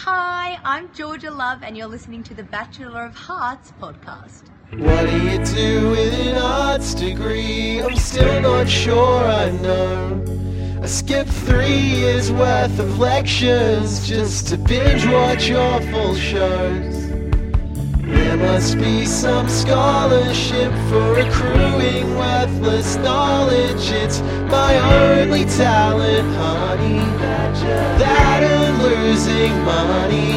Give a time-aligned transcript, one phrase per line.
[0.00, 4.42] Hi, I'm Georgia Love, and you're listening to the Bachelor of Hearts podcast.
[4.72, 7.80] What do you do with an arts degree?
[7.80, 10.22] I'm still not sure I know.
[10.82, 16.95] I skipped three years worth of lectures just to binge watch your full shows.
[18.36, 23.90] There must be some scholarship for accruing worthless knowledge.
[23.90, 26.98] It's my only talent, honey.
[27.98, 30.32] That and losing money.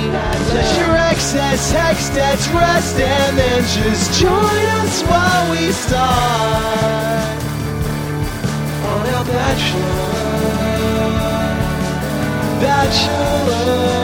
[0.50, 7.43] Pleasure excess, hex debts, rest, and then just join us while we start
[8.88, 10.00] on our bachelor.
[12.62, 13.99] Bachelor.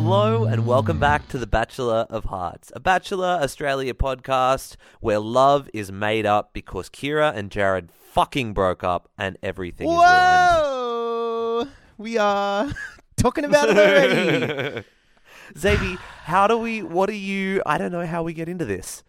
[0.00, 5.68] Hello and welcome back to The Bachelor of Hearts, a Bachelor Australia podcast where love
[5.74, 10.06] is made up because Keira and Jarrod fucking broke up and everything is ruined.
[10.06, 11.68] Whoa!
[11.98, 12.72] We are
[13.16, 14.84] talking about it already.
[15.58, 19.02] Xavier, how do we, what are you, I don't know how we get into this.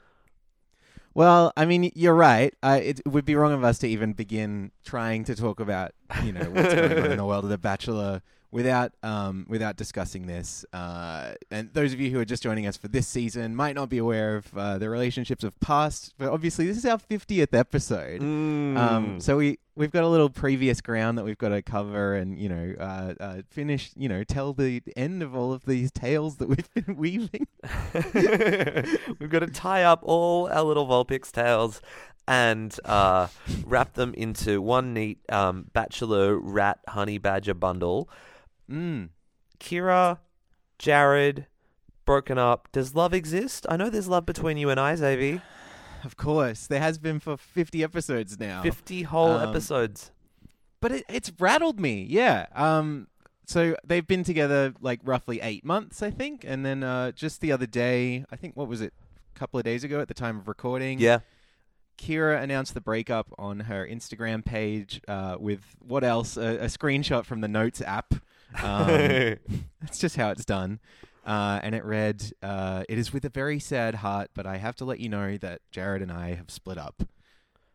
[1.13, 2.51] well, I mean, you're right.
[2.63, 5.91] It would be wrong of us to even begin trying to talk about,
[6.23, 10.28] you know, what's going on in the world of The Bachelor without um, without discussing
[10.28, 10.66] this.
[10.73, 13.89] Uh, and those of you who are just joining us for this season might not
[13.89, 16.14] be aware of uh, the relationships of past.
[16.17, 18.22] But obviously, this is our 50th episode.
[18.22, 18.77] Mm.
[18.77, 22.38] Um, so we we've got a little previous ground that we've got to cover, and
[22.38, 23.92] you know, uh, uh, finish.
[23.95, 27.47] You know, tell the end of all of these tales that we've been weaving.
[29.20, 31.81] We've got to tie up all our little Vulpix tales
[32.27, 33.27] and uh,
[33.66, 38.09] wrap them into one neat um, Bachelor Rat Honey Badger bundle.
[38.69, 39.09] Mm.
[39.59, 40.19] Keira,
[40.77, 41.45] Jarrod,
[42.05, 42.67] broken up.
[42.71, 43.65] Does love exist?
[43.69, 45.41] I know there's love between you and I, Xavier.
[46.03, 48.61] Of course, there has been for fifty episodes now.
[48.61, 50.11] 50 whole Um, episodes.
[50.79, 52.03] but it, it's rattled me.
[52.07, 52.45] Yeah.
[52.55, 53.07] Um.
[53.45, 57.51] So they've been together like roughly eight months, I think, and then uh, just the
[57.51, 58.93] other day, I think what was it,
[59.35, 60.99] a couple of days ago at the time of recording.
[60.99, 61.19] Yeah.
[61.97, 66.37] Keira announced the breakup on her Instagram page uh, with what else?
[66.37, 68.13] A, a screenshot from the Notes app.
[68.61, 69.36] Um,
[69.82, 70.80] that's just how it's done.
[71.26, 74.76] Uh, and it read, uh, "It is with a very sad heart, but I have
[74.77, 77.04] to let you know that Jarrod and I have split up."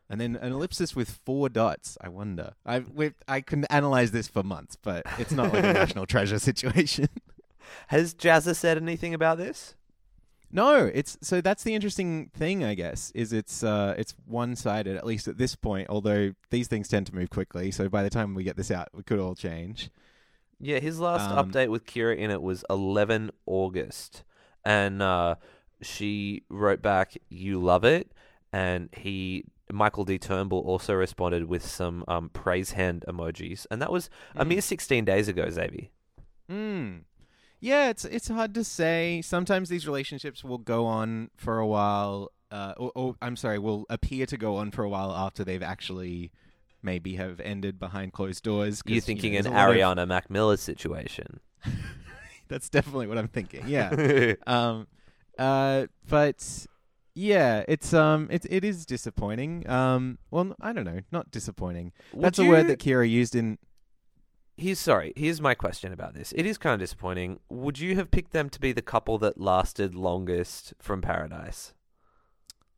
[0.09, 1.97] And then an ellipsis with four dots.
[2.01, 2.53] I wonder.
[2.65, 2.83] I
[3.27, 7.09] I can analyze this for months, but it's not like a national treasure situation.
[7.87, 9.75] Has Jazza said anything about this?
[10.51, 14.95] No, it's so that's the interesting thing, I guess, is it's uh it's one sided
[14.95, 15.89] at least at this point.
[15.89, 18.89] Although these things tend to move quickly, so by the time we get this out,
[18.93, 19.89] we could all change.
[20.59, 24.23] Yeah, his last Um, update with Keira in it was 11 August.
[24.63, 25.35] And uh,
[25.81, 28.11] she wrote back, You love it.
[28.53, 30.17] And he, Michael D.
[30.17, 33.65] Turnbull, also responded with some um, praise hand emojis.
[33.69, 34.47] And that was a Mm.
[34.49, 35.87] mere 16 days ago, Xavier.
[36.49, 36.97] Hmm.
[37.59, 39.21] Yeah, it's it's hard to say.
[39.23, 43.85] Sometimes these relationships will go on for a while, uh, or, or I'm sorry, will
[43.89, 46.31] appear to go on for a while after they've actually
[46.85, 48.81] maybe have ended behind closed doors.
[48.85, 51.41] You're you thinking know, an there's a lot of- Ariana Mac Miller situation.
[52.47, 53.63] That's definitely what I'm thinking.
[53.67, 54.33] Yeah.
[54.47, 54.87] um,
[55.37, 56.67] uh, but
[57.15, 59.67] yeah, it's um, it it is disappointing.
[59.69, 61.91] Um, well, I don't know, not disappointing.
[62.13, 63.57] That's Would a word that Keira used in.
[64.57, 65.11] Here's sorry.
[65.17, 66.33] Here's my question about this.
[66.33, 67.39] It is kind of disappointing.
[67.49, 71.73] Would you have picked them to be the couple that lasted longest from Paradise?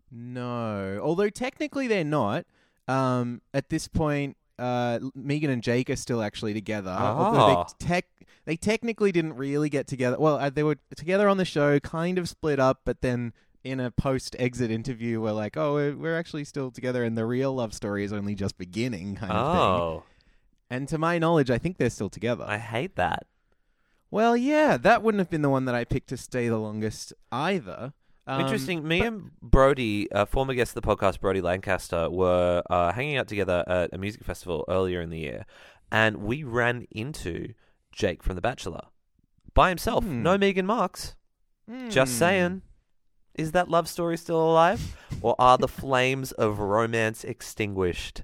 [0.09, 2.45] No, although technically they're not.
[2.88, 6.90] Um, at this point, uh, Megan and Jake are still actually together.
[6.92, 7.64] Although Ah.
[7.80, 8.06] they tech
[8.46, 10.18] they technically didn't really get together.
[10.18, 13.34] Well, uh, they were together on the show, kind of split up, but then
[13.66, 17.25] in a post exit interview, we're like, oh, we're, we're actually still together, and the
[17.25, 19.62] real love story is only just beginning, kind of thing.
[19.62, 20.04] Oh,
[20.69, 22.46] And to my knowledge, I think they're still together.
[22.48, 23.25] I hate that.
[24.09, 27.12] Well, yeah, that wouldn't have been the one that I picked to stay the longest
[27.30, 27.92] either.
[28.27, 28.88] Um, Interesting.
[28.88, 33.17] Me but- and Brody, uh, former guest of the podcast, Brody Lancaster, were uh, hanging
[33.17, 35.45] out together at a music festival earlier in the year,
[35.91, 37.53] and we ran into
[37.91, 38.81] Jake from The Bachelor
[39.53, 40.03] by himself.
[40.03, 40.21] Hmm.
[40.24, 41.15] No Megan Marx.
[41.89, 42.18] Just Hmm.
[42.19, 42.62] saying.
[43.35, 48.23] Is that love story still alive, or are the flames of romance extinguished?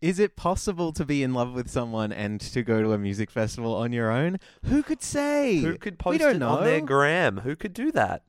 [0.00, 3.30] Is it possible to be in love with someone and to go to a music
[3.30, 4.38] festival on your own?
[4.66, 5.56] Who could say?
[5.58, 6.48] Who could we post don't it know.
[6.50, 7.38] on their gram?
[7.38, 8.22] Who could do that?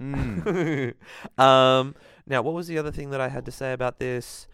[0.00, 0.94] Mm.
[1.38, 1.94] um,
[2.26, 4.46] now, what was the other thing that I had to say about this?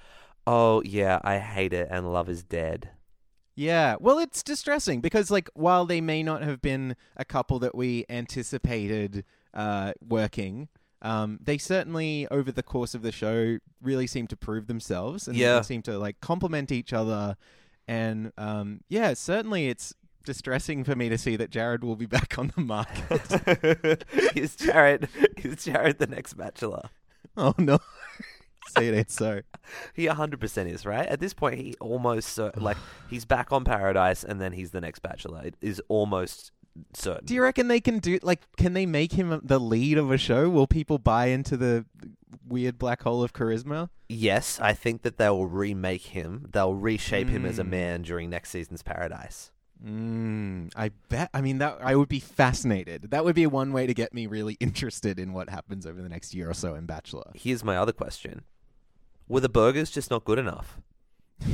[0.46, 2.90] Oh, yeah, I hate it, and love is dead.
[3.54, 7.74] Yeah, well, it's distressing because, like, while they may not have been a couple that
[7.74, 10.68] we anticipated uh, working,
[11.02, 15.34] Um, they certainly, over the course of the show, really seem to prove themselves and
[15.36, 15.56] Yeah.
[15.56, 17.36] they seem to like complement each other.
[17.88, 19.94] And um, yeah, certainly it's
[20.30, 23.10] distressing for me to see that Jarrod will be back on the market.
[24.36, 25.08] is Jarrod
[25.44, 26.88] is Jarrod the next Bachelor?
[27.36, 27.78] oh no,
[28.68, 29.40] say it ain't so.
[29.94, 31.06] He 100% is, right?
[31.06, 32.76] At this point, he almost so, like
[33.08, 35.42] he's back on Paradise, and then he's the next Bachelor.
[35.44, 36.52] It is almost
[36.94, 37.24] certain.
[37.26, 38.40] Do you reckon they can do like?
[38.56, 40.48] Can they make him the lead of a show?
[40.48, 41.84] Will people buy into the
[42.46, 43.88] weird black hole of charisma?
[44.08, 46.46] yes, I think that they'll remake him.
[46.52, 47.68] They'll reshape him as a Mm.
[47.68, 49.52] man during next season's Paradise.
[49.84, 51.30] Mm, I bet.
[51.32, 53.10] I mean, that I would be fascinated.
[53.10, 56.08] That would be one way to get me really interested in what happens over the
[56.08, 57.30] next year or so in Bachelor.
[57.34, 58.42] Here's my other question:
[59.28, 60.78] Were the burgers just not good enough?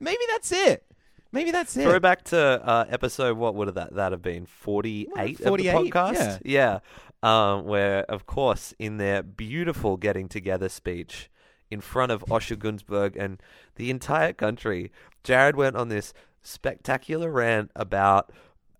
[0.00, 0.84] Maybe that's it.
[1.32, 1.84] Maybe that's it.
[1.84, 5.38] Throw back to uh, episode what would that that have been Forty eight.
[5.38, 5.74] Forty eight.
[5.92, 6.40] podcast?
[6.44, 6.80] Yeah,
[7.22, 11.30] Um, where of course in their beautiful getting together speech
[11.72, 13.40] in front of Osher Gunsberg and
[13.76, 14.92] the entire country,
[15.24, 18.30] Jarrod went on this spectacular rant about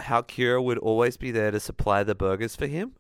[0.01, 2.93] how Keira would always be there to supply the burgers for him,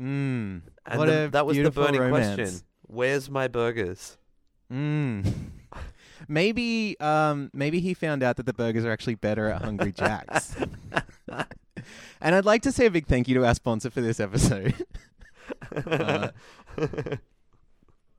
[0.00, 2.34] Mm, and the- that was the burning romance.
[2.40, 4.16] question: Where's my burgers?
[4.72, 5.30] Mm.
[6.28, 10.54] maybe, um, maybe he found out that the burgers are actually better at Hungry Jack's.
[12.20, 14.74] and I'd like to say a big thank you to our sponsor for this episode.
[15.74, 16.28] Uh,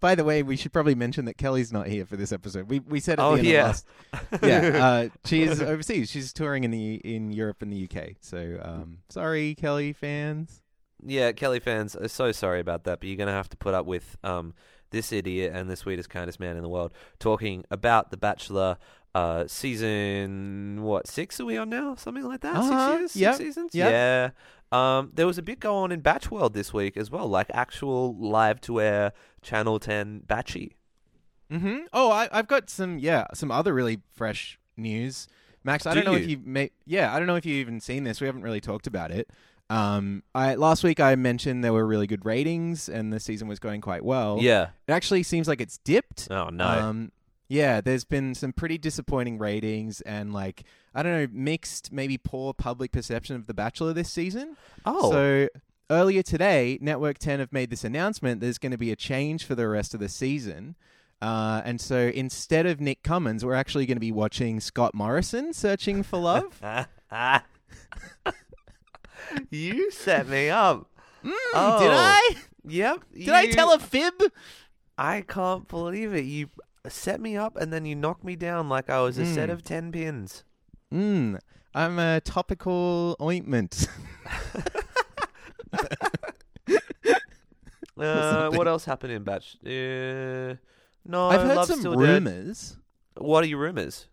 [0.02, 2.68] By the way, we should probably mention that Kelly's not here for this episode.
[2.70, 3.70] We we said at Oh, the end yeah.
[3.70, 4.44] of last.
[4.44, 6.10] Yeah, uh, she's overseas.
[6.12, 8.16] She's touring in the in Europe and the UK.
[8.20, 10.62] So um, sorry, Kelly fans.
[11.06, 13.74] Yeah, Kelly fans, are so sorry about that, but you're going to have to put
[13.74, 14.54] up with um,
[14.92, 18.78] this idiot and the sweetest, kindest man in the world talking about The Bachelor
[19.16, 21.96] uh, season, what, six are we on now?
[21.96, 22.56] Something like that?
[22.56, 23.16] Uh-huh, Six years?
[23.16, 23.76] yep, Six seasons?
[23.76, 23.92] yep.
[23.92, 24.30] Yeah.
[24.72, 27.48] Um, there was a bit going on in Batch World this week as well, like
[27.54, 30.72] actual live to air Channel 10 Batchy.
[31.52, 31.80] Mm-hmm.
[31.92, 35.28] Oh, I, I've got some yeah some other really fresh news.
[35.64, 36.38] Max, I Do don't know if you?
[36.38, 38.22] you may yeah I don't know if you've even seen this.
[38.22, 39.30] We haven't really talked about it.
[39.70, 43.60] Um, I last week I mentioned there were really good ratings and the season was
[43.60, 44.38] going quite well.
[44.42, 44.70] Yeah.
[44.88, 46.28] it actually seems like it's dipped.
[46.30, 46.66] Oh, no.
[46.66, 47.12] Um,
[47.52, 50.64] yeah, there's been some pretty disappointing ratings and like
[50.96, 54.56] I don't know mixed maybe poor public perception of The Bachelor this season.
[54.86, 55.12] oh.
[55.12, 55.48] So
[55.90, 58.40] earlier today, Network 10 have made this announcement.
[58.40, 60.76] There's going to be a change for the rest of the season.
[61.22, 65.52] Uh, and so instead of Nick Cummins, we're actually going to be watching Scott Morrison
[65.54, 66.60] searching for love.
[69.50, 70.88] you set me up.
[71.24, 71.80] Mm, Oh.
[71.80, 72.36] Did I?
[72.66, 73.04] Yep.
[73.14, 74.14] Did I tell a fib?
[74.98, 76.26] I can't believe it.
[76.26, 76.50] You
[76.88, 79.54] set me up and then you knocked me down like I was a set Mm.
[79.54, 80.44] of 10 pins.
[80.94, 81.40] Mm,
[81.74, 83.88] I'm a topical ointment.
[87.98, 89.58] Uh, what else happened in Batch?
[89.64, 90.56] Uh,
[91.06, 92.24] no, I've heard Love's some Still Dead.
[92.24, 92.78] rumors.
[93.18, 94.08] What are your rumors?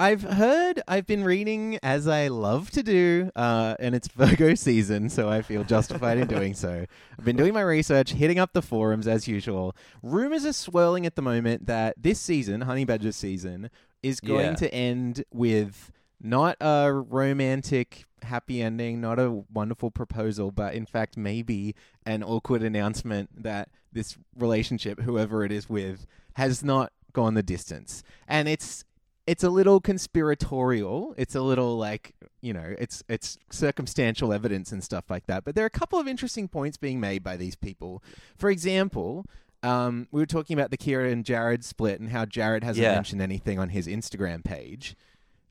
[0.00, 5.08] I've heard, I've been reading as I love to do, uh, and it's Virgo season,
[5.08, 6.86] so I feel justified in doing so.
[7.18, 9.74] I've been doing my research, hitting up the forums as usual.
[10.02, 13.70] Rumors are swirling at the moment that this season, Honey Badger season,
[14.02, 14.54] is going Yeah.
[14.54, 15.90] to end with
[16.20, 21.74] not a romantic happy ending, not a wonderful proposal, but in fact, maybe
[22.06, 28.02] an awkward announcement that this relationship, whoever it is with, has not gone the distance.
[28.28, 28.84] And it's
[29.28, 31.14] it's a little conspiratorial.
[31.16, 35.44] It's a little like you know, it's it's circumstantial evidence and stuff like that.
[35.44, 38.02] But there are a couple of interesting points being made by these people.
[38.36, 39.24] For example,
[39.62, 42.94] um, we were talking about the Keira and Jarrod split and how Jarrod hasn't Yeah.
[42.94, 44.94] mentioned anything on his Instagram page.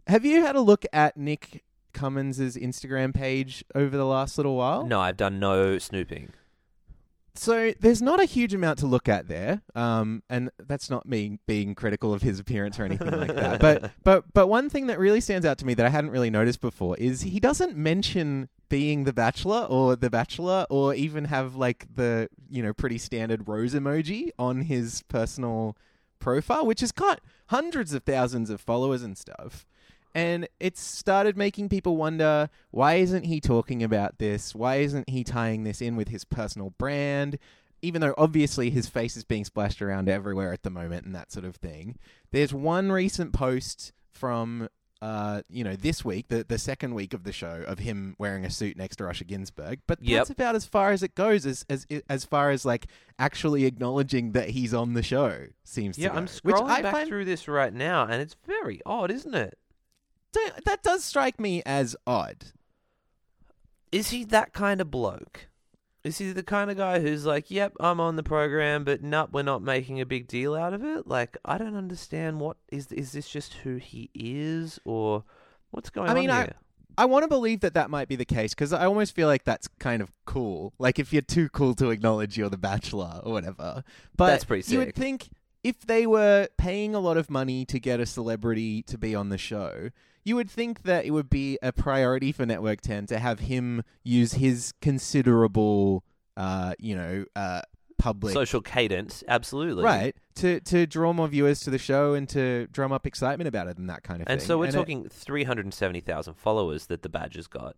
[0.07, 1.63] Have you had a look at Nick
[1.93, 4.85] Cummins' Instagram page over the last little while?
[4.85, 6.31] No, I've done no snooping.
[7.37, 11.39] So there's not a huge amount to look at there, um, and that's not me
[11.45, 13.59] being critical of his appearance or anything like that.
[13.67, 16.29] But but but one thing that really stands out to me that I hadn't really
[16.29, 21.55] noticed before is he doesn't mention being the Bachelor or the Bachelor or even have
[21.55, 25.77] like the you know pretty standard rose emoji on his personal
[26.19, 29.65] profile, which has got hundreds of thousands of followers and stuff.
[30.17, 34.55] And it's started making people wonder why isn't he talking about this?
[34.55, 37.37] Why isn't he tying this in with his personal brand?
[37.83, 41.31] Even though obviously his face is being splashed around everywhere at the moment and that
[41.31, 41.97] sort of thing.
[42.31, 44.69] There's one recent post from
[44.99, 48.43] uh, you know, this week, the, the second week of the show, of him wearing
[48.45, 49.79] a suit next to Osher Gunsberg.
[49.85, 50.17] But Yep.
[50.19, 52.87] that's about as far as it goes, as as as far as like
[53.19, 56.17] actually acknowledging that he's on the show seems Yeah, to go.
[56.17, 59.35] I'm Which scrolling I back find through this right now, and it's very odd, isn't
[59.35, 59.59] it?
[60.37, 62.45] Don't- that does strike me as odd.
[63.91, 65.47] Is he that kind of bloke?
[66.03, 69.29] Is he the kind of guy who's like, "Yep, I'm on the program, but nope,
[69.33, 71.07] we're not making a big deal out of it"?
[71.07, 75.23] Like, I don't understand what is is this just who he is, or
[75.71, 76.55] what's going I mean, on I- here?
[76.99, 79.43] I want to believe that that might be the case because I almost feel like
[79.43, 80.73] that's kind of cool.
[80.79, 83.83] Like if you're too cool to acknowledge you're the Bachelor or whatever.
[84.15, 84.95] But That's pretty You would sick.
[84.95, 85.29] think
[85.63, 89.29] if they were paying a lot of money to get a celebrity to be on
[89.29, 89.89] the show,
[90.23, 93.83] you would think that it would be a priority for Network 10 to have him
[94.03, 96.03] use his considerable,
[96.35, 97.61] uh, you know, uh,
[97.97, 99.83] public Social cadence, absolutely.
[99.83, 103.67] right to to draw more viewers to the show and to drum up excitement about
[103.67, 104.43] it and that kind of And thing.
[104.43, 107.75] And so we're it- talking 370,000 followers that the badge has got.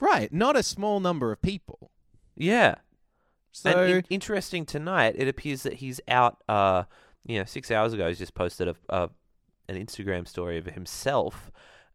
[0.00, 1.90] right, not a small number of people.
[2.36, 2.74] Yeah.
[3.52, 6.42] So and in- interesting tonight, it appears that he's out.
[6.48, 6.82] Uh,
[7.26, 9.10] you know, six hours ago, he's just posted a, a
[9.68, 11.50] an Instagram story of himself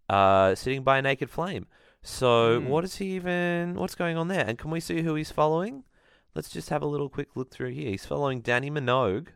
[0.10, 1.68] uh, sitting by a naked flame.
[2.02, 2.68] So, Hmm.
[2.68, 3.76] what is he even?
[3.76, 4.46] What's going on there?
[4.48, 5.84] And can we see who he's following?
[6.36, 7.90] Let's just have a little quick look through here.
[7.90, 9.28] He's following Dannii Minogue.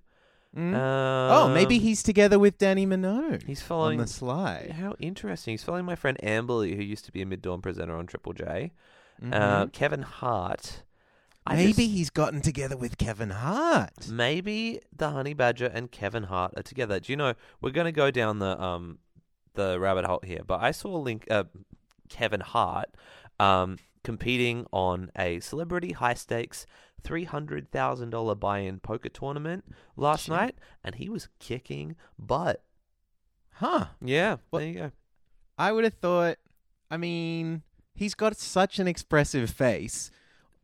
[0.55, 0.73] Mm.
[0.75, 3.97] Uh, oh, maybe he's together with Dannii Minogue he's on following.
[3.99, 4.71] the sly.
[4.79, 5.53] How interesting!
[5.53, 8.33] He's following my friend Amberly, who used to be a mid dawn presenter on Triple
[8.33, 8.71] J.
[9.21, 9.73] Uh, Mhm.
[9.73, 10.83] Kevin Hart.
[11.45, 14.07] I maybe just- he's gotten together with Kevin Hart.
[14.09, 16.99] Maybe the Honey Badger and Kevin Hart are together.
[16.99, 18.99] Do you know we're going to go down the um
[19.55, 20.41] the rabbit hole here?
[20.45, 21.43] But I saw a link uh,
[22.09, 22.89] Kevin Hart
[23.39, 26.65] um competing on a celebrity high stakes
[27.03, 29.65] three hundred thousand dollar buy in poker tournament
[29.97, 30.29] last Shit.
[30.35, 32.63] night, and he was kicking butt.
[33.55, 33.87] Huh.
[34.01, 34.91] Yeah, What- there you go.
[35.57, 36.37] I would have thought.
[36.89, 37.63] I mean,
[37.95, 40.09] he's got such an expressive face,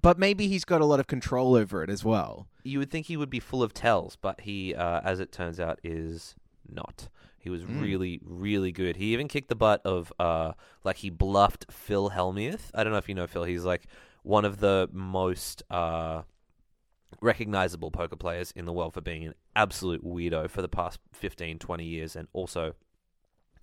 [0.02, 2.48] but maybe he's got a lot of control over it as well.
[2.64, 5.60] You would think he would be full of tells, but he, uh, as it turns
[5.60, 6.36] out, is
[6.68, 7.10] not.
[7.38, 7.82] He was Mm.
[7.82, 8.98] really, really good.
[8.98, 10.54] He even kicked the butt of, uh,
[10.84, 12.70] like he bluffed Phil Hellmuth.
[12.74, 13.44] I don't know if you know Phil.
[13.46, 13.88] He's like
[14.24, 16.24] one of the most uh,
[17.22, 21.60] recognizable poker players in the world for being an absolute weirdo for the past 15,
[21.60, 22.74] 20 years, and also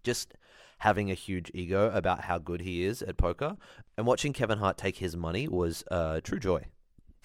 [0.03, 0.35] just
[0.79, 3.57] having a huge ego about how good he is at poker.
[3.97, 6.65] And watching Kevin Hart take his money was uh, true joy.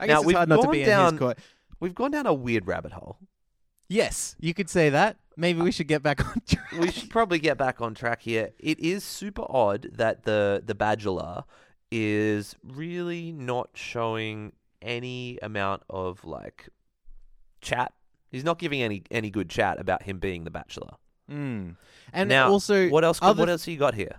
[0.00, 1.38] I Now, guess it's we've hard not to gone be in down- his court.
[1.78, 3.18] We've gone down a weird rabbit hole.
[3.88, 5.16] Yes, you could say that.
[5.36, 6.72] Maybe we should get back on track.
[6.80, 8.50] we should probably get back on track here.
[8.58, 11.44] It is super odd that the the Bachelor
[11.92, 14.52] is really not showing
[14.82, 16.68] any amount of like
[17.60, 17.92] chat.
[18.32, 20.94] He's not giving any any good chat about him being the Bachelor.
[21.30, 21.76] Mm.
[22.12, 23.18] And now, also, what else?
[23.20, 24.16] other What else you got here?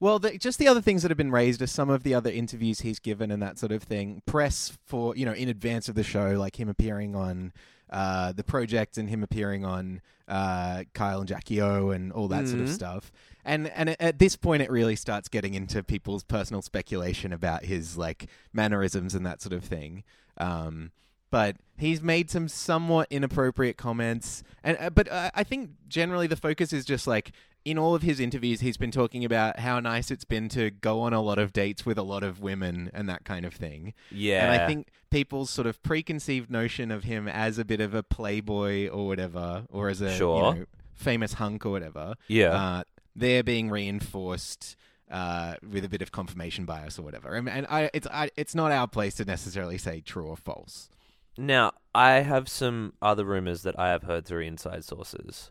[0.00, 2.30] Well, the, just the other things that have been raised are some of the other
[2.30, 4.22] interviews he's given and that sort of thing.
[4.26, 7.52] Press for you know in advance of the show, like him appearing on
[7.90, 12.48] uh, the project and him appearing on uh, Kyle and Jackie O and all that
[12.48, 12.72] sort of Mhm.
[12.74, 13.12] stuff.
[13.44, 17.96] And and at this point, it really starts getting into people's personal speculation about his
[17.96, 20.04] like mannerisms and that sort of thing.
[20.38, 20.90] Um,
[21.32, 26.36] but he's made some somewhat inappropriate comments, and uh, but uh, I think generally the
[26.36, 27.32] focus is just like
[27.64, 31.00] in all of his interviews, he's been talking about how nice it's been to go
[31.00, 33.94] on a lot of dates with a lot of women and that kind of thing.
[34.10, 37.94] Yeah, And I think people's sort of preconceived notion of him as a bit of
[37.94, 40.12] a playboy or whatever, or as a
[40.54, 42.48] you know, famous hunk or whatever, yeah.
[42.48, 42.82] uh,
[43.14, 44.76] they're being reinforced
[45.10, 47.34] uh, with a bit of confirmation bias or whatever.
[47.34, 50.88] And, and I, it's I, it's not our place to necessarily say true or false.
[51.36, 55.50] Now I have some other rumors that I have heard through inside sources.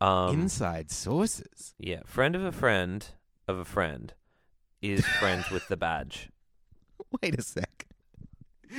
[0.00, 1.74] Um, Inside sources.
[1.78, 3.06] yeah, friend of a friend
[3.46, 4.14] of a friend
[4.80, 6.30] is friends with the badge.
[7.22, 7.86] Wait a sec.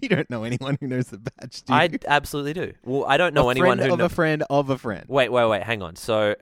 [0.00, 1.78] you don't know anyone who knows the badge, do you?
[1.78, 2.72] I absolutely do.
[2.84, 5.04] Well, I don't know a anyone friend who of kno- a friend of a friend.
[5.08, 5.62] Wait, wait, wait.
[5.64, 5.96] Hang on.
[5.96, 6.36] So,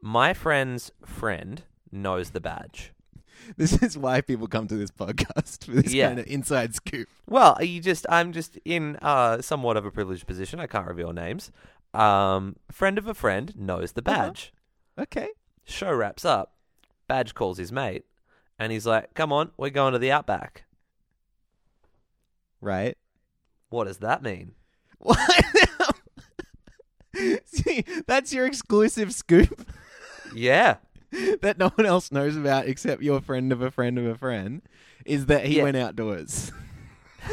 [0.00, 2.92] my friend's friend knows the badge.
[3.56, 6.08] This is why people come to this podcast for this Yeah.
[6.08, 7.08] kind of inside scoop.
[7.28, 10.60] Well, you just I'm just in uh, somewhat of a privileged position.
[10.60, 11.50] I can't reveal names.
[11.92, 14.26] Um, friend of a friend knows the Uh-huh.
[14.28, 14.52] badge.
[14.98, 15.28] Okay.
[15.64, 16.52] Show wraps up.
[17.08, 18.04] Badge calls his mate,
[18.58, 20.64] and he's like, "Come on, we're going to the outback."
[22.60, 22.96] Right.
[23.68, 24.52] What does that mean?
[24.98, 25.18] What?
[27.44, 29.66] See, that's your exclusive scoop
[30.34, 30.76] Yeah,
[31.42, 34.62] that no one else knows about except your friend of a friend of a friend
[35.04, 35.62] is that he Yeah.
[35.64, 36.50] went outdoors.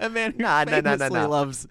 [0.00, 1.28] a man who Nah, no, no, no, famously no.
[1.28, 1.66] loves.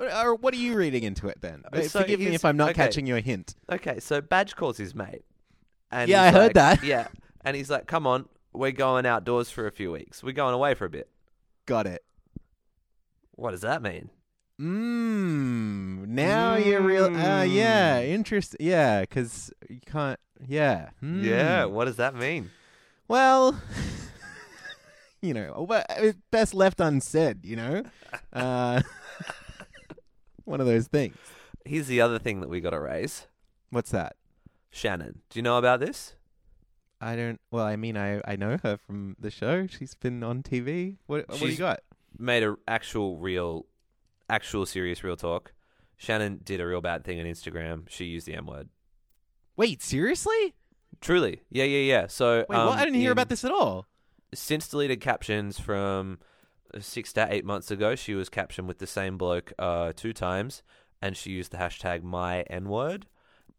[0.00, 1.62] Or what are you reading into it then?
[1.72, 2.84] Uh, so Forgive me if I'm not okay.
[2.84, 3.54] catching your hint.
[3.70, 5.24] Okay, so Badge calls his mate.
[5.90, 6.84] And Yeah, I heard that.
[6.84, 7.08] Yeah,
[7.44, 10.22] and he's like, "Come on, we're going outdoors for a few weeks.
[10.22, 11.08] We're going away for a bit."
[11.66, 12.04] Got it.
[13.32, 14.10] What does that mean?
[14.60, 16.06] Mmm.
[16.08, 17.04] Now you're real.
[17.16, 18.00] Uh, yeah.
[18.02, 18.58] Interesting.
[18.60, 20.18] Yeah, because you can't.
[20.46, 20.90] Yeah.
[21.02, 21.70] Yeah, Mm.
[21.70, 22.50] what does that mean?
[23.08, 23.60] Well,
[25.22, 25.66] you know,
[26.30, 27.44] best left unsaid.
[27.44, 27.82] You know,
[28.32, 28.82] uh,
[30.44, 31.16] one of those things.
[31.64, 33.26] Here's the other thing that we got to raise.
[33.70, 34.16] What's that?
[34.70, 36.14] Shannon, do you know about this?
[37.00, 37.40] I don't.
[37.50, 39.66] Well, I mean, I I know her from the show.
[39.66, 40.96] She's been on TV.
[41.06, 41.80] What what do you got?
[42.18, 43.66] Made a actual real,
[44.28, 45.52] actual serious real talk.
[45.96, 47.88] Shannon did a real bad thing on Instagram.
[47.88, 48.68] She used the M word.
[49.56, 50.54] Wait, seriously?
[51.00, 52.06] Truly, yeah, yeah, yeah.
[52.06, 52.78] So Wait, um, what?
[52.78, 53.86] I didn't hear in- about this at all.
[54.34, 56.18] since deleted captions from
[56.80, 60.62] six to eight months ago, she was captioned with the same bloke uh, two times,
[61.02, 63.06] and she used the hashtag my N word,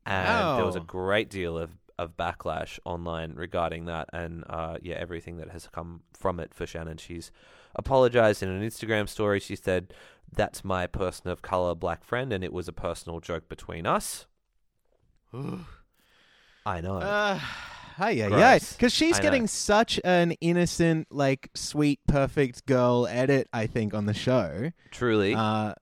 [0.05, 4.95] and there was a great deal of of backlash online regarding that, and uh, yeah,
[4.95, 6.97] everything that has come from it for Shannon.
[6.97, 7.31] She's
[7.75, 9.39] apologized in an Instagram story.
[9.39, 9.93] She said,
[10.31, 14.25] "That's my person of color black friend, and it was a personal joke between us."
[16.65, 16.97] I know.
[16.97, 18.59] Uh, hi, yeah, yeah.
[18.59, 19.23] Because she's I know.
[19.23, 23.47] getting such an innocent, like, sweet, perfect girl edit.
[23.53, 24.71] I think on the show.
[24.91, 25.33] Truly.
[25.35, 25.73] Uh,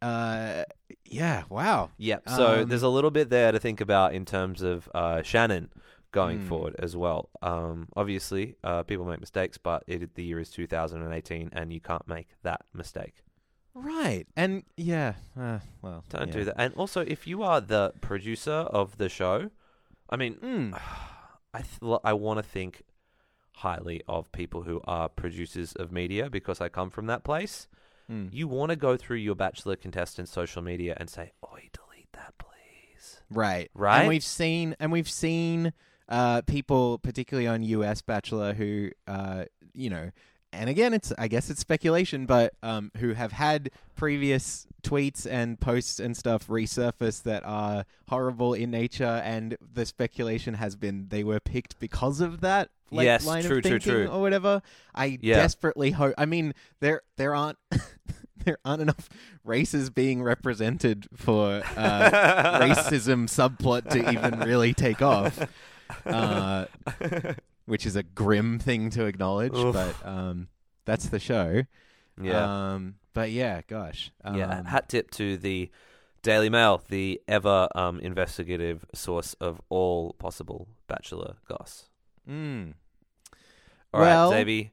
[0.00, 0.64] uh,
[1.06, 1.44] yeah.
[1.48, 1.90] Wow.
[1.98, 2.28] Yep.
[2.28, 5.70] So Um, there's a little bit there to think about in terms of uh, Shannon
[6.22, 6.48] going Hmm.
[6.50, 7.22] forward as well.
[7.42, 12.06] Um, obviously, uh, people make mistakes, but it, the year is 2018, and you can't
[12.16, 13.16] make that mistake.
[13.74, 14.24] Right.
[14.36, 15.14] And yeah.
[15.36, 16.32] Uh, well, Don't yeah.
[16.38, 16.54] do that.
[16.56, 19.50] And also, if you are the producer of the show,
[20.08, 20.72] I mean, Mm.
[21.58, 22.82] I th- I want to think
[23.66, 27.68] highly of people who are producers of media because I come from that place.
[28.10, 28.28] Mm.
[28.32, 32.34] You want to go through your Bachelor contestants' social media and say, "Oi, delete that,
[32.38, 33.70] please." Right.
[33.74, 34.00] Right?
[34.00, 35.72] And we've seen and we've seen
[36.08, 40.10] uh, people, particularly on US Bachelor, who uh, you know,
[40.52, 45.58] and again, it's I guess it's speculation, but um, who have had previous tweets and
[45.58, 51.24] posts and stuff resurface that are horrible in nature, and the speculation has been they
[51.24, 52.70] were picked because of that.
[52.90, 54.06] Like, Yes, line true, of true, thinking true.
[54.06, 54.62] or whatever.
[54.94, 55.36] I Yeah.
[55.36, 56.14] desperately hope.
[56.18, 57.58] I mean, there there aren't
[58.44, 59.08] there aren't enough
[59.42, 62.10] races being represented for uh,
[62.60, 65.38] racism subplot to even really take off,
[66.06, 66.66] uh,
[67.66, 69.54] which is a grim thing to acknowledge.
[69.56, 69.74] Oof.
[69.74, 70.48] But um,
[70.84, 71.62] that's the show.
[72.20, 72.72] Yeah.
[72.74, 74.12] Um, but yeah, gosh.
[74.24, 75.70] Um, Yeah, hat tip to the
[76.22, 81.88] Daily Mail, the ever um, investigative source of all possible Bachelor goss.
[82.28, 82.74] mm.
[83.92, 84.70] All right, Well, Zabi.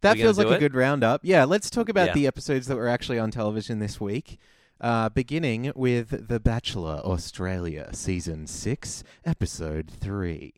[0.00, 1.20] That feels like do a good roundup.
[1.24, 2.14] Yeah, let's talk about Yeah.
[2.14, 4.38] the episodes that were actually on television this week.
[4.80, 10.52] Uh, beginning with The Bachelor Australia, Season 6, Episode 3.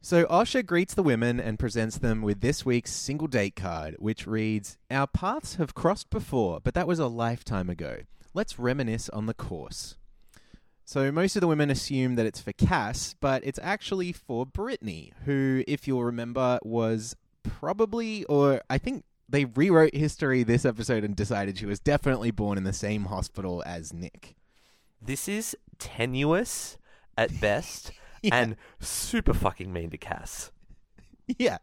[0.00, 4.26] So Osher greets the women and presents them with this week's single date card, which
[4.26, 8.00] reads Our paths have crossed before, but that was a lifetime ago.
[8.34, 9.96] Let's reminisce on the course.
[10.84, 15.12] So most of the women assume that it's for Cass, but it's actually for Brittany,
[15.24, 21.16] who, if you'll remember, was probably, or I think they rewrote history this episode and
[21.16, 24.36] decided she was definitely born in the same hospital as Nick.
[25.02, 26.76] This is tenuous
[27.18, 28.34] at best Yeah.
[28.36, 30.50] and super fucking mean to Cass.
[31.40, 31.58] Yeah,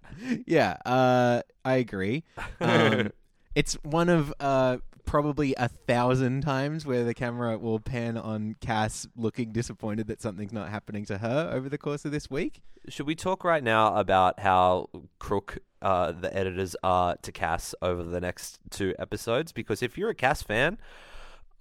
[0.46, 2.26] yeah, uh, I agree.
[2.60, 3.12] Um,
[3.56, 9.08] it's one of uh, probably a thousand times where the camera will pan on Cass
[9.16, 12.62] looking disappointed that something's not happening to her over the course of this week.
[12.90, 18.04] Should we talk right now about how crook uh, the editors are to Cass over
[18.04, 19.52] the next two episodes?
[19.52, 20.80] Because if you're a Cass fan,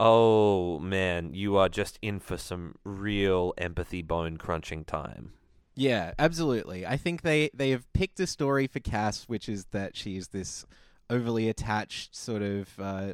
[0.00, 5.32] oh man, you are just in for some real empathy bone crunching time.
[5.74, 6.86] Yeah, absolutely.
[6.86, 10.66] I think they they have picked a story for Cass, which is that she's this
[11.10, 13.12] overly attached sort of uh,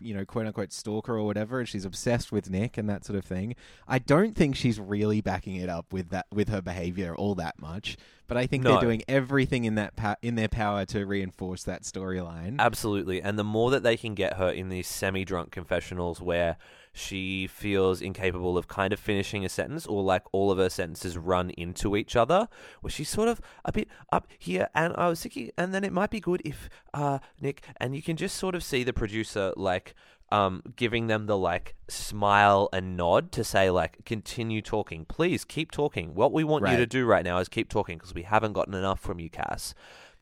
[0.00, 3.18] you know quote unquote stalker or whatever, and she's obsessed with Nick and that sort
[3.18, 3.54] of thing.
[3.86, 7.60] I don't think she's really backing it up with that with her behavior all that
[7.60, 7.96] much,
[8.26, 8.72] but I think No.
[8.72, 12.58] they're doing everything in that pa- in their power to reinforce that storyline.
[12.58, 13.22] Absolutely.
[13.22, 16.56] And the more that they can get her in these semi drunk confessionals where
[16.96, 21.18] she feels incapable of kind of finishing a sentence or like all of her sentences
[21.18, 22.48] run into each other,
[22.80, 24.68] where she's sort of a bit up here.
[24.74, 28.02] And I was thinking and then it might be good if uh Nick and you
[28.02, 29.94] can just sort of see the producer like
[30.32, 35.04] um giving them the like smile and nod to say like continue talking.
[35.04, 36.14] Please keep talking.
[36.14, 38.74] What we want you to do right now is keep talking because we haven't gotten
[38.74, 39.74] enough from you Cass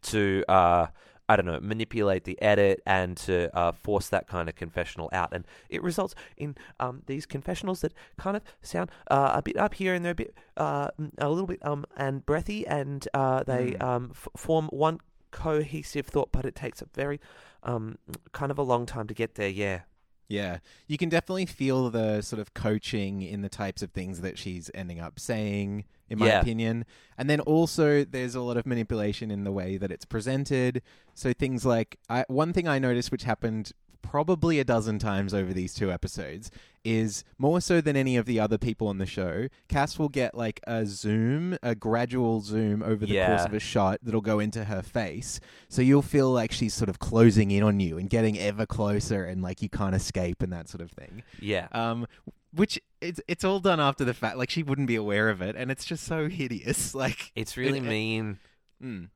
[0.02, 0.88] to uh
[1.28, 5.32] I don't know, manipulate the edit and to uh, force that kind of confessional out.
[5.32, 9.74] And it results in um, these confessionals that kind of sound uh, a bit up
[9.74, 13.72] here and they're a bit, uh, a little bit um, and breathy and uh, they
[13.72, 13.82] Mm.
[13.82, 17.20] um, f- form one cohesive thought, but it takes a very
[17.62, 17.96] um,
[18.32, 19.48] kind of a long time to get there.
[19.48, 19.80] Yeah.
[20.26, 24.38] Yeah, you can definitely feel the sort of coaching in the types of things that
[24.38, 26.40] she's ending up saying, in my Yeah.
[26.40, 26.84] opinion.
[27.18, 30.82] And then also, there's a lot of manipulation in the way that it's presented.
[31.14, 35.54] So things like I, one thing I noticed, which happened probably a dozen times over
[35.54, 36.50] these two episodes,
[36.84, 39.48] is more so than any of the other people on the show.
[39.68, 44.00] Cass will get like a zoom, a gradual zoom over the course of a shot
[44.02, 45.40] that'll go into her face.
[45.70, 49.24] So you'll feel like she's sort of closing in on you and getting ever closer,
[49.24, 51.22] and like you can't escape and that sort of thing.
[51.40, 51.68] Yeah.
[51.72, 52.06] Um,
[52.54, 54.36] which it's it's all done after the fact.
[54.36, 56.94] Like she wouldn't be aware of it, and it's just so hideous.
[57.04, 58.38] Like it's really it- mean.
[58.82, 59.08] mm,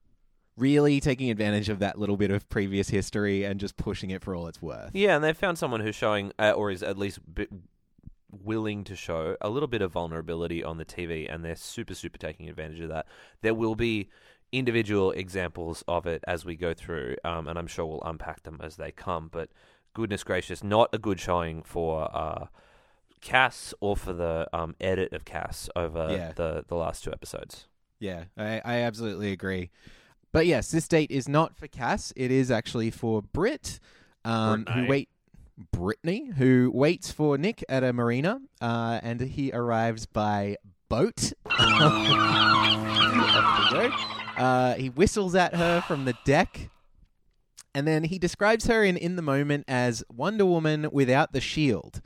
[0.57, 4.35] really taking advantage of that little bit of previous history and just pushing it for
[4.35, 4.90] all it's worth.
[4.92, 7.46] Yeah, and they found someone who's showing, uh, or is at least bi-
[8.31, 12.18] willing to show a little bit of vulnerability on the TV, and they're super, super
[12.18, 13.07] taking advantage of that.
[13.42, 14.09] There will be
[14.51, 18.61] individual examples of it as we go through, um, and I'm sure we'll unpack them
[18.62, 19.29] as they come.
[19.31, 19.51] But
[19.94, 22.46] goodness gracious, not a good showing for uh,
[23.20, 26.33] Cass or for the um, edit of Cass over Yeah.
[26.35, 27.66] the the last two episodes.
[28.00, 29.70] Yeah, I, I absolutely agree.
[30.33, 32.12] But yes, this date is not for Cass.
[32.14, 33.81] It is actually for Brit,
[34.24, 35.09] um, who wait
[35.72, 40.57] Brittany, who waits for Nick at a marina, uh, and he arrives by
[40.88, 41.33] boat.
[41.46, 43.94] Off they go.
[44.37, 46.70] Uh, he whistles at her from the deck,
[47.74, 52.00] and then he describes her in In the Moment as Wonder Woman without the shield.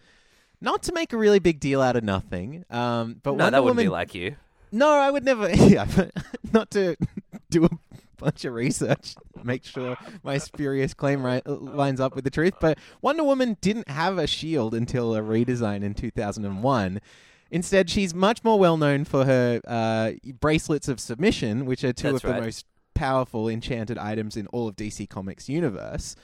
[0.63, 3.65] Not to make a really big deal out of nothing, um, but no, Wonder that
[3.65, 4.37] wouldn't Woman be like you.
[4.71, 5.51] no, I would never.
[5.55, 6.13] Yeah, but
[6.53, 6.97] not to
[7.51, 7.71] do a
[8.17, 12.55] bunch of research, make sure my spurious claim ri- lines up with the truth.
[12.61, 17.01] But Wonder Woman didn't have a shield until a redesign in 2001.
[17.51, 22.13] Instead, she's much more well known for her uh, bracelets of submission, which are two
[22.13, 26.15] That's of the most powerful enchanted items in all of DC Comics universe.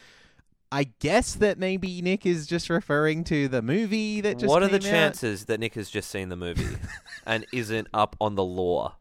[0.70, 4.68] I guess that maybe Nick is just referring to the movie that just what are
[4.68, 4.82] the out.
[4.82, 6.76] chances that Nick has just seen the movie
[7.26, 8.92] and isn't up on the lore?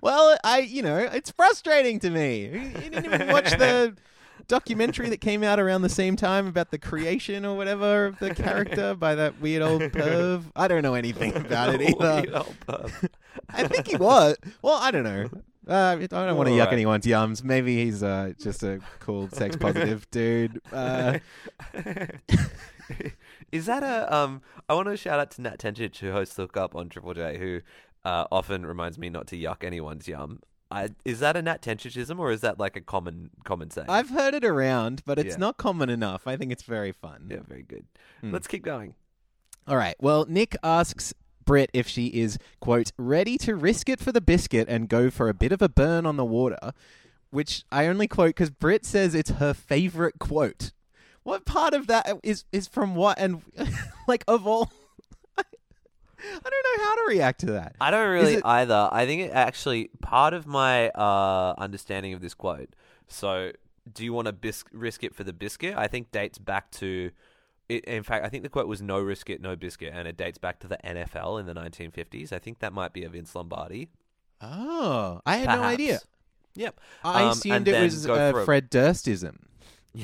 [0.00, 2.44] Well, I, you know, it's frustrating to me.
[2.44, 3.96] You didn't even watch the
[4.48, 8.32] documentary that came out around the same time about the creation or whatever of the
[8.32, 10.44] character by that weird old perv.
[10.54, 12.22] I don't know anything about it either.
[12.22, 13.08] Weird old perv.
[13.50, 14.36] I think he was.
[14.62, 15.28] Well, I don't know.
[15.68, 16.72] Uh, I don't want to yuck Alright.
[16.74, 17.42] anyone's yums.
[17.42, 20.60] Maybe he's uh, just a cool sex positive dude.
[20.72, 21.18] Uh,
[23.52, 24.42] Is that a um?
[24.68, 27.38] I want to shout out to Nat Tencic who hosts Look Up on Triple J,
[27.38, 27.60] who
[28.04, 30.40] uh, often reminds me not to yuck anyone's yum.
[30.70, 33.86] I, is that a Nat Tencicism or is that like a common common saying?
[33.88, 35.38] I've heard it around, but it's Yeah.
[35.40, 36.26] not common enough.
[36.26, 37.28] I think it's very fun.
[37.30, 37.86] yeah, very good.
[38.20, 38.32] Hmm.
[38.32, 38.94] Let's keep going.
[39.68, 39.94] All right.
[40.00, 41.14] Well, Nick asks
[41.46, 45.28] Britt if she is, quote, ready to risk it for the biscuit and go for
[45.30, 46.72] a bit of a burn on the water,
[47.30, 50.72] which I only quote because Brit says it's her favorite quote.
[51.22, 53.18] What part of that is, is from what?
[53.18, 53.42] And,
[54.08, 54.70] like, of all.
[55.38, 55.42] I
[56.22, 57.74] don't know how to react to that.
[57.80, 58.88] I don't really it- either.
[58.92, 62.70] I think it actually part of my uh, understanding of this quote.
[63.08, 63.52] So,
[63.92, 65.74] do you want to bis- risk it for the biscuit?
[65.76, 67.10] I think dates back to.
[67.68, 70.16] It, in fact, I think the quote was "No risk it, no biscuit," and it
[70.16, 72.32] dates back to the NFL in the 1950s.
[72.32, 73.88] I think that might be a Vince Lombardi.
[74.40, 76.00] Oh, I had no idea.
[76.54, 76.80] Yep.
[77.04, 79.38] I Um, assumed it was uh, Fred Durstism.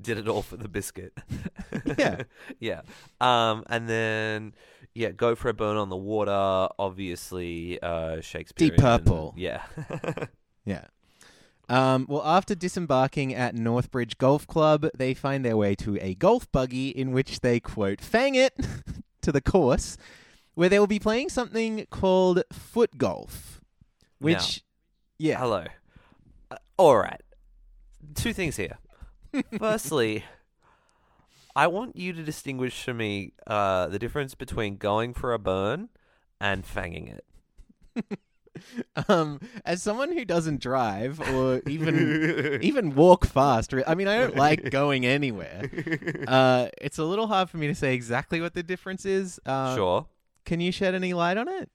[0.00, 1.12] Did it all for the biscuit.
[1.98, 2.22] Yeah.
[2.60, 2.80] yeah.
[3.20, 4.54] Um, and then
[4.94, 6.68] yeah, go for a burn on the water.
[6.78, 8.70] Obviously, uh, Shakespeare.
[8.70, 9.34] Deep Purple.
[9.36, 9.62] Yeah.
[10.64, 10.84] Yeah.
[11.68, 16.50] Um, well, after disembarking at Northbridge Golf Club, they find their way to a golf
[16.50, 18.54] buggy in which they quote "fang it"
[19.22, 19.98] to the course,
[20.54, 23.60] where they will be playing something called foot golf.
[24.18, 24.64] Which,
[25.18, 25.66] yeah, Hello.
[26.50, 27.20] Uh, all right.
[28.14, 28.78] Two things here.
[29.58, 30.24] Firstly,
[31.54, 35.90] I want you to distinguish for me uh, the difference between going for a burn
[36.40, 38.18] and fanging it.
[39.08, 44.36] um, as someone who doesn't drive or even even walk fast, I mean, I don't
[44.36, 45.70] like going anywhere.
[46.26, 49.40] Uh, it's a little hard for me to say exactly what the difference is.
[49.46, 50.06] Uh, sure.
[50.44, 51.70] Can you shed any light on it?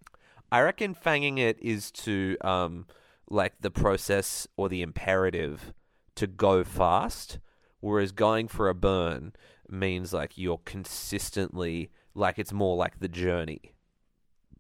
[0.52, 2.86] I reckon fanging it is to um
[3.30, 5.74] like the process or the imperative
[6.16, 7.40] to go fast,
[7.80, 9.34] whereas going for a burn
[9.70, 13.73] means like you're consistently like it's more like the journey.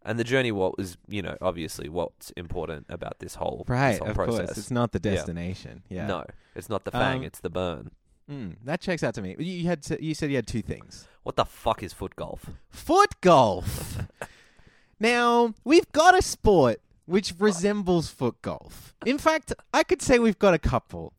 [0.05, 3.99] And the journey what was, you know, obviously what's important about this whole Right, this
[3.99, 4.45] whole of process.
[4.47, 4.57] course.
[4.57, 5.83] It's not the destination.
[5.89, 6.07] Yeah.
[6.07, 7.91] No, it's not the fang, Um, it's the burn.
[8.29, 9.35] Mm, that checks out to me.
[9.39, 11.07] You you had to, you said you had two things.
[11.23, 12.49] What the fuck is foot golf?
[12.69, 13.97] Foot golf.
[14.99, 18.93] now we've got a sport which resembles foot golf.
[19.05, 21.13] In fact, I could say we've got a couple.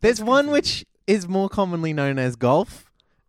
[0.00, 2.85] There's one which is more commonly known as golf,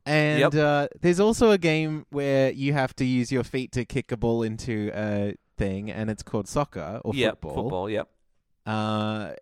[0.08, 0.56] And Yep.
[0.56, 4.18] uh, there's also a game where you have to use your feet to kick a
[4.18, 7.56] ball into a thing, and it's called soccer or yep, football.
[7.56, 7.90] football.
[7.90, 8.08] Yep.
[8.66, 9.34] Uh,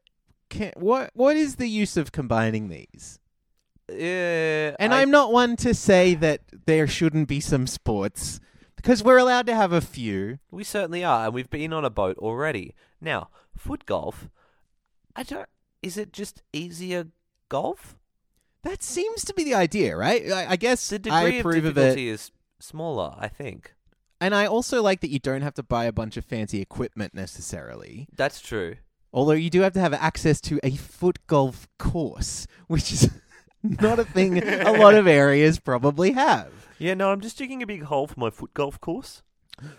[0.49, 3.19] can, what what is the use of combining these?
[3.89, 8.39] Yeah, And I- I'm not one to say that there shouldn't be some sports
[8.75, 10.39] because we're allowed to have a few.
[10.51, 12.73] We certainly are, and we've been on a boat already.
[12.99, 14.29] Now, foot golf.
[15.15, 15.47] I don't.
[15.83, 17.07] Is it just easier
[17.49, 17.95] golf?
[18.65, 20.29] That seems to be the idea, right?
[20.31, 23.15] I, I guess The I degree of approve of difficulty is smaller.
[23.17, 23.73] I think
[24.19, 27.13] And I also like that you don't have to buy a bunch of fancy equipment
[27.13, 28.07] necessarily.
[28.15, 28.75] that's true.
[29.13, 33.09] Although you do have to have access to a foot golf course, which is
[33.63, 36.51] not a thing a lot of areas probably have.
[36.79, 39.21] Yeah, no, I'm just digging a big hole for my foot golf course.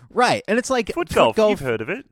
[0.09, 2.07] Right, and it's like Foot golf, you've heard of it?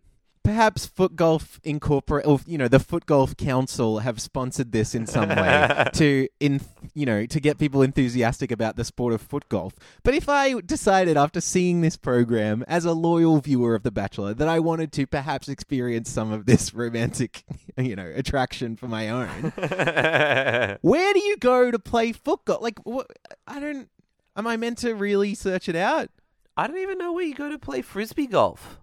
[0.45, 5.07] Perhaps foot golf incorporate or you know the foot golf council have sponsored this in
[5.07, 6.61] some way to in
[6.93, 10.61] you know to get people enthusiastic about the sport of foot golf but if i
[10.61, 14.91] decided after seeing this program as a loyal viewer of the bachelor that i wanted
[14.91, 17.43] to perhaps experience some of this romantic
[17.77, 19.51] you know attraction for my own
[20.81, 23.07] where do you go to play foot golf like what
[23.47, 23.89] i don't
[24.37, 26.09] am i meant to really search it out
[26.57, 28.79] I don't even know where you go to play frisbee golf.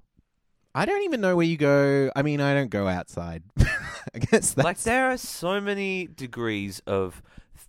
[0.74, 2.10] I don't even know where you go.
[2.16, 3.42] I mean, I don't go outside.
[3.58, 7.22] I guess that's Like there are so many degrees of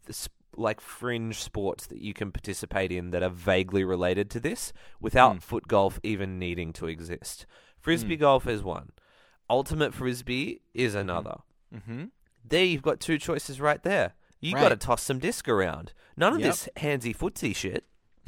[0.06, 4.72] th- like fringe sports that you can participate in that are vaguely related to this
[5.02, 5.42] without Mm.
[5.42, 7.46] foot golf even needing to exist.
[7.80, 8.20] Frisbee Mm.
[8.22, 8.92] golf is one.
[9.50, 11.38] Ultimate frisbee is another.
[11.76, 12.06] Mm-hmm.
[12.48, 14.14] There you've got two choices right there.
[14.40, 15.94] You got to toss some disc around.
[16.18, 16.50] None of Yep.
[16.50, 17.86] this handsy footsy shit.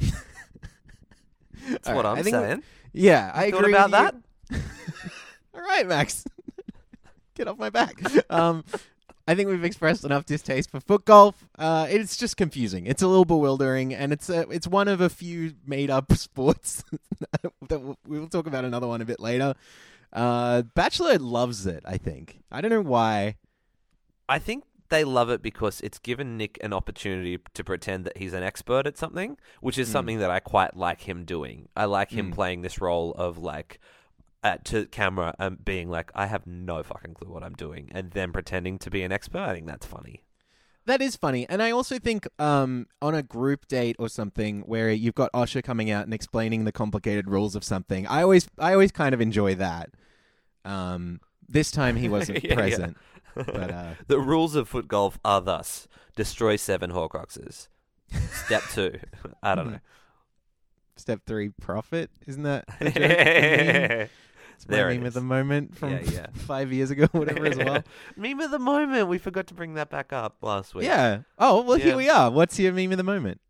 [1.68, 2.62] That's All what right, I'm I saying.
[2.92, 4.14] Yeah, I Thought agree about that?
[5.54, 6.24] All right, Max.
[7.34, 8.00] Get off my back.
[8.30, 8.64] Um,
[9.28, 11.48] I think we've expressed enough distaste for foot golf.
[11.58, 12.86] Uh, it's just confusing.
[12.86, 16.84] It's a little bewildering, and it's a, it's one of a few made up sports
[17.68, 19.54] that we'll, we'll talk about another one a bit later.
[20.12, 21.82] Uh, Bachelor loves it.
[21.84, 22.40] I think.
[22.50, 23.36] I don't know why.
[24.28, 28.32] I think they love it because it's given Nick an opportunity to pretend that he's
[28.32, 29.92] an expert at something, which is Mm.
[29.92, 31.68] something that I quite like him doing.
[31.76, 32.34] I like him Mm.
[32.34, 33.80] playing this role of like
[34.42, 38.10] at to camera and being like, I have no fucking clue what I'm doing, and
[38.12, 39.40] then pretending to be an expert.
[39.40, 40.22] I think that's funny.
[40.86, 44.90] That is funny, and I also think um, on a group date or something where
[44.92, 48.06] you've got Osher coming out and explaining the complicated rules of something.
[48.06, 49.90] I always, I always kind of enjoy that.
[50.64, 52.54] Um, this time he wasn't Yeah, yeah.
[52.54, 52.96] present,
[53.34, 57.66] but uh, the rules of foot golf are thus: destroy seven Horcruxes.
[58.44, 59.00] Step two,
[59.42, 59.78] I don't know.
[60.96, 62.10] step three, profit.
[62.28, 62.64] Isn't that
[64.56, 66.26] It's my There meme at the moment from Yeah, yeah.
[66.34, 67.82] five years ago, whatever as well.
[68.16, 69.08] meme of the moment.
[69.08, 70.86] We forgot to bring that back up last week.
[70.86, 71.20] yeah.
[71.38, 71.84] Oh well, Yeah.
[71.84, 72.30] here we are.
[72.30, 73.40] What's your meme of the moment?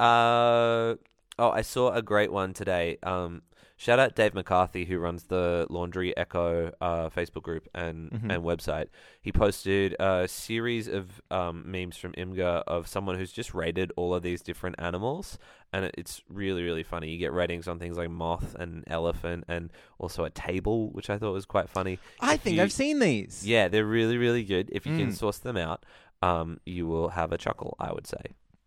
[0.00, 0.96] Uh,
[1.38, 2.98] oh, I saw a great one today.
[3.02, 3.42] Um,
[3.82, 8.32] shout out Dave McCarthy who runs the Laundry Echo uh, Facebook group and Mhm.
[8.34, 8.86] and website.
[9.20, 14.14] He posted a series of um, memes from Imgur of someone who's just rated all
[14.14, 15.36] of these different animals,
[15.72, 17.08] and it's really really funny.
[17.10, 21.18] You get ratings on things like moth and elephant, and also a table, which I
[21.18, 21.98] thought was quite funny.
[22.20, 23.44] I If think you- I've seen these.
[23.46, 24.68] Yeah, they're really really good.
[24.72, 25.14] If you can Mm.
[25.16, 25.84] source them out,
[26.22, 27.74] um, you will have a chuckle.
[27.80, 28.22] I would say.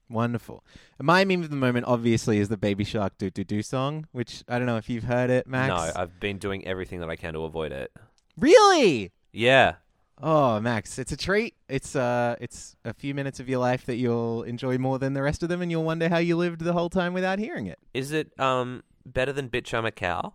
[0.10, 0.64] Wonderful.
[1.02, 4.44] My meme of the moment, obviously, is the Baby Shark "Do Do Do" song, which
[4.48, 5.70] I don't know if you've heard it, Max.
[5.70, 7.92] No, I've been doing everything that I can to avoid it.
[8.38, 9.12] really.
[9.34, 9.76] Yeah.
[10.22, 11.56] Oh, Max, it's a treat.
[11.68, 15.22] It's uh, it's a few minutes of your life that you'll enjoy more than the
[15.22, 17.80] rest of them, and you'll wonder how you lived the whole time without hearing it.
[17.94, 20.34] Is it um better than Bitch I'm a Cow?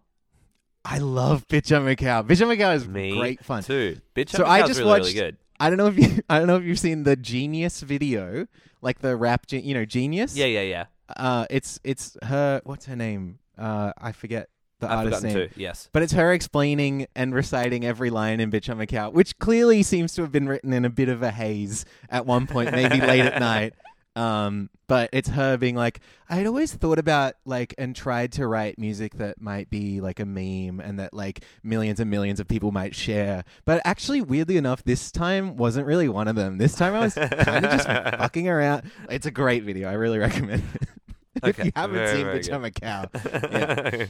[0.84, 2.22] I love Bitch I'm a Cow.
[2.22, 3.62] Bitch I'm a Cow is Me great fun.
[3.62, 3.98] too.
[4.14, 5.36] Bitch I'm a I Cow's just really, watched- really good.
[5.60, 8.46] I don't know if you, I don't know if you've seen the Genius video,
[8.82, 10.34] like the rap, ge- you know, Genius.
[10.36, 10.84] Yeah, yeah, yeah.
[11.16, 12.60] Uh, it's it's her.
[12.64, 13.38] What's her name?
[13.58, 15.48] Uh, I forget the I've artist's forgotten name.
[15.50, 15.60] too.
[15.60, 15.88] Yes.
[15.92, 19.82] But it's her explaining and reciting every line in Bitch I'm a Cow, which clearly
[19.82, 23.00] seems to have been written in a bit of a haze at one point, maybe
[23.00, 23.74] late at night.
[24.16, 28.78] Um, but it's her being like, I'd always thought about like and tried to write
[28.78, 32.72] music that might be like a meme and that like millions and millions of people
[32.72, 33.44] might share.
[33.64, 36.58] But actually, weirdly enough, this time wasn't really one of them.
[36.58, 37.86] This time I was kind of just
[38.18, 38.90] fucking around.
[39.08, 39.88] It's a great video.
[39.88, 40.88] I really recommend it.
[41.44, 42.54] if Okay, you haven't very, seen very Bitch good.
[42.54, 43.04] I'm a Cow,
[43.52, 44.06] Yeah.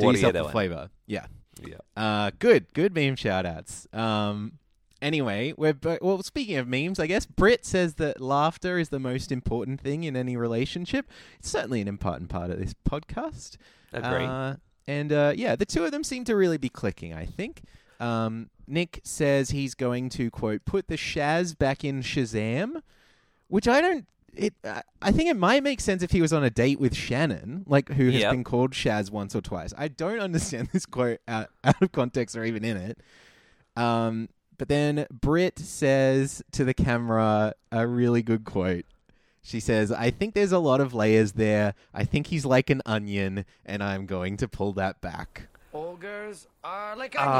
[0.00, 0.90] do yourself a flavor.
[1.06, 1.26] Yeah.
[1.66, 1.76] Yeah.
[1.96, 3.86] Uh, good, good meme shout outs.
[3.92, 4.58] Um,
[5.04, 6.22] anyway, we're well.
[6.22, 10.16] Speaking of memes, I guess Britt says that laughter is the most important thing in
[10.16, 11.08] any relationship.
[11.38, 13.56] It's certainly an important part of this podcast.
[13.92, 14.24] Agree.
[14.24, 14.54] Uh,
[14.88, 17.12] and uh, yeah, the two of them seem to really be clicking.
[17.14, 17.62] I think.
[18.00, 22.82] Um, Nick says he's going to quote put the Shaz back in Shazam,
[23.48, 24.06] which I don't.
[24.34, 24.54] it.
[24.64, 27.62] Uh, I think it might make sense if he was on a date with Shannon,
[27.66, 28.32] like who has Yep.
[28.32, 29.72] been called Shaz once or twice.
[29.78, 32.98] I don't understand this quote out, out of context or even in it.
[33.76, 38.84] Um, but then Britt says to the camera a really good quote.
[39.42, 41.74] She says, I think there's a lot of layers there.
[41.92, 45.48] I think he's like an onion, and I'm going to pull that back.
[45.74, 47.34] Ogres are like onions.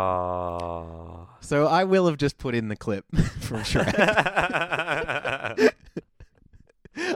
[0.00, 1.26] Ah.
[1.40, 3.04] So I will have just put in the clip
[3.40, 3.94] from Shrek.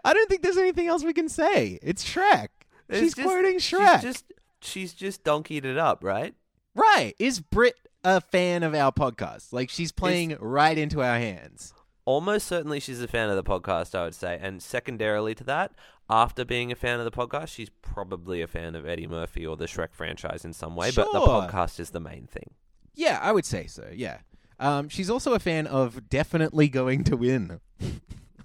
[0.05, 1.79] I don't think there's anything else we can say.
[1.83, 2.49] It's Shrek.
[2.89, 3.95] It's She's just- quoting Shrek.
[3.95, 4.25] She's just
[4.61, 6.35] she's just donkeyed it up, right?
[6.75, 7.15] Right.
[7.19, 9.53] Is Brit a fan of our podcast?
[9.53, 11.73] Like she's playing right into our hands.
[12.05, 14.39] Almost certainly she's a fan of the podcast, I would say.
[14.41, 15.73] And secondarily to that,
[16.11, 19.57] after being a fan of the podcast, she's probably a fan of Eddie Murphy or
[19.57, 20.91] the Shrek franchise in some way.
[20.95, 21.29] But the Sure.
[21.43, 22.55] podcast is the main thing.
[22.95, 23.89] Yeah, I would say so.
[23.95, 24.19] Yeah.
[24.59, 27.61] Um, she's also a fan of definitely going to win.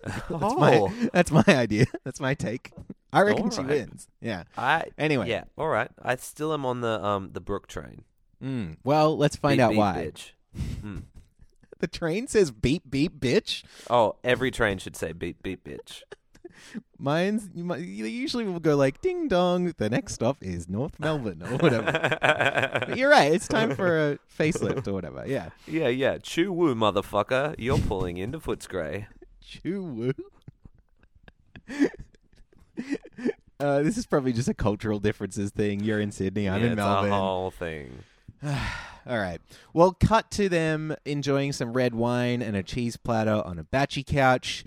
[0.03, 0.55] That's Oh.
[0.57, 1.85] my that's my idea.
[2.05, 2.71] That's my take.
[3.11, 3.77] I reckon she Alright.
[3.77, 4.07] wins.
[4.21, 4.43] Yeah.
[4.57, 5.29] I Anyway.
[5.29, 5.89] yeah, all right.
[6.01, 8.03] I still am on the um the Brook train.
[8.43, 8.77] Mm.
[8.83, 10.11] Well, let's find Beep, out beep, why.
[10.83, 11.03] Mm.
[11.79, 13.63] The train says beep beep bitch.
[13.91, 16.01] Oh, every train should say beep beep bitch.
[16.97, 19.73] Mine's you might, you usually will go like ding dong.
[19.77, 21.91] The next stop is North Melbourne or whatever.
[21.91, 23.31] But you're right.
[23.31, 25.23] It's time for a facelift or whatever.
[25.27, 25.49] Yeah.
[25.67, 26.17] yeah, yeah.
[26.17, 27.53] Chew woo, motherfucker.
[27.59, 29.05] You're pulling into Footscray.
[29.41, 30.13] Choo woo.
[33.59, 35.79] Uh, this is probably just a cultural differences thing.
[35.79, 36.47] You're in Sydney.
[36.47, 37.11] I'm yeah, in it's Melbourne.
[37.11, 37.99] a whole thing.
[38.45, 39.39] All right.
[39.73, 44.05] Well, cut to them enjoying some red wine and a cheese platter on a batchy
[44.05, 44.65] couch.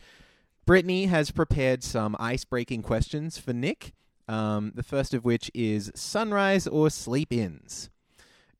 [0.66, 3.92] Brittany has prepared some ice breaking questions for Nick.
[4.28, 7.90] Um, the first of which is sunrise or sleep ins.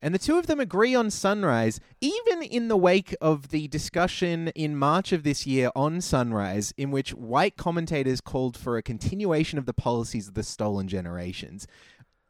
[0.01, 4.47] And the two of them agree on Sunrise, even in the wake of the discussion
[4.49, 9.59] in March of this year on Sunrise, in which white commentators called for a continuation
[9.59, 11.67] of the policies of the stolen generations.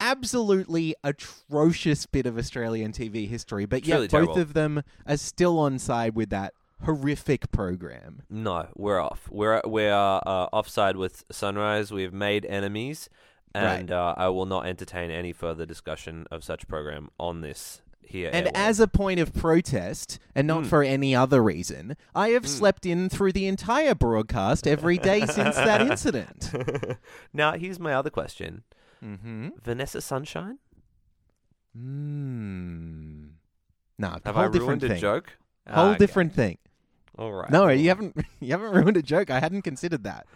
[0.02, 4.38] Absolutely atrocious bit of Australian TV history, but yet both terrible.
[4.38, 8.22] of them are still on side with that horrific program.
[8.28, 9.28] No, we're off.
[9.30, 11.92] We're we are uh, offside with Sunrise.
[11.92, 13.08] We have made enemies,
[13.54, 18.28] and uh, I will not entertain any further discussion of such program on this here.
[18.32, 20.66] And as a point of protest, and not Mm.
[20.66, 25.54] for any other reason, I have slept in through the entire broadcast every day since
[25.54, 26.50] that incident.
[27.32, 28.64] now, here's my other question:
[29.02, 29.48] Mm-hmm.
[29.62, 30.58] Vanessa Sunshine,
[31.74, 33.24] Hmm.
[33.98, 35.00] No, have whole I different ruined a thing.
[35.00, 35.32] joke?
[35.68, 35.98] Whole Ah, okay.
[35.98, 36.58] different thing.
[37.18, 37.50] All right.
[37.50, 38.16] No, you haven't.
[38.40, 39.30] You haven't ruined a joke.
[39.30, 40.26] I hadn't considered that.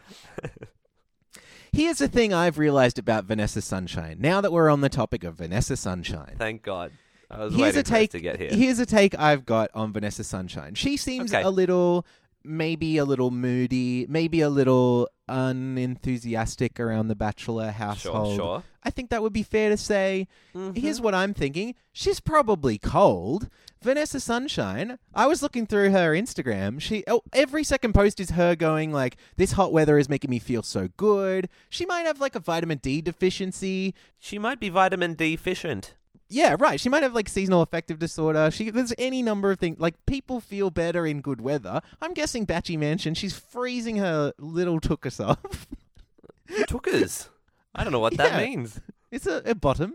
[1.73, 4.17] Here's the thing I've realized about Vanessa Sunshine.
[4.21, 6.93] Now that we're on the topic of Vanessa Sunshine, Thank God.
[7.29, 8.11] I was here's waiting a for us take.
[8.13, 8.51] to get here.
[8.51, 10.75] Here's a take I've got on Vanessa Sunshine.
[10.77, 11.43] She seems Okay.
[11.43, 12.07] a little,
[12.45, 18.37] maybe a little moody, maybe a little unenthusiastic around the bachelor household.
[18.37, 18.63] Sure, sure.
[18.83, 20.29] I think that would be fair to say.
[20.55, 20.81] Mm-hmm.
[20.81, 21.75] Here's what I'm thinking.
[21.93, 23.49] She's probably cold.
[23.83, 24.99] Vanessa Sunshine.
[25.15, 26.81] I was looking through her Instagram.
[26.81, 30.39] She oh, every second post is her going like, "This hot weather is making me
[30.39, 33.95] feel so good." She might have like a vitamin D deficiency.
[34.19, 35.95] She might be vitamin D deficient.
[36.29, 36.81] Yeah, right.
[36.81, 38.51] She might have like seasonal affective disorder.
[38.51, 39.79] She there's any number of things.
[39.79, 41.81] Like people feel better in good weather.
[42.03, 43.15] I'm guessing Batchy Mansion.
[43.15, 45.67] She's freezing her little tookus off.
[46.69, 47.29] Tookers.
[47.75, 48.47] I don't know what that Yeah.
[48.47, 48.81] means.
[49.11, 49.95] it's a, a bottom.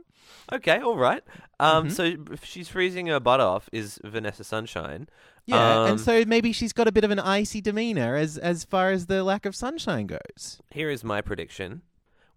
[0.52, 1.24] Okay, all right.
[1.60, 1.92] Um, Mhm.
[1.92, 5.08] so if she's freezing her butt off is Vanessa Sunshine.
[5.46, 8.64] Yeah, Um, and so maybe she's got a bit of an icy demeanor as as
[8.64, 10.62] far as the lack of sunshine goes.
[10.70, 11.82] Here is my prediction.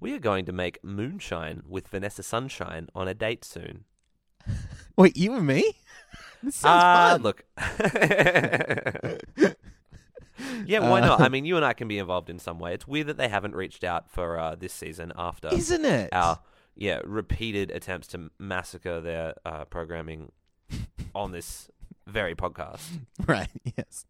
[0.05, 3.85] We are going to make Moonshine with Vanessa Sunshine on a date soon.
[4.99, 5.73] Wait, you and me?
[6.43, 7.23] This sounds Ah, fun.
[7.23, 7.45] look.
[10.67, 11.21] yeah, why not?
[11.21, 12.75] Uh, I mean, you and I can be involved in some way.
[12.75, 16.11] It's weird that they haven't reached out for uh, this season after isn't it?
[16.13, 16.41] our
[16.77, 20.33] yeah repeated attempts to massacre their uh, programming
[21.15, 21.71] on this
[22.07, 22.83] very podcast.
[23.27, 23.49] Right.
[23.79, 24.05] Yes.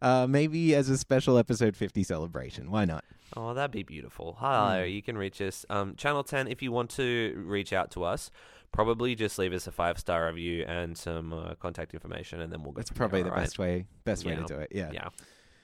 [0.00, 2.70] Uh, maybe as a special episode 50 celebration.
[2.70, 3.02] Why not?
[3.36, 4.34] Oh, that'd be beautiful.
[4.40, 4.90] Hi, Hmm.
[4.90, 5.64] you can reach us.
[5.70, 8.30] Um, Channel 10, if you want to reach out to us,
[8.72, 12.62] probably just leave us a five star review and some uh, contact information, and then
[12.62, 12.78] we'll go.
[12.80, 13.42] That's probably there, the right?
[13.44, 13.86] best way.
[14.04, 14.40] Best way Yeah.
[14.40, 14.68] to do it.
[14.74, 14.90] Yeah.
[14.92, 15.08] Yeah.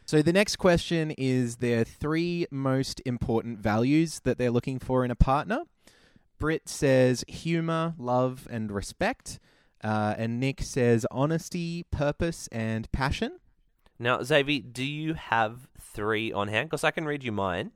[0.07, 5.11] So the next question is their three most important values that they're looking for in
[5.11, 5.65] a partner.
[6.39, 9.39] Britt says humor, love, and respect.
[9.85, 13.39] Uh, and Nick says honesty, purpose, and passion.
[13.99, 16.69] Now, Xavier, do you have three on hand?
[16.71, 17.73] Because I can read you mine.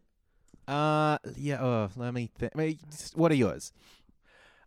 [0.68, 1.61] Uh, yeah.
[1.62, 2.53] Oh, let me think.
[3.14, 3.73] What are yours?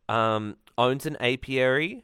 [0.10, 2.04] Um, owns an apiary,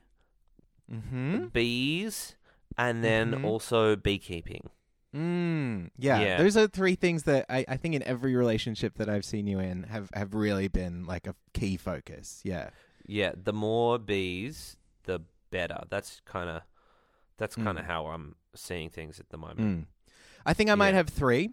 [0.91, 1.47] Mm-hmm.
[1.47, 2.35] bees,
[2.77, 3.45] and then Mhm.
[3.45, 4.69] also beekeeping.
[5.15, 6.37] Mm, yeah, Yeah.
[6.37, 9.59] those are three things that I, I think in every relationship that I've seen you
[9.59, 12.41] in have, have really been like a key focus.
[12.45, 12.69] Yeah.
[13.05, 15.83] Yeah, the more bees, the better.
[15.89, 16.61] That's kind of
[17.37, 17.87] that's kind of Mm.
[17.87, 19.59] how I'm seeing things at the moment.
[19.59, 19.85] Mm.
[20.45, 20.95] I think I might Yeah.
[20.97, 21.49] have three.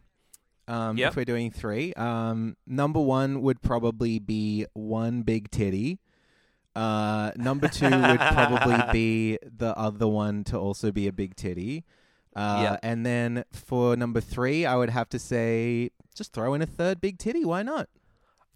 [0.67, 1.11] Um, Yep.
[1.13, 5.99] If we're doing three, um, number one would probably be one big titty.
[6.77, 11.85] Uh, number two would probably be the other one to also be a big titty.
[12.37, 12.81] Uh, Yep.
[12.83, 17.01] And then for number three, I would have to say just throw in a third
[17.01, 17.45] big titty.
[17.45, 17.89] Why not?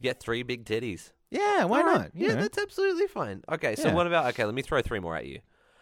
[0.02, 1.12] Get three big titties.
[1.30, 2.10] Yeah, why All not?
[2.14, 2.42] Yeah, know.
[2.42, 3.42] that's absolutely fine.
[3.50, 3.94] Okay, so Yeah.
[3.94, 4.44] what about okay?
[4.44, 5.40] Let me throw three more at you.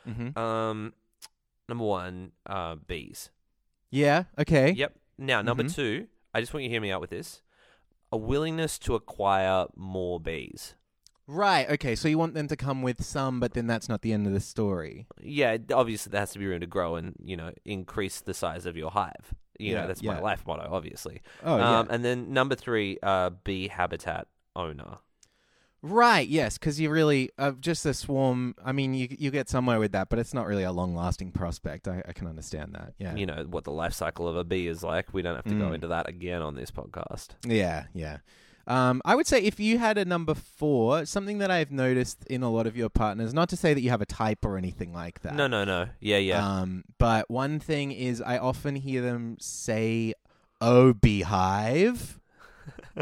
[0.08, 0.36] Mhm.
[0.36, 0.94] Um,
[1.70, 3.30] number one, uh, bees.
[3.90, 4.24] Yeah.
[4.38, 4.72] Okay.
[4.72, 4.94] Yep.
[5.18, 5.74] Now, number Mhm.
[5.74, 7.42] two, I just want you to hear me out with this:
[8.12, 10.74] a willingness to acquire more bees.
[11.26, 11.68] Right.
[11.70, 11.94] Okay.
[11.94, 14.32] So you want them to come with some, but then that's not the end of
[14.32, 15.06] the story.
[15.22, 18.66] Yeah, obviously there has to be room to grow and you know increase the size
[18.66, 19.34] of your hive.
[19.58, 20.14] You Yeah, know that's yeah.
[20.14, 21.22] my life motto, obviously.
[21.44, 21.94] Oh um, yeah.
[21.94, 24.98] And then number three, uh, bee habitat owner.
[25.82, 26.28] Right.
[26.28, 26.58] Yes.
[26.58, 28.54] Because you really uh, just a swarm.
[28.64, 31.32] I mean, you you get somewhere with that, but it's not really a long lasting
[31.32, 31.88] prospect.
[31.88, 32.92] I, I can understand that.
[32.98, 33.14] Yeah.
[33.14, 35.14] You know what the life cycle of a bee is like.
[35.14, 35.74] We don't have to go Mm.
[35.76, 37.28] into that again on this podcast.
[37.46, 37.84] Yeah.
[37.94, 38.18] Yeah.
[38.66, 42.42] Um, I would say if you had a number four, something that I've noticed in
[42.42, 44.92] a lot of your partners, not to say that you have a type or anything
[44.92, 45.34] like that.
[45.34, 45.88] No, no, no.
[45.98, 46.46] Yeah, yeah.
[46.60, 50.14] Um, but one thing is, I often hear them say,
[50.60, 52.20] "Oh, beehive."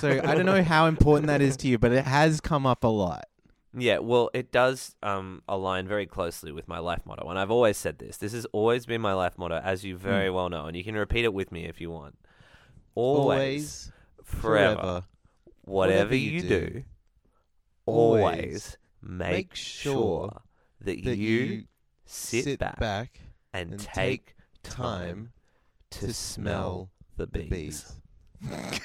[0.00, 2.84] So I don't know how important that is to you, but it has come up
[2.84, 3.24] a lot.
[3.76, 7.76] Yeah, well, it does um, align very closely with my life motto, and I've always
[7.76, 8.18] said this.
[8.18, 10.34] This has always been my life motto, as you very Hmm.
[10.34, 12.16] well know, and you can repeat it with me if you want.
[12.94, 13.90] Always,
[14.22, 15.04] forever, whatever,
[15.62, 16.84] whatever you, you do, do,
[17.86, 20.42] always, always make, make sure
[20.80, 21.64] that, that you,
[22.06, 23.20] sit, back,
[23.52, 25.32] and, and take take time
[25.90, 27.96] to, smell the the bees.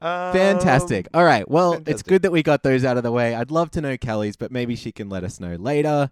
[0.00, 1.08] Um, Fantastic.
[1.12, 1.48] All right.
[1.48, 3.34] Well, it's good that we got those out of the way.
[3.34, 6.10] I'd love to know Kelly's, but maybe she can let us know later.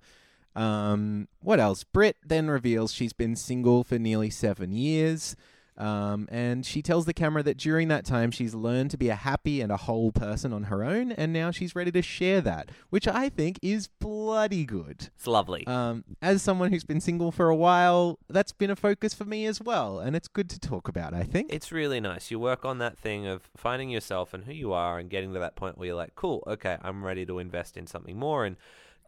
[0.55, 1.85] Um, what else?
[1.85, 5.37] Britt then reveals she's been single for nearly seven years.
[5.79, 9.15] Um, and she tells the camera that during that time she's learned to be a
[9.15, 12.71] happy and a whole person on her own, and now she's ready to share that,
[12.91, 15.11] which I think is bloody good.
[15.15, 15.67] It's lovely.
[15.67, 19.47] Um, as someone who's been single for a while, that's been a focus for me
[19.47, 21.15] as well, and it's good to talk about.
[21.15, 21.53] I think.
[21.53, 22.31] It's really nice.
[22.31, 25.39] You work on that thing of finding yourself and who you are and getting to
[25.39, 28.57] that point where you're like, cool, okay, I'm ready to invest in something more and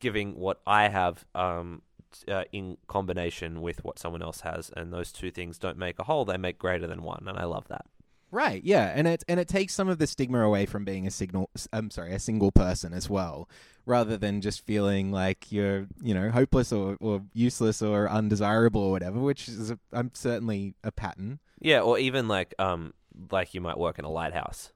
[0.01, 1.83] giving what I have um,
[2.29, 4.71] uh, in combination with what someone else has.
[4.77, 7.25] And those two things don't make a whole, they make greater than one.
[7.27, 7.87] And I love that.
[8.31, 11.11] Right, yeah, and it and it takes some of the stigma away from being a
[11.11, 11.49] signal.
[11.73, 13.49] I'm sorry, a single person as well,
[13.87, 18.91] rather than just feeling like you're, you know, hopeless or, or useless or undesirable or
[18.91, 19.19] whatever.
[19.19, 21.39] Which is, a, I'm certainly a pattern.
[21.59, 22.93] Yeah, or even like, um,
[23.31, 24.73] like you might work in a lighthouse,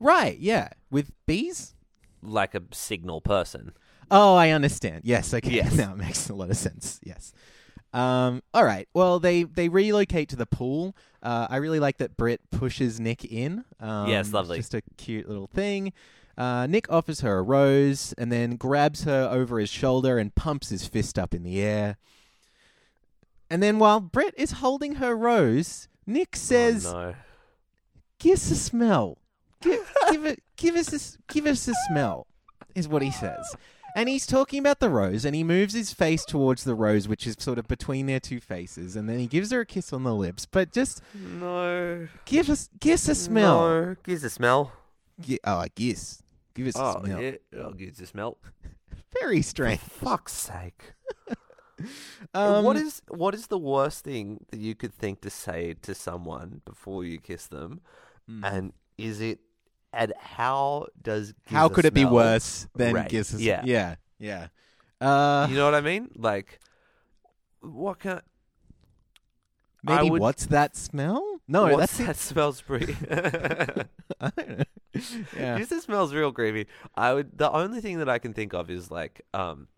[0.00, 1.74] Right, yeah, with bees.
[2.20, 3.74] like a signal person.
[4.10, 5.02] Oh, I understand.
[5.04, 5.50] Yes, okay.
[5.56, 5.74] Yes.
[5.74, 7.00] Now it makes a lot of sense.
[7.02, 7.32] Yes.
[7.92, 8.88] Um, all right.
[8.94, 10.94] Well, they they relocate to the pool.
[11.22, 13.64] Uh, I really like that Britt pushes Nick in.
[13.80, 14.58] Um, Yes, it's lovely.
[14.58, 15.92] Just a cute little thing.
[16.36, 20.68] Uh, Nick offers her a rose and then grabs her over his shoulder and pumps
[20.68, 21.96] his fist up in the air.
[23.48, 27.14] And then while Britt is holding her rose, Nick says, oh, no.
[28.18, 29.18] "Give us a smell.
[29.62, 30.42] Give, give it.
[30.56, 32.26] Give us a, give us a smell."
[32.74, 33.56] Is what he says,
[33.96, 37.26] and he's talking about the rose, and he moves his face towards the rose, which
[37.26, 40.04] is sort of between their two faces, and then he gives her a kiss on
[40.04, 40.46] the lips.
[40.46, 42.06] But just No.
[42.26, 43.58] give us, give us a smell.
[43.60, 43.96] No.
[44.04, 44.72] Gives a smell.
[45.20, 46.22] Gi- oh, I guess.
[46.54, 47.20] Give us Oh, a smell.
[47.22, 47.32] yeah.
[47.56, 48.38] Oh, gives a smell.
[49.20, 49.80] Very strange.
[49.80, 50.92] Fuck's sake.
[52.32, 55.94] Um, what is what is the worst thing that you could think to say to
[55.94, 57.80] someone before you kiss them?
[58.26, 58.44] Hmm.
[58.44, 59.40] And is it
[59.96, 63.34] and how does How gives a could it be smell worse than us?
[63.40, 63.62] Yeah.
[63.64, 64.48] yeah, yeah.
[65.00, 66.10] Uh, You know what I mean?
[66.16, 66.60] Like
[67.60, 68.20] what kind
[69.86, 71.22] I maybe would- what's that smell?
[71.48, 72.96] No, what's that's that smells pretty
[74.20, 74.64] I don't know.
[75.36, 75.58] yeah.
[75.58, 76.66] This smells real creepy.
[76.94, 79.68] I would the only thing that I can think of is like um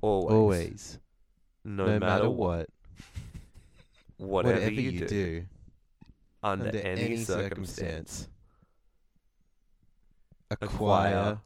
[0.00, 0.98] always, Always,
[1.64, 2.68] no, matter, what,
[4.18, 5.44] whatever, whatever you, do,
[6.42, 8.28] under, any, circumstance,
[10.50, 11.38] acquire acquire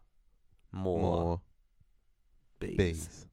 [0.72, 1.40] more, more
[2.58, 2.76] bees.
[2.76, 3.26] bees.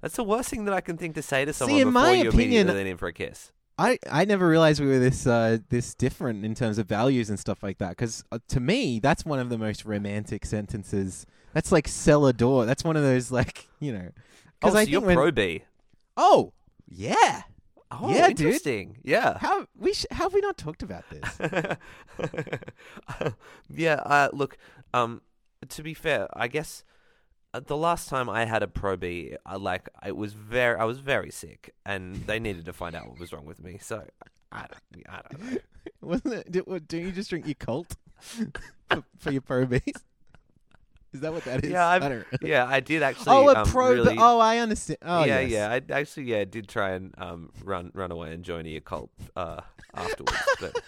[0.00, 1.92] That's the worst thing that I can think to say to See, someone in before
[2.02, 2.32] my you opinion-
[2.68, 3.52] immediately lean in for a kiss.
[3.78, 7.38] I, I never realized we were this uh, this different in terms of values and
[7.40, 7.90] stuff like that.
[7.90, 11.24] Because uh, to me, that's one of the most romantic sentences.
[11.54, 12.66] That's like sell a door.
[12.66, 14.08] That's one of those like you know.
[14.08, 14.20] Oh,
[14.60, 15.62] Because so I you're when, pro B.
[16.18, 16.52] Oh,
[16.88, 17.44] yeah.
[17.90, 18.40] Oh, Yeah, dude.
[18.40, 18.98] interesting.
[19.02, 19.38] Yeah.
[19.38, 21.38] How we sh- how have we not talked about this?
[23.68, 23.94] yeah.
[23.94, 24.56] Uh, look.
[24.94, 25.22] Um.
[25.68, 26.84] To be fair, I guess
[27.52, 30.78] uh, the last time I had a Pro B, I like it was very.
[30.78, 33.78] I was very sick, and they needed to find out what was wrong with me.
[33.80, 34.04] So
[34.52, 35.06] I don't.
[35.08, 35.58] I don't know.
[36.00, 36.50] Wasn't it?
[36.52, 39.82] Did, what, don't you just drink your cult for, for your pro bees?
[41.14, 41.70] Is that what that is?
[41.70, 42.22] Yeah, I.
[42.40, 43.32] Yeah, I did actually.
[43.34, 43.92] oh, a um, pro.
[43.92, 44.98] Really, oh, I understand.
[45.02, 45.50] Oh, yeah, yes.
[45.50, 45.68] yeah.
[45.96, 49.60] I actually, yeah, did try and um run run away and join a occult uh
[49.94, 50.82] afterwards, but.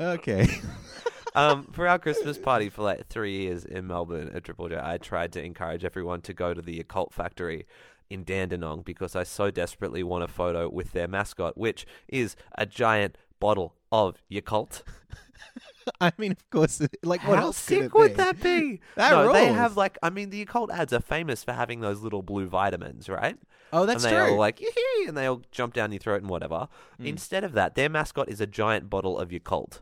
[0.00, 0.48] Okay.
[1.34, 4.96] um, for our Christmas party for like three years in Melbourne at Triple J, I
[4.96, 7.66] tried to encourage everyone to go to the Yakult Factory
[8.08, 12.64] in Dandenong because I so desperately want a photo with their mascot, which is a
[12.64, 14.80] giant bottle of Yakult.
[16.00, 16.80] I mean, of course.
[17.02, 18.16] Like, what How else could sick it would be?
[18.16, 18.80] that be?
[18.96, 19.56] That no, they rules.
[19.56, 23.08] have like, I mean, the Yakult ads are famous for having those little blue vitamins,
[23.08, 23.36] right?
[23.72, 24.32] Oh, that's and they true.
[24.32, 26.68] all like, "Yee-hee," and they all jump down your throat and whatever.
[26.98, 27.06] Hmm.
[27.06, 29.80] Instead of that, their mascot is a giant bottle of Yakult.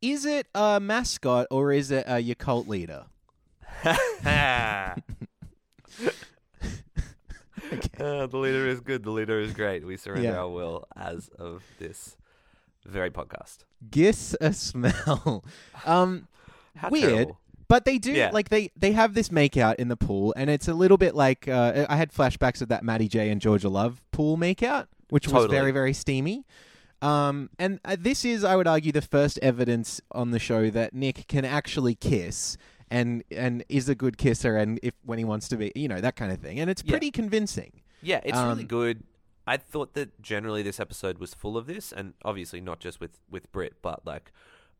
[0.00, 3.04] is it a mascot or is it your cult leader?
[8.00, 9.04] Uh, the leader is good.
[9.04, 9.86] The leader is great.
[9.86, 10.38] We surrender Yeah.
[10.40, 12.16] our will as of this
[12.86, 13.58] very podcast.
[13.90, 15.44] Giss a smell.
[15.86, 16.28] um,
[16.76, 17.10] How weird.
[17.10, 17.36] terrible.
[17.68, 18.30] But they do Yeah.
[18.32, 21.46] like they they have this makeout in the pool, and it's a little bit like
[21.46, 25.46] uh, I had flashbacks of that Matty J and Georgia Love pool makeout, which was
[25.46, 26.44] very very steamy.
[27.02, 30.92] Um, and uh, this is, I would argue, the first evidence on the show that
[30.92, 32.58] Nick can actually kiss
[32.90, 36.00] and and is a good kisser, and if when he wants to be, you know,
[36.00, 36.58] that kind of thing.
[36.58, 36.90] And it's Yeah.
[36.90, 37.82] pretty convincing.
[38.02, 39.02] Yeah, it's really Um, good.
[39.52, 43.18] I thought that generally this episode was full of this, and obviously not just with
[43.30, 44.32] with Brit, but like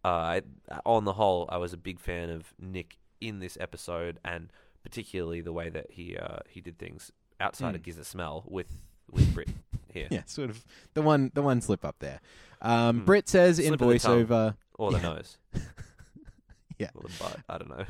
[0.04, 0.42] uh, I,
[0.86, 4.50] on the whole, I was a big fan of Nick in this episode, and
[4.82, 7.10] particularly the way that he uh, he did things
[7.40, 7.84] outside of Mm.
[7.84, 8.68] Giz a Smell with
[9.10, 9.48] with Brit
[9.92, 10.64] here, Yeah, sort of
[10.94, 12.20] the one the one slip up there.
[12.62, 13.04] Um, Hmm.
[13.06, 14.54] Britt says in Slip of the voiceover.
[14.78, 15.02] or the Yeah.
[15.02, 15.38] nose,
[16.78, 16.90] Yeah.
[16.94, 17.40] or the butt.
[17.48, 17.84] I don't know.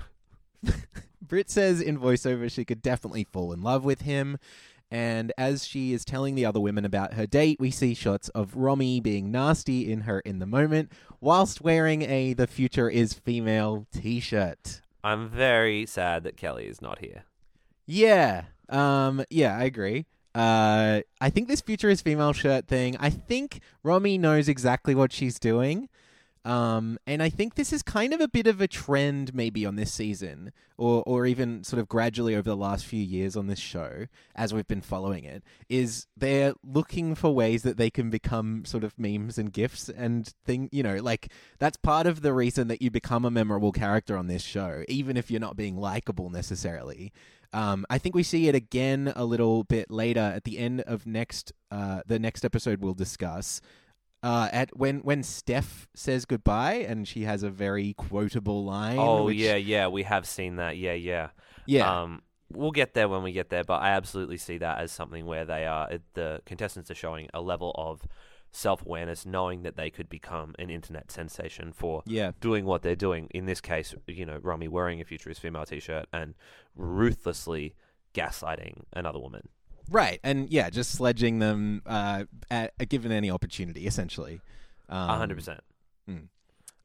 [1.22, 4.38] Brit says in voiceover she could definitely fall in love with him.
[4.90, 8.56] And as she is telling the other women about her date, we see shots of
[8.56, 13.86] Romy being nasty in her in the moment, whilst wearing a "The Future Is Female"
[13.92, 14.80] T-shirt.
[15.04, 17.22] I'm very sad that Kelly is not here.
[17.86, 20.06] Yeah, um, yeah, I agree.
[20.34, 22.96] Uh, I think this "Future Is Female" shirt thing.
[22.98, 25.88] I think Romy knows exactly what she's doing.
[26.44, 29.76] Um, and I think this is kind of a bit of a trend, maybe on
[29.76, 33.58] this season, or or even sort of gradually over the last few years on this
[33.58, 35.42] show, as we've been following it.
[35.68, 40.32] Is they're looking for ways that they can become sort of memes and gifs and
[40.46, 40.70] thing.
[40.72, 44.26] You know, like that's part of the reason that you become a memorable character on
[44.26, 47.12] this show, even if you're not being likable necessarily.
[47.52, 51.04] Um, I think we see it again a little bit later at the end of
[51.04, 53.60] next uh, the next episode we'll discuss.
[54.22, 58.98] Uh, at when when Steph says goodbye and she has a very quotable line.
[58.98, 60.76] Oh which- yeah, yeah, we have seen that.
[60.76, 61.28] Yeah, yeah.
[61.64, 64.92] yeah, Um, we'll get there when we get there, but I absolutely see that as
[64.92, 68.02] something where they are the contestants are showing a level of
[68.52, 72.96] self awareness, knowing that they could become an internet sensation for yeah, doing what they're
[72.96, 73.28] doing.
[73.32, 76.34] In this case, you know, Romy wearing a futurist female T-shirt and
[76.74, 77.74] ruthlessly
[78.14, 79.48] gaslighting another woman.
[79.90, 84.40] Right, and yeah, just sledging them uh, at, given any opportunity, essentially.
[84.88, 85.60] A Um, hundred percent.
[86.08, 86.14] Uh,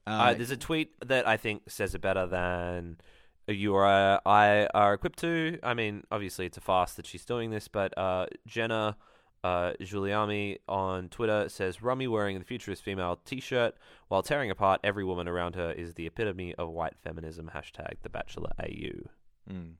[0.08, 2.97] Uh, there's a tweet that I think says it better than
[3.47, 5.60] you or uh, I are equipped to.
[5.64, 8.97] I mean, obviously it's a fast that she's doing this, but uh, Jenna
[9.43, 13.76] uh, Giuliani on Twitter says Romy wearing the futurist female T-shirt
[14.08, 17.51] while tearing apart every woman around her is the epitome of white feminism.
[17.56, 19.10] Hashtag The Bachelor AU.
[19.51, 19.74] Mm.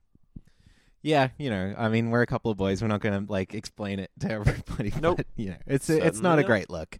[1.06, 2.82] Yeah, you know, I mean, we're a couple of boys.
[2.82, 4.92] We're not going to like explain it to everybody.
[5.00, 5.18] Nope.
[5.18, 6.98] But, you know, it's a, it's not a great look.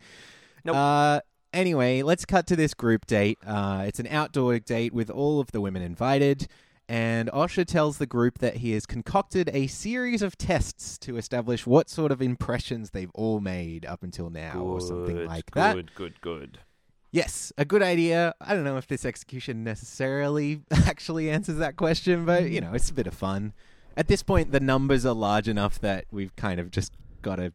[0.65, 0.77] Nope.
[0.77, 1.21] Uh,
[1.53, 3.37] anyway, let's cut to this group date.
[3.45, 6.47] Uh, it's an outdoor date with all of the women invited.
[6.89, 11.67] And Osher tells the group that he has concocted a series of tests to establish
[11.67, 15.75] what sort of impressions they've all made up until now, or something like good, that.
[15.75, 16.59] Good, good, good.
[17.11, 18.37] Yes, a good idea.
[18.41, 22.89] I don't know if this execution necessarily actually answers that question, but you know, it's
[22.89, 23.53] a bit of fun.
[23.97, 26.93] At this point, the numbers are large enough that we've kind of just
[27.23, 27.53] got to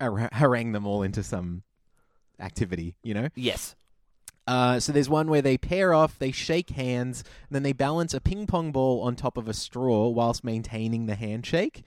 [0.00, 1.62] har- harangue them all into some
[2.38, 3.28] activity, you know?
[3.34, 3.74] Yes.
[4.46, 8.14] Uh, so there's one where they pair off, they shake hands, and then they balance
[8.14, 11.82] a ping pong ball on top of a straw whilst maintaining the handshake.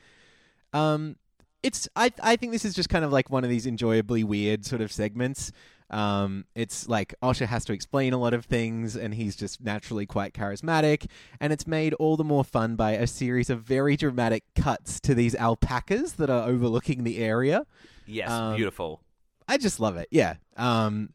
[0.73, 1.15] Um,
[1.63, 4.65] it's I I think this is just kind of like one of these enjoyably weird
[4.65, 5.51] sort of segments.
[5.91, 10.05] Um, it's like Osher has to explain a lot of things, and he's just naturally
[10.05, 11.07] quite charismatic.
[11.39, 15.13] And it's made all the more fun by a series of very dramatic cuts to
[15.13, 17.65] these alpacas that are overlooking the area.
[18.07, 19.01] Yes, Um, beautiful.
[19.47, 20.07] I just love it.
[20.11, 20.35] Yeah.
[20.55, 21.09] Um,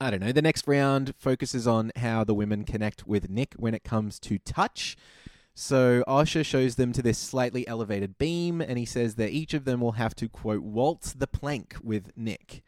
[0.00, 0.32] I don't know.
[0.32, 4.38] The next round focuses on how the women connect with Nick when it comes to
[4.38, 4.96] touch.
[5.54, 9.66] So Osher shows them to this slightly elevated beam, and he says that each of
[9.66, 12.62] them will have to quote waltz the plank with Nick.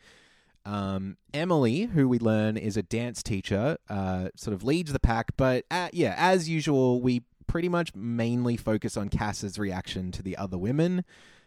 [0.66, 5.36] Um, Emily, who we learn is a dance teacher, uh, sort of leads the pack,
[5.36, 10.36] but uh, yeah, as usual, we pretty much mainly focus on Cass's reaction to the
[10.36, 11.04] other women.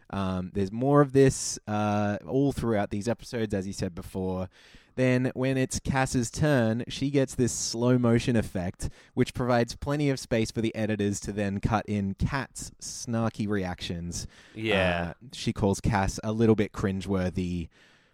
[0.09, 4.49] Um, there's more of this uh, all throughout these episodes, as you said before.
[4.95, 10.19] Then, when it's Cass's turn, she gets this slow motion effect, which provides plenty of
[10.19, 14.25] space for the editors to then cut in Kat's snarky reactions.
[14.55, 15.09] Yeah.
[15.09, 17.69] Uh, she calls Cass a little bit cringeworthy.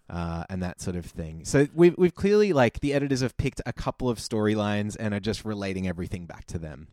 [0.09, 1.45] Uh, and that sort of thing.
[1.45, 5.19] So we've we've clearly like the editors have picked a couple of storylines and are
[5.19, 6.89] just relating everything back to them.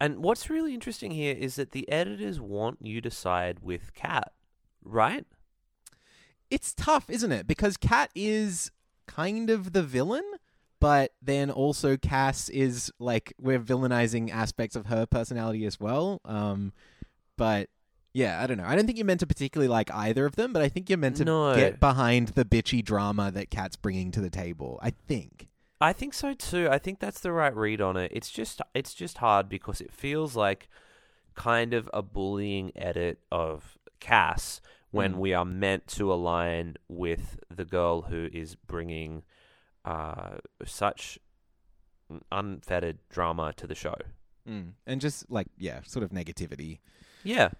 [0.00, 4.32] And what's really interesting here is that the editors want you to side with Cat,
[4.84, 5.24] right?
[6.50, 7.46] It's tough, isn't it?
[7.46, 8.70] Because Cat is
[9.06, 10.24] kind of the villain,
[10.80, 16.20] but then also Cass is like we're villainizing aspects of her personality as well.
[16.24, 16.72] Um,
[17.36, 17.68] but
[18.14, 18.64] yeah, I don't know.
[18.64, 20.96] I don't think you're meant to particularly like either of them, but I think you're
[20.98, 21.54] meant to No.
[21.54, 24.78] get behind the bitchy drama that Kat's bringing to the table.
[24.82, 25.48] I think.
[25.80, 26.68] I think so too.
[26.70, 28.10] I think that's the right read on it.
[28.14, 30.68] It's just it's just hard because it feels like
[31.34, 34.60] kind of a bullying edit of Cass
[34.92, 35.18] when Mm.
[35.18, 39.24] we are meant to align with the girl who is bringing
[39.84, 41.18] uh, such
[42.30, 43.96] unfettered drama to the show.
[44.48, 44.72] Mm.
[44.86, 46.78] And just like yeah, sort of negativity.
[47.24, 47.50] Yeah.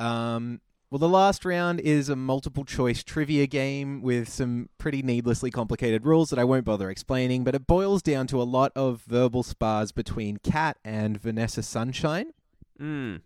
[0.00, 5.52] Um, well, the last round is a multiple choice trivia game with some pretty needlessly
[5.52, 9.02] complicated rules that I won't bother explaining, but it boils down to a lot of
[9.06, 12.32] verbal spars between Kat and Vanessa Sunshine.
[12.80, 13.20] Mm.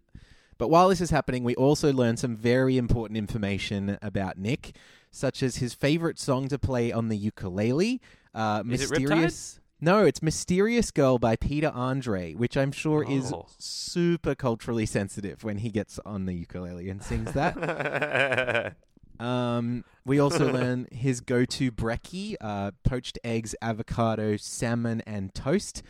[0.59, 4.77] But while this is happening, we also learn some very important information about Nick,
[5.11, 8.03] such as his favorite song to play on the ukulele,
[8.35, 9.01] uh, Is it Riptide?
[9.01, 9.61] Mysterious.
[9.85, 13.49] No, it's Mysterious Girl by Peter Andre, which I'm sure is Oh.
[13.59, 18.76] super culturally sensitive when he gets on the ukulele and sings that.
[19.20, 25.85] Um, we also learn his go-to brekkie: uh, poached eggs, avocado, salmon, and toast.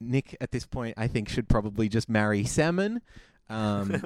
[0.00, 3.00] Nick, at this point, I think should probably just marry salmon.
[3.48, 4.02] Um,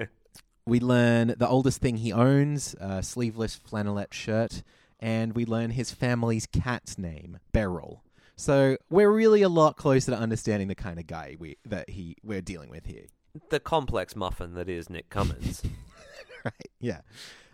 [0.64, 4.62] we learn the oldest thing he owns: a sleeveless flannelette shirt,
[5.00, 8.04] and we learn his family's cat's name, Beryl.
[8.38, 12.16] So we're really a lot closer to understanding the kind of guy we that he
[12.22, 13.06] we're dealing with here.
[13.50, 15.60] the complex muffin that is Nick Cummins.
[16.44, 16.70] right.
[16.80, 17.00] Yeah.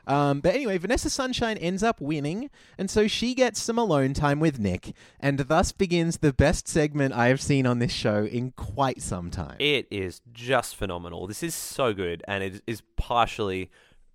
[0.07, 4.39] Um, but anyway, Vanessa Sunshine ends up winning, and so she gets some alone time
[4.41, 8.51] with Nick, and thus begins the best segment I have seen on this show in
[8.51, 9.57] quite some time.
[9.59, 11.26] It is just phenomenal.
[11.26, 13.70] This is so good, and it is partially,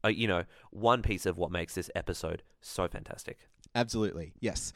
[0.05, 3.39] uh, you know, one piece of what makes this episode so fantastic.
[3.73, 4.71] Absolutely, yes.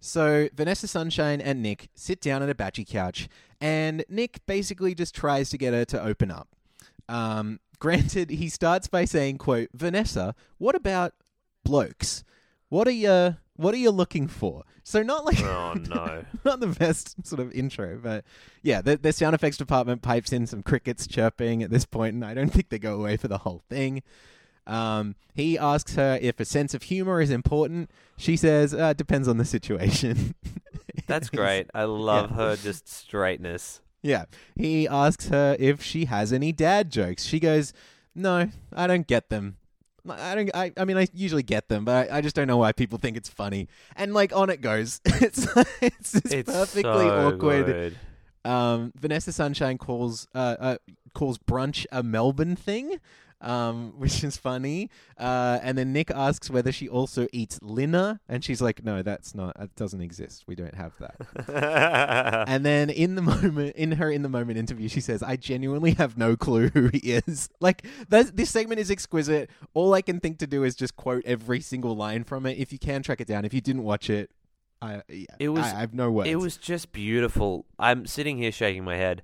[0.00, 3.28] So Vanessa Sunshine and Nick sit down at a batchy couch,
[3.60, 6.48] and Nick basically just tries to get her to open up.
[7.08, 11.14] Um, granted, he starts by saying, "quote Vanessa, what about
[11.64, 12.24] blokes?
[12.68, 16.24] What are you what are you looking for?" So not like Oh no!
[16.44, 18.24] not the best sort of intro, but
[18.62, 22.24] yeah, the, the sound effects department pipes in some crickets chirping at this point, and
[22.24, 24.02] I don't think they go away for the whole thing.
[24.68, 27.90] Um, he asks her if a sense of humor is important.
[28.16, 30.34] She says, uh, "Depends on the situation."
[31.06, 31.68] That's great.
[31.74, 33.80] I love her just straightness.
[34.02, 34.26] Yeah.
[34.54, 37.24] He asks her if she has any dad jokes.
[37.24, 37.72] She goes,
[38.14, 39.56] "No, I don't get them."
[40.08, 40.50] I don't.
[40.54, 42.98] I, I mean, I usually get them, but I, I just don't know why people
[42.98, 43.68] think it's funny.
[43.96, 45.00] And like on it goes.
[45.04, 45.46] it's
[45.80, 47.66] it's It's perfectly so awkward.
[47.66, 47.98] good.
[48.44, 50.76] Um, Vanessa Sunshine calls uh, uh
[51.14, 53.00] calls brunch a Melbourne thing,
[53.40, 54.90] um, which is funny.
[55.16, 59.34] Uh, and then Nick asks whether she also eats linner, and she's like, "No, that's
[59.34, 59.56] not.
[59.58, 60.44] That doesn't exist.
[60.46, 64.88] We don't have that." and then in the moment, in her in the moment interview,
[64.88, 69.50] she says, "I genuinely have no clue who he is." Like this segment is exquisite.
[69.74, 72.58] All I can think to do is just quote every single line from it.
[72.58, 74.30] If you can track it down, if you didn't watch it,
[74.80, 76.28] I yeah, It was- I, I have no words.
[76.28, 77.66] It was just beautiful.
[77.78, 79.22] I'm sitting here shaking my head.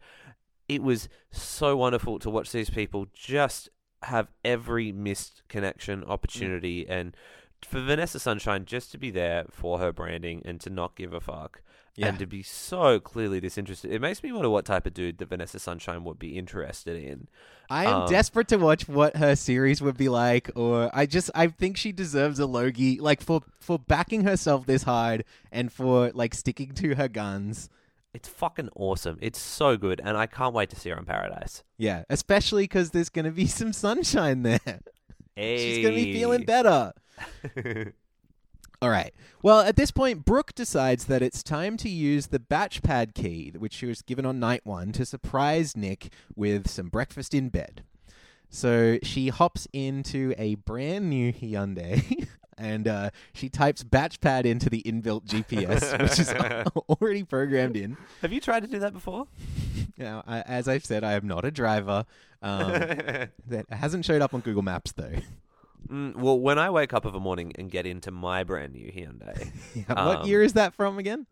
[0.68, 3.68] It was so wonderful to watch these people just
[4.04, 7.16] have every missed connection opportunity and
[7.64, 11.20] for Vanessa Sunshine just to be there for her branding and to not give a
[11.20, 11.62] fuck.
[11.96, 12.08] Yeah.
[12.08, 13.92] and to be so clearly disinterested.
[13.92, 17.28] It makes me wonder what type of dude that Vanessa Sunshine would be interested in.
[17.70, 21.30] I am Um, desperate to watch what her series would be like, or I just
[21.36, 26.10] I think she deserves a Logie, like for for backing herself this hard and for
[26.14, 27.68] like sticking to her guns.
[28.14, 29.18] It's fucking awesome.
[29.20, 31.64] It's so good, and I can't wait to see her in Paradise.
[31.76, 34.80] Yeah, especially because there's gonna be some sunshine there.
[35.36, 36.92] She's gonna be feeling better.
[38.80, 39.14] All right.
[39.42, 43.52] Well, at this point, Brooke decides that it's time to use the batch pad key,
[43.56, 47.82] which she was given on night one, to surprise Nick with some breakfast in bed.
[48.50, 52.28] So she hops into a brand new Hyundai
[52.58, 56.32] and uh, she types Batchpad into the inbuilt GPS, which is
[56.88, 57.96] already programmed in.
[58.22, 59.26] Have you tried to do that before?
[59.96, 62.04] Now, I, as I've said, I am not a driver.
[62.42, 62.66] Um,
[63.46, 65.12] that hasn't showed up on Google Maps, though.
[65.88, 68.90] Mm, well, when I wake up of a morning and get into my brand new
[68.90, 69.52] Hyundai,
[69.86, 71.26] what Um, year is that from again?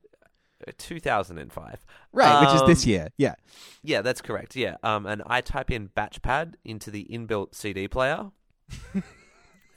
[0.69, 1.85] uh, 2005.
[2.13, 3.09] Right, which is this Um, year.
[3.17, 3.35] Yeah.
[3.83, 4.55] Yeah, that's correct.
[4.55, 4.77] Yeah.
[4.85, 8.31] Um, and I type in Batchpad into the inbuilt CD player.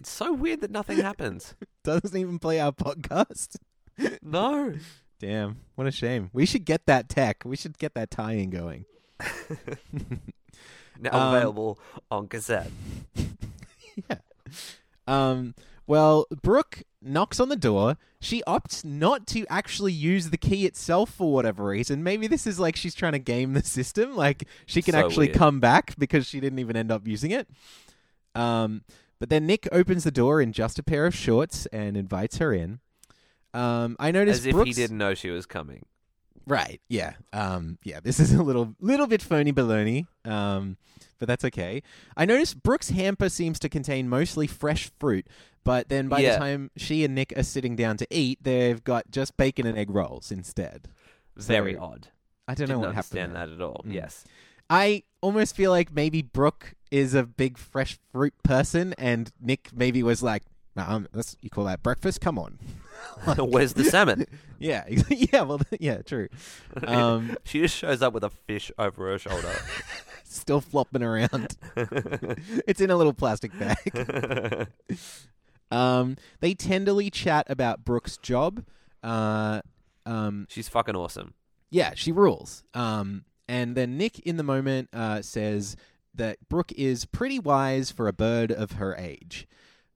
[0.06, 1.56] It's so weird that nothing happens.
[1.84, 3.56] Doesn't even play our podcast.
[4.22, 4.74] No.
[5.20, 6.30] Damn, what a shame.
[6.34, 7.44] We should get that tech.
[7.46, 8.84] We should get that tie-in going.
[11.00, 11.80] Now Um, available
[12.12, 12.70] on cassette.
[14.10, 14.18] yeah.
[15.08, 15.56] Um.
[15.88, 17.98] Well, Brooke knocks on the door.
[18.20, 22.04] She opts not to actually use the key itself for whatever reason.
[22.04, 24.16] Maybe this is like she's trying to game the system.
[24.16, 25.38] Like she can So actually weird.
[25.38, 27.48] come back because she didn't even end up using it.
[28.36, 28.84] Um.
[29.20, 32.54] But then Nick opens the door in just a pair of shorts and invites her
[32.54, 32.80] in.
[33.54, 33.96] Um.
[34.00, 35.86] I noticed As if he didn't know she was coming.
[36.48, 36.82] Right.
[36.90, 37.14] Yeah.
[37.34, 37.78] Um.
[37.84, 38.00] Yeah.
[38.02, 40.08] This is a little little bit phony baloney.
[40.26, 40.78] Um.
[41.18, 41.82] But that's okay.
[42.18, 45.26] I noticed Brooke's hamper seems to contain mostly fresh fruit,
[45.64, 46.34] but then by Yeah.
[46.34, 49.78] the time she and Nick are sitting down to eat, they've got just bacon and
[49.78, 50.90] egg rolls instead.
[51.38, 52.08] Very So, odd.
[52.50, 53.36] I don't know Didn't what understand happened.
[53.36, 53.48] there.
[53.48, 53.82] that at all.
[53.88, 53.94] Mm.
[53.94, 54.26] Yes.
[54.70, 60.04] I almost feel like maybe Brooke is a big fresh fruit person, and Nick maybe
[60.04, 60.44] was like,
[60.76, 62.22] that's, "You call that breakfast?
[62.22, 62.60] Come on."
[63.38, 64.26] Where's the salmon?
[64.60, 64.86] Yeah.
[65.10, 65.42] yeah.
[65.42, 65.62] Well.
[65.80, 66.02] Yeah.
[66.02, 66.28] True.
[66.86, 67.38] Um.
[67.44, 69.52] she just shows up with a fish over her shoulder.
[70.24, 71.56] still flopping around.
[71.76, 74.68] it's in a little plastic bag.
[75.72, 78.66] um, they tenderly chat about Brooke's job.
[79.04, 79.62] Uh,
[80.06, 81.34] um, She's fucking awesome.
[81.70, 82.64] yeah, she rules.
[82.74, 85.76] Um, and then Nick, in the moment, uh, says
[86.18, 89.48] that Brooke is pretty wise for a bird of her age.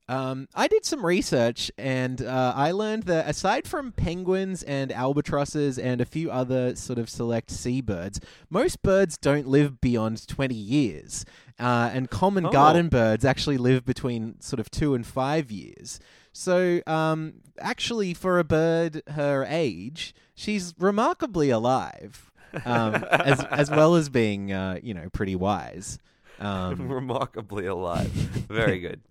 [0.08, 5.78] Um, I did some research and uh, I learned that aside from penguins and albatrosses
[5.78, 11.26] and a few other sort of select seabirds, most birds don't live beyond 20 years.
[11.60, 12.52] Uh, and common Oh.
[12.52, 16.00] garden birds actually live between sort of two and five years.
[16.32, 22.29] So, um, actually, for a bird her age, she's remarkably alive,
[22.66, 25.98] um, as as well as being, uh, you know, pretty wise.
[26.40, 28.08] Um, Remarkably alive.
[28.10, 29.02] Very good.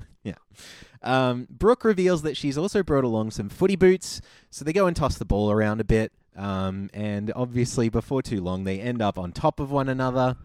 [1.02, 4.20] um, Brooke reveals that she's also brought along some footy boots,
[4.50, 6.12] so they go and toss the ball around a bit.
[6.36, 10.36] Um, and obviously, before too long, they end up on top of one another.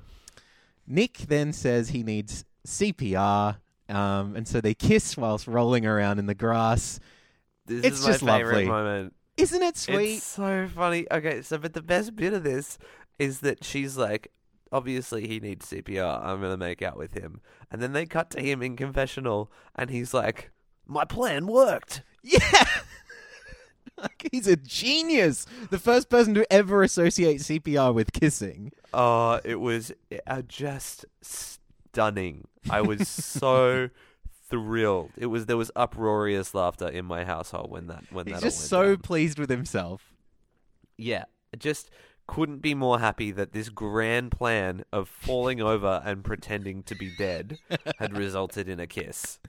[0.86, 3.58] Nick then says he needs CPR,
[3.90, 7.00] um, and so they kiss whilst rolling around in the grass.
[7.66, 8.66] This It's is my just favorite lovely.
[8.66, 9.14] moment.
[9.38, 10.18] Isn't it sweet?
[10.18, 11.08] It's so funny.
[11.12, 12.78] Okay, so but the best bit of this
[13.18, 14.32] is that she's like,
[14.72, 16.24] obviously he needs CPR.
[16.24, 19.90] I'm gonna make out with him, and then they cut to him in confessional, and
[19.90, 20.52] he's like,
[20.86, 22.40] "My plan worked." Yeah.
[23.98, 25.46] like he's a genius.
[25.70, 28.72] The first person to ever associate CPR with kissing.
[28.94, 29.92] Oh, it was
[30.28, 32.48] uh, just stunning.
[32.70, 33.90] I was so
[34.54, 35.10] thrilled.
[35.18, 38.62] It was there was uproarious laughter in my household when that when He's that just
[38.70, 38.98] so down.
[38.98, 40.14] pleased with himself.
[40.96, 41.24] Yeah,
[41.58, 41.90] just
[42.28, 47.12] couldn't be more happy that this grand plan of falling over and pretending to be
[47.18, 47.58] dead
[47.98, 49.40] had resulted in a kiss.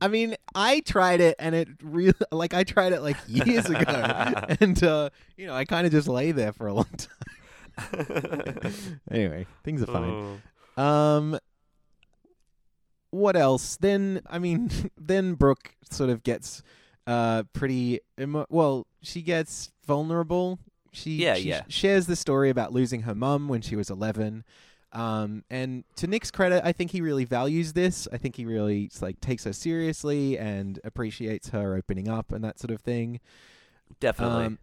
[0.00, 3.80] I mean, I tried it and it really like I tried it like years ago.
[4.60, 8.74] and uh, you know, I kind of just lay there for a long time.
[9.12, 10.40] anyway, things are fine.
[10.76, 10.82] Oh.
[10.82, 11.38] Um
[13.10, 13.76] what else?
[13.76, 16.62] Then I mean, then Brooke sort of gets
[17.06, 20.58] uh pretty emo- well, she gets vulnerable.
[20.92, 21.62] She, Yeah, she yeah.
[21.68, 24.44] shares the story about losing her mum when she was 11.
[24.92, 28.08] Um and to Nick's credit, I think he really values this.
[28.12, 32.58] I think he really like takes her seriously and appreciates her opening up and that
[32.58, 33.20] sort of thing.
[34.00, 34.46] Definitely.
[34.46, 34.58] Um,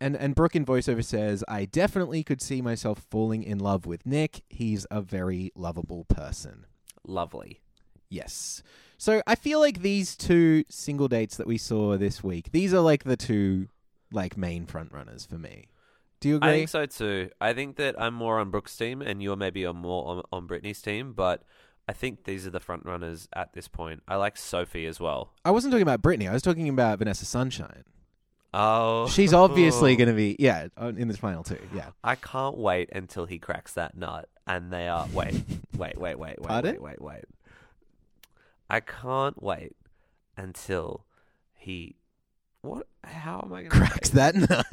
[0.00, 4.04] and and Brooke in voiceover says, "I definitely could see myself falling in love with
[4.04, 4.42] Nick.
[4.50, 6.66] He's a very lovable person."
[7.06, 7.60] Lovely.
[8.12, 8.62] Yes.
[8.98, 12.80] So I feel like these two single dates that we saw this week, these are
[12.80, 13.68] like the two
[14.12, 15.68] like main front runners for me.
[16.20, 16.50] Do you agree?
[16.50, 17.30] I think so too.
[17.40, 20.46] I think that I'm more on Brooke's team, and you're maybe on more on, on
[20.46, 21.14] Brittany's team.
[21.14, 21.42] But
[21.88, 24.02] I think these are the front runners at this point.
[24.06, 25.32] I like Sophie as well.
[25.44, 26.28] I wasn't talking about Brittany.
[26.28, 27.84] I was talking about Vanessa Sunshine.
[28.54, 31.58] Oh, She's obviously going to be yeah in this final two.
[31.74, 31.88] Yeah.
[32.04, 35.34] I can't wait until he cracks that nut, and they are wait,
[35.76, 36.74] wait, wait, wait, wait, Pardon?
[36.74, 37.24] wait, wait, wait.
[38.72, 39.76] I can't wait
[40.36, 41.04] until
[41.54, 41.96] he
[42.62, 42.86] what?
[43.04, 44.66] How am I going to Cracks that nut.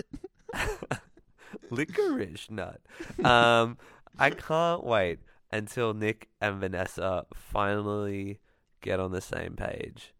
[1.69, 2.79] licorice nut.
[3.23, 3.77] Um,
[4.17, 5.19] I can't wait
[5.51, 8.39] until Nick and Vanessa finally
[8.81, 10.13] get on the same page,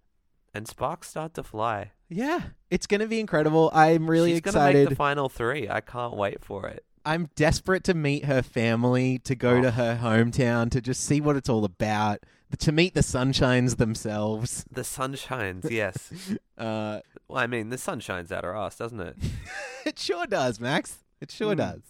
[0.54, 1.92] and sparks start to fly.
[2.10, 3.70] Yeah, it's going to be incredible.
[3.74, 4.50] I'm really excited.
[4.52, 5.70] She's gonna make the final three.
[5.70, 6.84] I can't wait for it.
[7.06, 9.62] I'm desperate to meet her family, to go Oh.
[9.62, 12.20] to her hometown, to just see what it's all about,
[12.58, 14.66] to meet the Sunshines themselves.
[14.72, 16.12] The sun shines, yes.
[16.58, 19.16] Uh, Well, I mean, the sun shines out our ass, doesn't it?
[19.86, 20.98] it sure does, Max.
[21.22, 21.58] It sure Mm.
[21.58, 21.82] does.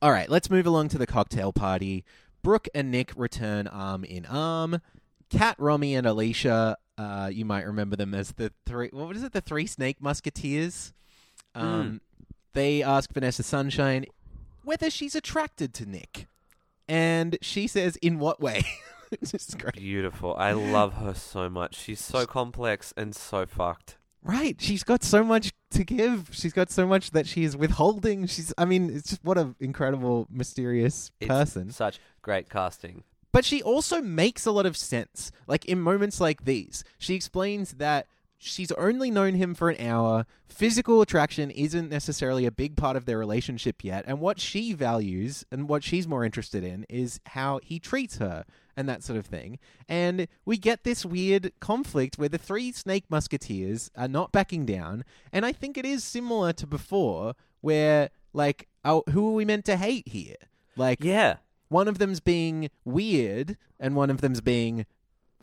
[0.00, 2.04] All right, let's move along to the cocktail party.
[2.42, 4.80] Brooke and Nick return arm in arm.
[5.30, 9.32] Kat, Romy, and Alicia, uh, you might remember them as the three, what is it,
[9.32, 10.92] the three snake musketeers?
[11.54, 12.00] Um,
[12.52, 14.04] They ask Vanessa Sunshine
[14.64, 16.26] whether she's attracted to Nick.
[16.88, 18.62] And she says, in what way?
[19.20, 19.74] Is great.
[19.74, 20.34] Beautiful.
[20.36, 21.76] I love her so much.
[21.76, 23.98] She's so complex and so fucked.
[24.22, 24.56] Right.
[24.60, 26.30] She's got so much to give.
[26.32, 28.26] She's got so much that she is withholding.
[28.26, 31.70] She's, I mean, it's just what an incredible, mysterious It's person.
[31.70, 33.04] Such great casting.
[33.32, 35.32] But she also makes a lot of sense.
[35.46, 38.06] Like in moments like these, she explains that
[38.38, 40.26] she's only known him for an hour.
[40.48, 44.04] Physical attraction isn't necessarily a big part of their relationship yet.
[44.06, 48.44] And what she values and what she's more interested in is how he treats her
[48.76, 49.58] and that sort of thing.
[49.88, 55.04] And we get this weird conflict where the three snake musketeers are not backing down.
[55.32, 59.64] And I think it is similar to before, where, like, oh, who are we meant
[59.66, 60.36] to hate here?
[60.76, 61.36] Like, Yeah.
[61.68, 64.86] one of them's being weird and one of them's being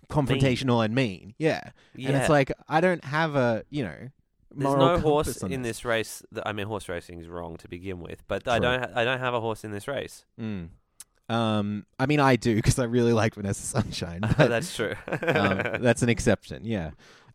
[0.09, 1.35] confrontational and mean.
[1.37, 1.69] Yeah.
[1.95, 4.09] And it's like I don't have a, you know,
[4.51, 5.85] There's no horse in this.
[5.85, 6.23] race.
[6.31, 8.79] That, I mean, horse racing is wrong to begin with, but I don't.
[8.79, 10.25] Ha- I don't have a horse in this race.
[10.41, 10.69] Mm.
[11.29, 14.21] Um I mean I do because I really like Vanessa Sunshine.
[14.37, 14.95] But, That's true.
[15.07, 16.91] um, that's an exception, yeah.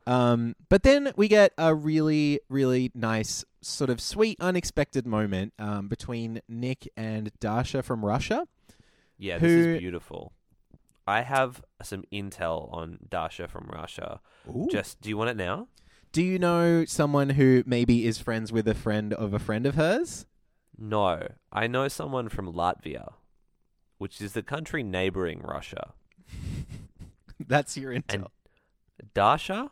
[0.06, 5.88] Um, but then we get a really, really nice, sort of sweet, unexpected moment um,
[5.88, 8.46] between Nick and Dasha from Russia.
[9.16, 10.32] yeah, this who- is beautiful.
[11.06, 14.20] I have some intel on Dasha from Russia.
[14.70, 15.68] Just, do you want it now?
[16.12, 19.74] Do you know someone who maybe is friends with a friend of a friend of
[19.74, 20.24] hers?
[20.78, 23.12] No, I know someone from Latvia,
[24.04, 25.94] which is the country neighboring Russia.
[27.40, 28.26] That's your intel.
[28.98, 29.70] And Dasha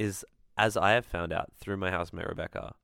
[0.00, 0.24] is,
[0.58, 2.74] as I have found out through my housemate Rebecca,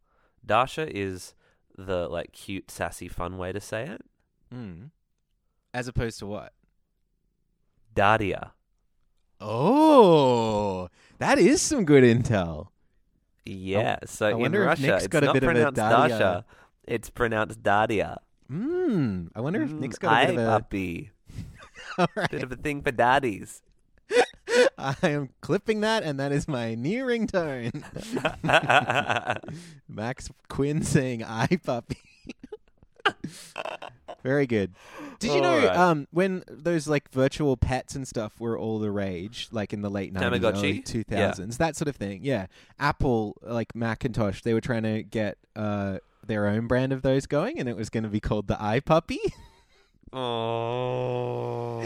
[0.46, 1.34] Dasha is
[1.76, 4.02] the like cute, sassy, fun way to say it.
[4.54, 4.90] Mm.
[5.74, 6.52] As opposed to what?
[7.92, 8.52] Daria.
[9.40, 12.68] Oh, that is some good intel.
[13.44, 13.98] Yeah.
[14.06, 16.44] so I in Russia, it's got a not bit of a pronounced Dasha.
[16.84, 18.20] It's pronounced Daria.
[18.52, 19.28] Hmm.
[19.34, 20.46] I wonder if Mm, Nick's got a bit of a.
[20.50, 21.10] puppy.
[21.98, 22.30] All right.
[22.30, 23.62] Bit of a thing for daddies.
[24.76, 27.82] I am clipping that, and that is my new ringtone.
[29.88, 31.96] Max Quinn saying "I puppy."
[34.22, 34.72] Very good.
[35.18, 35.76] Did you know Alright.
[35.76, 39.88] um, when those like virtual pets and stuff were all the rage, like in the
[39.90, 42.20] late nineties, two thousands, that sort of thing?
[42.22, 42.46] Yeah,
[42.78, 47.58] Apple, like Macintosh, they were trying to get uh, their own brand of those going,
[47.58, 49.18] and it was going to be called the iPuppy.
[50.12, 51.80] oh.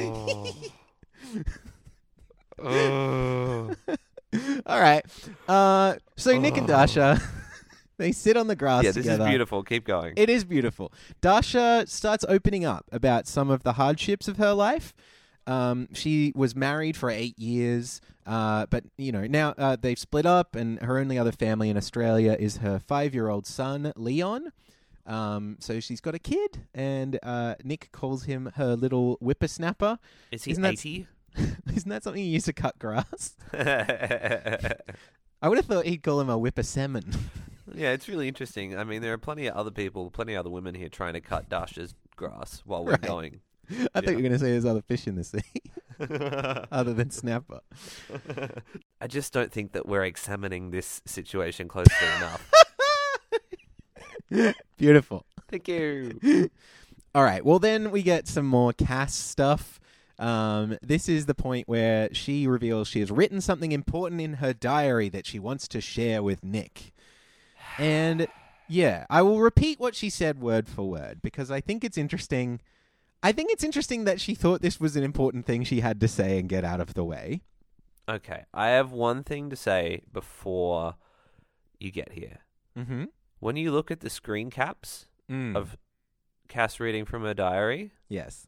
[2.58, 3.74] oh.
[4.66, 5.04] all right.
[5.48, 7.20] Uh, so Nick and Dasha,
[7.98, 9.24] they sit on the grass Yeah, this together.
[9.24, 9.62] is beautiful.
[9.62, 10.14] Keep going.
[10.16, 10.92] It is beautiful.
[11.20, 14.94] Dasha starts opening up about some of the hardships of her life.
[15.46, 20.26] Um, she was married for eight years, uh, but you know now uh, they've split
[20.26, 24.52] up, and her only other family in Australia is her five-year-old son Leon.
[25.06, 29.98] Um, so she's got a kid, and uh, Nick calls him her little whippersnapper.
[30.32, 31.06] is he isn't that- 80?
[31.74, 33.36] Isn't that something you use to cut grass?
[33.52, 37.04] I would have thought he'd call him a whipper salmon.
[37.74, 38.76] Yeah, it's really interesting.
[38.78, 41.20] I mean, there are plenty of other people, plenty of other women here trying to
[41.20, 43.02] cut Dasha's grass while we're Right.
[43.02, 43.40] going.
[43.94, 45.42] I thought you were going to say there's other fish in the sea
[46.70, 47.60] other than snapper.
[49.00, 52.50] I just don't think that we're examining this situation closely enough.
[54.76, 55.24] Beautiful.
[55.50, 56.50] Thank you.
[57.14, 57.44] All right.
[57.44, 59.80] Well, then we get some more Cass stuff.
[60.18, 64.52] Um, this is the point where she reveals she has written something important in her
[64.52, 66.92] diary that she wants to share with Nick.
[67.78, 68.26] And
[68.68, 72.60] Yeah, I will repeat what she said word for word because I think it's interesting.
[73.26, 76.08] I think it's interesting that she thought this was an important thing she had to
[76.08, 77.42] say and get out of the way.
[78.08, 80.94] Okay, I have one thing to say before
[81.80, 82.38] you get here.
[82.78, 83.04] Mm-hmm.
[83.40, 85.56] When you look at the screen caps Mm.
[85.56, 85.76] of
[86.46, 88.46] Cass reading from her diary, yes.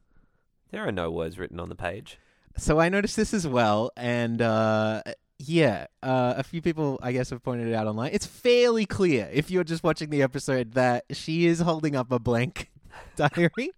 [0.71, 2.19] there are no words written on the page.
[2.57, 5.03] So I noticed this as well, and uh,
[5.41, 8.11] yeah, uh, a few people I guess have pointed it out online.
[8.13, 12.21] It's fairly clear if you're just watching the episode that she is holding up a
[12.21, 12.71] blank
[13.17, 13.71] diary,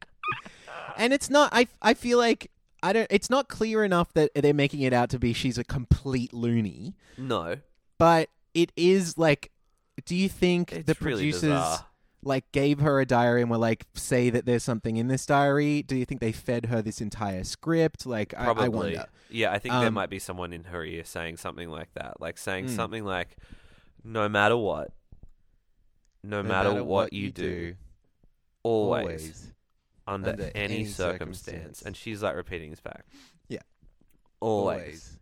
[0.97, 1.51] and it's not.
[1.53, 2.51] I I feel like
[2.83, 3.07] I don't.
[3.11, 6.95] It's not clear enough that they're making it out to be she's a complete loony,
[7.19, 7.57] No,
[7.99, 9.51] but it is like.
[10.07, 11.87] Do you think it's the really producers bizarre.
[12.23, 15.83] like gave her a diary and were like, say that there's something in this diary?
[15.83, 18.07] Do you think they fed her this entire script?
[18.07, 18.65] Like, I, Probably.
[18.65, 19.07] I wonder.
[19.29, 22.19] Yeah, I think there Um, might be someone in her ear saying something like that,
[22.19, 22.77] like saying Mm.
[22.77, 23.37] something like,
[24.03, 24.91] "No matter what,
[26.23, 27.75] no, matter, what, you do,
[28.63, 29.53] always,
[30.11, 31.43] under, under any, any circumstance.
[31.43, 31.83] circumstance.
[31.83, 33.07] And she's like repeating this back.
[33.49, 33.61] Yeah.
[34.41, 35.19] Always.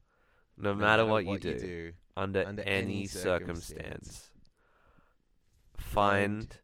[0.56, 4.30] No, matter, what, you, do, under, under any, circumstance, circumstance,
[5.76, 6.56] find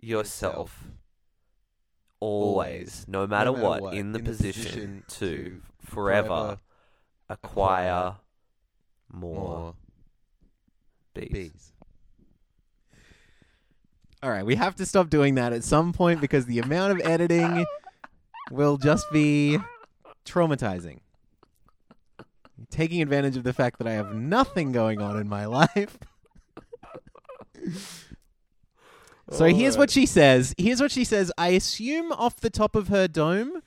[0.00, 0.84] yourself,
[2.20, 6.58] always, no matter, matter what, what, in the in position, position to forever, forever
[7.28, 8.16] acquire, acquire
[9.12, 9.74] more, more
[11.14, 11.28] bees.
[11.32, 11.72] bees.
[14.22, 17.00] All right, we have to stop doing that at some point because the amount of
[17.04, 17.66] editing
[18.52, 19.58] will just be
[20.24, 21.00] traumatizing.
[22.70, 25.98] Taking advantage of the fact that I have nothing going on in my life.
[29.30, 30.54] so here's what she says.
[30.56, 31.32] Here's what she says.
[31.36, 33.60] I assume off the top of her dome,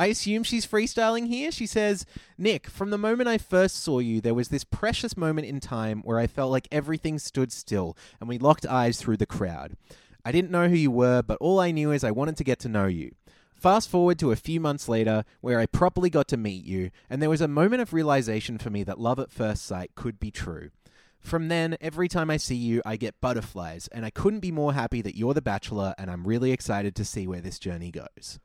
[0.00, 1.52] I assume she's freestyling here.
[1.52, 2.06] She says,
[2.38, 6.00] Nick, from the moment I first saw you, there was this precious moment in time
[6.04, 9.76] where I felt like everything stood still and we locked eyes through the crowd.
[10.24, 12.58] I didn't know who you were, but all I knew is I wanted to get
[12.60, 13.10] to know you.
[13.54, 17.20] Fast forward to a few months later, where I properly got to meet you, and
[17.20, 20.30] there was a moment of realization for me that love at first sight could be
[20.30, 20.70] true.
[21.18, 24.72] From then, every time I see you, I get butterflies, and I couldn't be more
[24.72, 28.38] happy that you're the bachelor, and I'm really excited to see where this journey goes.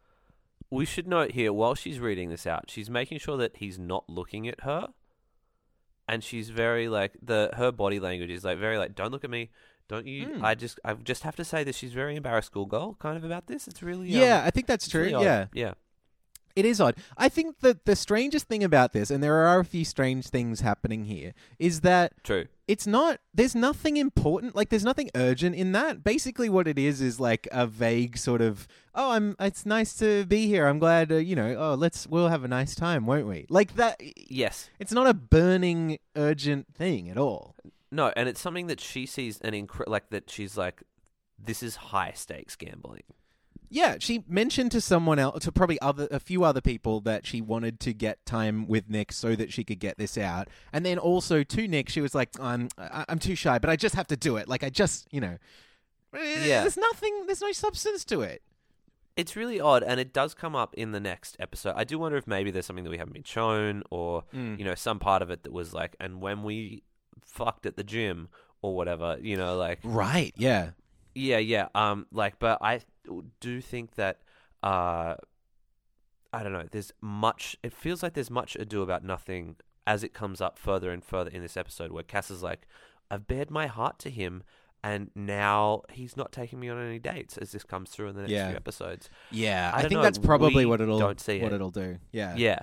[0.70, 4.09] We should note here, while she's reading this out, she's making sure that he's not
[4.09, 4.89] looking at her.
[6.07, 9.30] And she's very like the her body language is like very like, don't look at
[9.30, 9.49] me,
[9.88, 10.28] don't you?
[10.28, 10.43] Mm.
[10.43, 13.47] I just I just have to say that she's very embarrassed schoolgirl kind of about
[13.47, 13.68] this.
[13.68, 15.01] It's really um, Yeah, I think that's true.
[15.01, 15.24] really odd.
[15.53, 15.74] yeah.
[16.56, 16.95] It is odd.
[17.18, 20.62] I think that the strangest thing about this, and there are a few strange things
[20.62, 22.45] happening here, is that True.
[22.68, 27.01] it's not there's nothing important like there's nothing urgent in that basically what it is
[27.01, 31.12] is like a vague sort of oh i'm it's nice to be here i'm glad
[31.12, 34.70] uh, you know oh let's we'll have a nice time won't we like that Yes.
[34.80, 37.56] it's not a burning urgent thing at all
[37.91, 40.82] No, and it's something that she sees an incre- like that she's like,
[41.38, 43.03] this is high stakes gambling.
[43.70, 47.41] Yeah she mentioned to someone else to probably other a few other people that she
[47.41, 50.97] wanted to get time with nick so that she could get this out and then
[50.97, 54.18] also to nick she was like i'm i'm too shy but i just have to
[54.18, 55.38] do it like i just you know
[56.13, 56.61] Yeah.
[56.61, 58.41] there's nothing there's no substance to it
[59.18, 61.74] It's really odd, and it does come up in the next episode.
[61.78, 64.59] I do wonder if maybe there's something that we haven't been shown, or Mm.
[64.59, 66.84] you know, some part of it that was like, and when we
[67.24, 68.28] fucked at the gym
[68.61, 70.72] or whatever, you know, like right yeah
[71.13, 71.68] Yeah, yeah.
[71.74, 72.82] Um, like, but I
[73.39, 74.22] do think that,
[74.64, 75.16] uh,
[76.34, 76.68] I don't know.
[76.72, 77.56] There's much.
[77.64, 79.56] It feels like there's much ado about nothing
[79.88, 82.68] as it comes up further and further in this episode, where Cass is like,
[83.10, 84.43] "I've bared my heart to him."
[84.84, 88.22] And now he's not taking me on any dates as this comes through in the
[88.22, 88.49] next Yeah.
[88.49, 89.10] few episodes.
[89.32, 91.56] Yeah, I I, think know, that's probably what it'll don't see what it.
[91.56, 91.97] it'll do.
[92.12, 92.36] Yeah.
[92.36, 92.60] Yeah.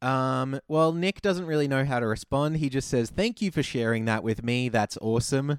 [0.00, 0.58] Um.
[0.68, 2.56] Well, Nick doesn't really know how to respond.
[2.56, 4.68] He just says, "Thank you for sharing that with me.
[4.68, 5.58] That's awesome."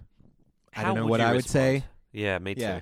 [0.76, 1.52] I don't know what I would respond?
[1.52, 1.84] say.
[2.12, 2.82] Yeah, me Yeah.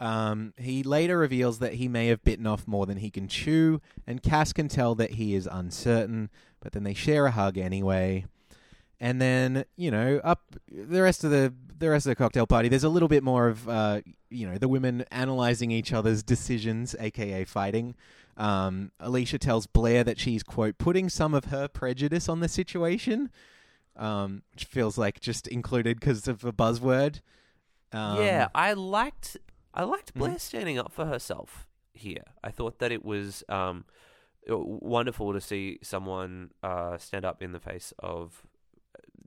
[0.00, 0.54] Um.
[0.56, 4.22] He later reveals that he may have bitten off more than he can chew, and
[4.22, 6.30] Cass can tell that he is uncertain.
[6.60, 8.26] But then they share a hug anyway.
[9.00, 12.68] And then you know, up the rest of the the rest of the cocktail party.
[12.68, 16.94] There's a little bit more of uh, you know, the women analyzing each other's decisions,
[16.98, 17.94] aka fighting.
[18.36, 23.30] Um, Alicia tells Blair that she's quote putting some of her prejudice on the situation,
[23.96, 27.20] um, which feels like just included because of a buzzword.
[27.92, 29.36] Um, yeah, I liked
[29.74, 30.18] I liked Mhm.
[30.18, 32.24] Blair standing up for herself here.
[32.42, 33.84] I thought that it was um,
[34.50, 38.42] uh, wonderful to see someone uh, stand up in the face of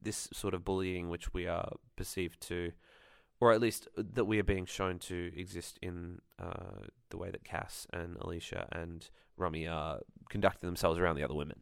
[0.01, 2.71] this sort of bullying, which we are perceived to,
[3.39, 7.43] or at least that we are being shown to exist in uh, the way that
[7.43, 11.61] Cass and Alicia and Romy are conducting themselves around the other women.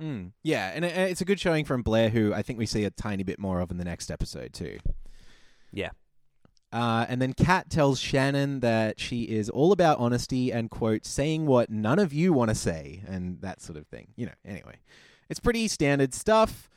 [0.00, 2.90] Mm, yeah, and it's a good showing from Blair, who I think we see a
[2.90, 4.78] tiny bit more of in the next episode too.
[5.72, 5.90] Yeah.
[6.72, 11.46] Uh, and then Kat tells Shannon that she is all about honesty and, quote, saying
[11.46, 14.08] what none of you want to say and that sort of thing.
[14.16, 14.76] You know, anyway.
[15.30, 16.70] It's pretty standard stuff.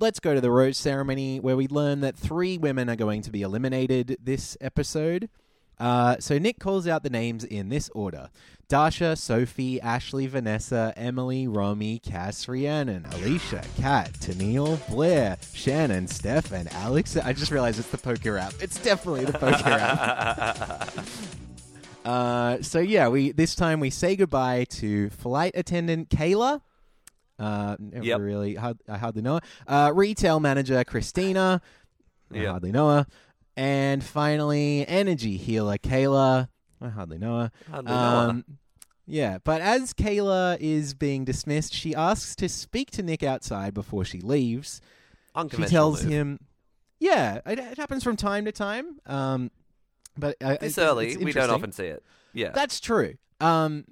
[0.00, 3.30] Let's go to the rose ceremony where we learn that three women are going to
[3.30, 5.28] be eliminated this episode.
[5.80, 8.30] Uh, so Nick calls out the names in this order
[8.68, 16.70] Dasha, Sophie, Ashley, Vanessa, Emily, Romy, Cass, Rhiannon, Alicia, Kat, Tennille, Blair, Shannon, Steph, and
[16.74, 17.16] Alex.
[17.16, 18.52] I just realized it's the poker app.
[18.60, 20.98] It's definitely the poker app.
[22.04, 26.62] Uh, so yeah, we this time we say goodbye to flight attendant Kayla.
[27.38, 28.20] Uh, Yep.
[28.20, 29.40] really, hard, I hardly know her.
[29.66, 31.60] Uh, retail manager Christina.
[32.34, 33.06] I hardly know her.
[33.58, 36.48] And finally, energy healer Kayla.
[36.80, 37.50] I hardly know her.
[37.68, 38.28] Hardly know her.
[38.30, 38.44] Um,
[39.04, 44.04] yeah, but as Kayla is being dismissed, she asks to speak to Nick outside before
[44.04, 44.80] she leaves.
[45.50, 46.12] She tells move.
[46.12, 46.40] him,
[47.00, 49.50] "Yeah, it, it happens from time to time." Um,
[50.16, 52.04] but uh, this it's- early, we don't often see it.
[52.32, 52.50] Yeah.
[52.50, 53.14] That's true.
[53.40, 53.86] Um,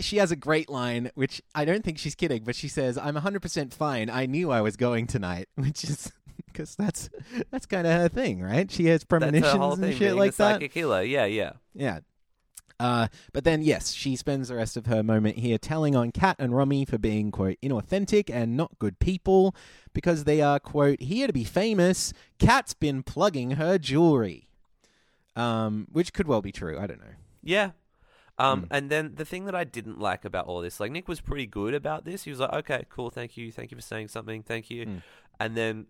[0.00, 3.16] she has a great line, which I don't think she's kidding, but she says, "I'm
[3.16, 4.08] 100% fine.
[4.08, 6.10] I knew I was going tonight," which is
[6.54, 7.10] because that's
[7.50, 8.70] that's kind of her thing, right?
[8.70, 10.54] She has premonitions and shit like the that.
[10.54, 11.02] psychic healer.
[11.02, 11.52] Yeah, yeah.
[11.74, 11.98] Yeah.
[12.80, 16.36] Uh, but then, yes, she spends the rest of her moment here telling on Kat
[16.40, 19.54] and Romy for being, quote, inauthentic and not good people
[19.92, 22.12] because they are, quote, here to be famous.
[22.38, 24.48] Kat's been plugging her jewelry.
[25.36, 26.78] Um, which could well be true.
[26.78, 27.14] I don't know.
[27.42, 27.70] Yeah.
[28.38, 28.66] Um, Mm.
[28.70, 31.46] And then the thing that I didn't like about all this, like Nick was pretty
[31.46, 32.24] good about this.
[32.24, 33.52] He was like, okay, cool, thank you.
[33.52, 34.42] Thank you for saying something.
[34.42, 34.86] Thank you.
[34.86, 35.02] Mm.
[35.38, 35.86] And then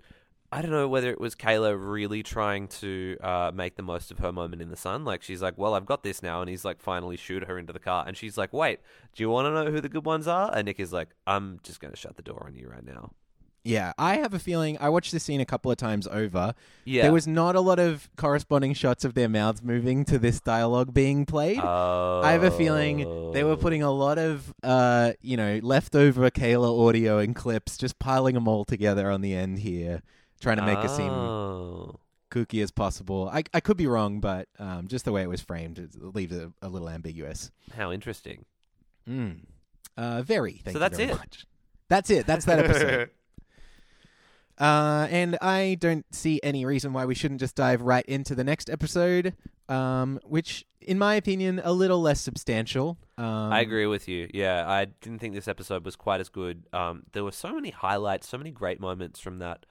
[0.55, 4.21] I don't know whether it was Kayla really trying to uh, make the most of
[4.21, 5.05] her moment in the sun.
[5.05, 6.43] Like, she's like, well, I've got this now.
[6.43, 8.05] And he's like, finally shoot her into the car.
[8.07, 8.79] And she's like, wait,
[9.17, 10.55] do you want to know who the good ones are?
[10.55, 13.11] And Nick is like, I'm just going to shut the door on you right now.
[13.65, 14.79] Yeah, I have a feeling.
[14.79, 16.55] I watched this scene a couple of times over.
[16.85, 17.03] Yeah.
[17.03, 20.95] There was not a lot of corresponding shots of their mouths moving to this dialogue
[20.95, 21.59] being played.
[21.61, 22.21] Oh.
[22.23, 26.89] I have a feeling they were putting a lot of, uh, you know, leftover Kayla
[26.89, 30.03] audio and clips, just piling them all together on the end here,
[30.41, 32.01] trying to make it seem Oh.
[32.31, 33.29] kooky as possible.
[33.33, 36.35] I, I could be wrong, but um, just the way it was framed it leaves
[36.35, 37.51] it a, little ambiguous.
[37.77, 38.45] How interesting.
[39.09, 39.41] Mm.
[39.97, 40.53] Uh, very.
[40.65, 41.17] Thank So you that's very it.
[41.19, 41.47] much.
[41.89, 42.27] That's it.
[42.27, 43.11] That's that episode.
[44.57, 48.45] Uh, and I don't see any reason why we shouldn't just dive right into the
[48.45, 49.35] next episode,
[49.69, 52.97] um, which, in my opinion, a little less substantial.
[53.19, 54.31] Um, I agree with you.
[54.33, 56.67] Yeah, I didn't think this episode was quite as good.
[56.73, 59.67] Um, there were so many highlights, so many great moments from that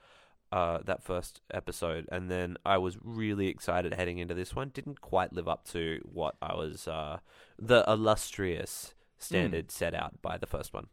[0.54, 4.70] uh, that first episode, and then I was really excited heading into this one.
[4.72, 7.18] Didn't quite live up to what I was uh,
[7.58, 10.86] the illustrious standard set out by the first one.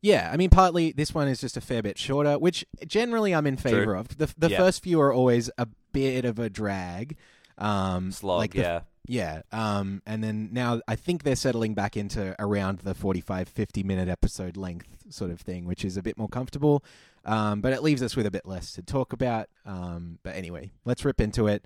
[0.00, 3.46] Yeah, I mean, partly this one is just a fair bit shorter, which generally I'm
[3.46, 3.98] in favor True.
[3.98, 4.16] of.
[4.18, 4.58] The the Yeah.
[4.58, 7.16] first few are always a bit of a drag.
[7.58, 8.80] Um, Slog, like the- yeah.
[9.06, 13.82] Yeah, um, and then now I think they're settling back into around the 45, 50
[13.82, 16.82] minute episode length sort of thing, which is a bit more comfortable.
[17.26, 19.48] Um, but it leaves us with a bit less to talk about.
[19.64, 21.64] Um, but anyway, let's rip into it.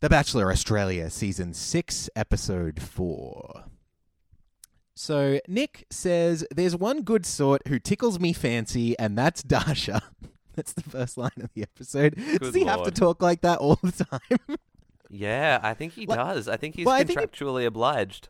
[0.00, 3.64] The Bachelor Australia, Season 6, Episode 4.
[4.94, 10.02] So Nick says, There's one good sort who tickles me fancy, and that's Dasha.
[10.56, 12.14] That's the first line of the episode.
[12.14, 14.56] Does Good he have to talk like that all the time?
[15.10, 16.46] Yeah, I think he Like- does.
[16.46, 18.28] I think he's Well, I think it- contractually obliged.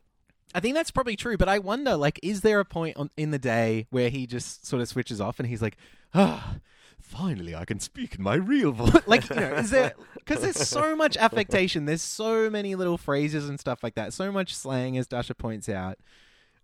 [0.54, 3.32] I think that's probably true, but I wonder, like, is there a point on, in
[3.32, 5.76] the day where he just sort of switches off and he's like,
[6.14, 6.58] ah,
[7.00, 9.02] finally I can speak in my real voice?
[9.06, 13.48] like, you know, is there, because there's so much affectation, there's so many little phrases
[13.48, 15.98] and stuff like that, so much slang, as Dasha points out.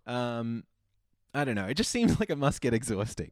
[0.07, 0.63] Um,
[1.33, 3.31] I don't know, it just seems like it must get exhausting.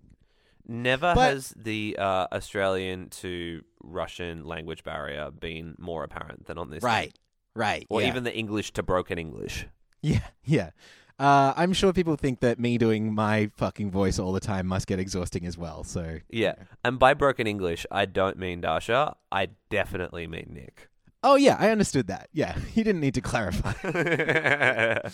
[0.67, 6.69] Never But- has the uh, Australian to Russian language barrier been more apparent than on
[6.69, 6.83] this.
[6.83, 6.91] one.
[6.91, 7.15] Right,
[7.55, 7.87] right.
[7.89, 8.09] Or yeah.
[8.09, 9.65] even the English to broken English.
[10.01, 10.71] Yeah, yeah.
[11.17, 14.87] Uh, I'm sure people think that me doing my fucking voice all the time must
[14.87, 16.19] get exhausting as well, so.
[16.29, 16.55] Yeah.
[16.83, 19.17] And by broken English, I don't mean Dasha.
[19.29, 20.89] I definitely mean Nick.
[21.21, 22.29] Oh, yeah, I understood that.
[22.31, 23.73] Yeah, you didn't need to clarify.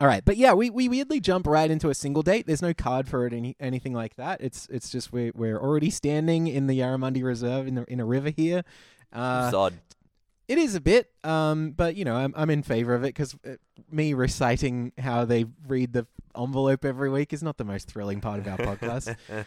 [0.00, 2.46] All right, but yeah, we, we weirdly jump right into a single date.
[2.46, 4.40] There's no card for it, any anything like that.
[4.40, 8.04] It's it's just we're we're already standing in the Yarramundi Reserve in the in a
[8.04, 8.64] river here.
[9.12, 9.74] Uh, Sod.
[10.48, 13.36] It is a bit, um, but you know, I'm I'm in favor of it because
[13.90, 16.06] me reciting how they read the
[16.36, 19.16] envelope every week is not the most thrilling part of our podcast.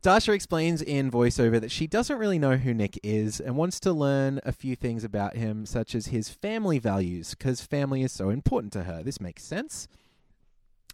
[0.00, 3.92] Dasha explains in voiceover that she doesn't really know who Nick is and wants to
[3.92, 8.30] learn a few things about him, such as his family values, because family is so
[8.30, 9.02] important to her.
[9.02, 9.88] This makes sense.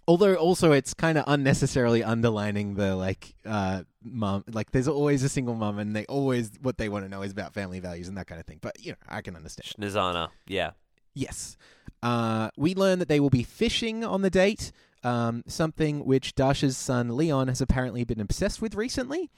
[0.07, 5.31] Although also it's kind of unnecessarily underlining the like uh mum like there's always a
[5.31, 8.17] single mom and they always what they want to know is about family values and
[8.19, 8.59] that kind of thing.
[8.61, 9.75] But you know, I can understand.
[9.79, 10.29] Schnizana.
[10.47, 10.73] Yeah.
[11.15, 11.57] Yes.
[12.03, 14.73] Uh, we learn that they will be fishing on the date,
[15.05, 19.31] um, something which Dasha's son Leon has apparently been obsessed with recently.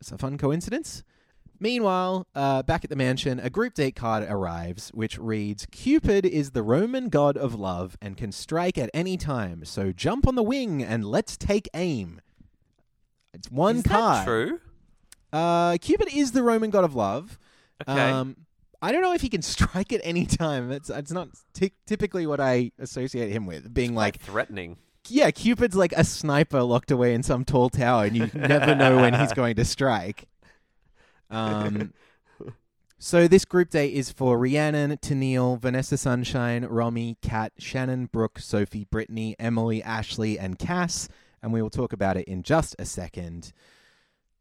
[0.00, 1.04] It's a fun coincidence.
[1.60, 6.52] Meanwhile, uh, back at the mansion, a group date card arrives, which reads Cupid is
[6.52, 10.42] the Roman god of love and can strike at any time, so jump on the
[10.42, 12.20] wing and let's take aim.
[13.34, 14.18] It's one Is card.
[14.18, 14.60] that true?
[15.32, 17.38] Uh, Cupid is the Roman god of love.
[17.88, 18.10] Okay.
[18.10, 18.36] Um,
[18.80, 20.70] I don't know if he can strike at any time.
[20.70, 24.76] It's it's not ty- typically what I associate him with, being like, threatening.
[25.08, 28.96] yeah, Cupid's like a sniper locked away in some tall tower, and you never know
[28.98, 30.28] when he's going to strike.
[31.30, 31.92] Um,
[32.98, 38.84] so this group date is for Rhiannon, Tennille, Vanessa Sunshine, Romy, Kat, Shannon, Brooke, Sophie,
[38.84, 41.08] Brittany, Emily, Ashley, and Cass,
[41.42, 43.52] and we will talk about it in just a second.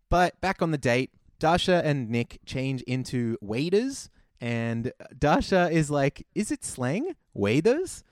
[0.09, 4.09] But back on the date, Dasha and Nick change into waders,
[4.41, 7.15] and Dasha is like, "Is it slang?
[7.33, 8.03] Waders?"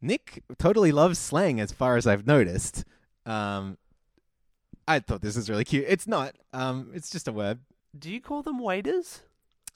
[0.00, 2.84] Nick totally loves slang, as far as I've noticed.
[3.26, 3.78] Um,
[4.86, 5.86] I thought this was really cute.
[5.88, 6.36] It's not.
[6.52, 7.58] Um, it's just a word.
[7.96, 9.22] Do you call them waiters?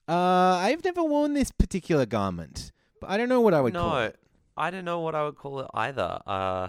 [0.09, 0.15] Uh,
[0.61, 3.99] I've never worn this particular garment, but I don't know what I would no, call
[4.01, 4.19] it.
[4.57, 6.19] I don't know what I would call it either.
[6.27, 6.69] Uh,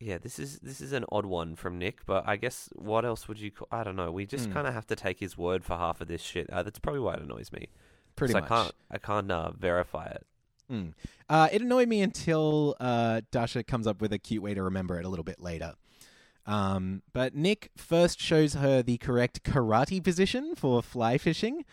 [0.00, 3.28] yeah, this is this is an odd one from Nick, but I guess what else
[3.28, 3.68] would you call?
[3.70, 4.10] I don't know.
[4.10, 4.52] We just Hmm.
[4.52, 6.50] kind of have to take his word for half of this shit.
[6.50, 7.68] Uh, that's probably why it annoys me.
[8.16, 8.44] Pretty much.
[8.44, 10.26] I can't I can't uh, verify it.
[10.70, 10.94] Mm.
[11.28, 14.98] Uh, it annoyed me until uh, Dasha comes up with a cute way to remember
[14.98, 15.74] it a little bit later.
[16.46, 21.64] Um, but Nick first shows her the correct karate position for fly fishing,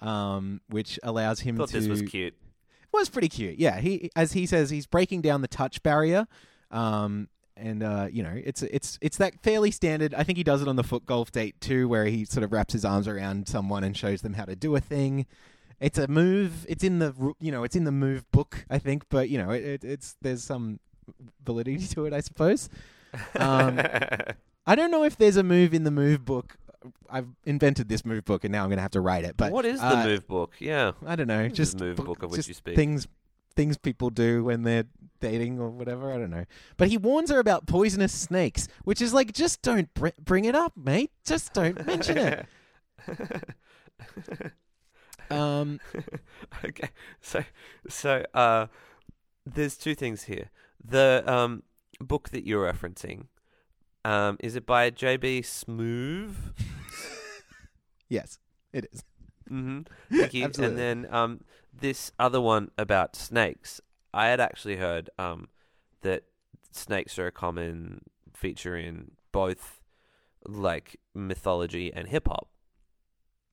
[0.00, 1.80] um, which allows him to Thought to.
[1.80, 2.34] this was cute.
[2.34, 3.58] It was pretty cute.
[3.58, 6.26] Yeah, he as he says he's breaking down the touch barrier.
[6.70, 10.14] Um, and uh, you know, it's it's it's that fairly standard.
[10.14, 12.52] I think he does it on the foot golf date too, where he sort of
[12.52, 15.26] wraps his arms around someone and shows them how to do a thing.
[15.80, 16.66] It's a move.
[16.68, 19.04] It's in the you know, it's in the move book, I think.
[19.08, 20.80] But you know, it, it, it's there's some
[21.44, 22.68] validity to it, I suppose.
[23.36, 23.80] Um,
[24.66, 26.56] I don't know if there's a move in the move book.
[27.10, 29.36] I've invented this move book, and now I'm going to have to write it.
[29.36, 30.52] But what is the uh, move book?
[30.58, 30.92] Yeah.
[31.06, 31.48] I don't know.
[31.48, 32.76] Just the move book- book of which you speak?
[32.76, 33.08] Things
[33.56, 34.84] things people do when they're
[35.18, 36.12] dating or whatever.
[36.12, 36.44] I don't know.
[36.76, 40.54] But he warns her about poisonous snakes, which is like, just don't br- bring it
[40.54, 41.10] up, mate.
[41.24, 42.46] Just don't mention it.
[45.30, 45.78] Um,
[46.64, 46.88] okay,
[47.20, 47.44] so
[47.88, 48.66] so uh,
[49.44, 50.50] there's two things here.
[50.82, 51.64] The um
[52.00, 53.26] book that you're referencing,
[54.04, 55.42] um, is it by J.B.
[55.42, 56.34] Smoove?
[58.08, 58.38] yes,
[58.72, 59.04] it is.
[59.50, 59.80] Mm-hmm.
[60.18, 60.44] Thank you.
[60.44, 60.82] Absolutely.
[60.82, 61.40] And then um,
[61.78, 63.80] this other one about snakes.
[64.12, 65.48] I had actually heard um,
[66.02, 66.24] that
[66.70, 68.02] snakes are a common
[68.34, 69.80] feature in both
[70.46, 72.48] like mythology and hip hop.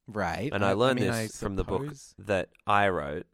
[0.07, 0.51] Right.
[0.53, 3.25] And I learned mean, this I from the book that I wrote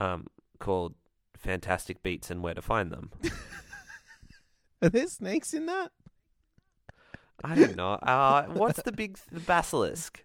[0.00, 0.26] um,
[0.58, 0.94] called
[1.36, 3.10] Fantastic Beats and Where to Find Them.
[4.82, 5.90] Are there snakes in that?
[7.44, 7.92] I don't know.
[7.92, 10.24] Uh, what's the big the basilisk?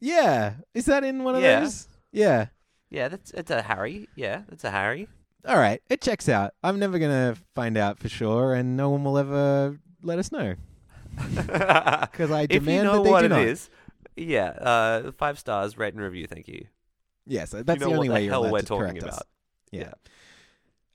[0.00, 0.54] Yeah.
[0.74, 1.60] Is that in one of Yeah.
[1.60, 1.88] those?
[2.12, 2.46] Yeah.
[2.90, 4.08] Yeah, that's it's a Harry.
[4.16, 5.08] Yeah, that's a Harry.
[5.46, 5.82] All right.
[5.90, 6.54] It checks out.
[6.62, 10.30] I'm never going to find out for sure, and no one will ever let us
[10.32, 10.54] know.
[11.34, 13.40] Because I if you demand know that they what do it not.
[13.42, 13.70] is,
[14.16, 16.26] yeah, uh, five stars, rate and review.
[16.26, 16.66] Thank you.
[17.26, 18.86] Yes, that's you know the only what way the you're hell allowed we're to talking
[19.00, 19.14] correct us.
[19.16, 19.26] about.
[19.72, 19.92] Yeah.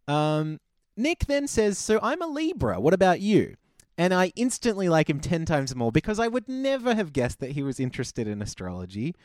[0.08, 0.60] Um,
[0.98, 2.80] Nick then says, "So I'm a Libra.
[2.80, 3.56] What about you?"
[3.98, 7.52] And I instantly like him ten times more because I would never have guessed that
[7.52, 9.16] he was interested in astrology.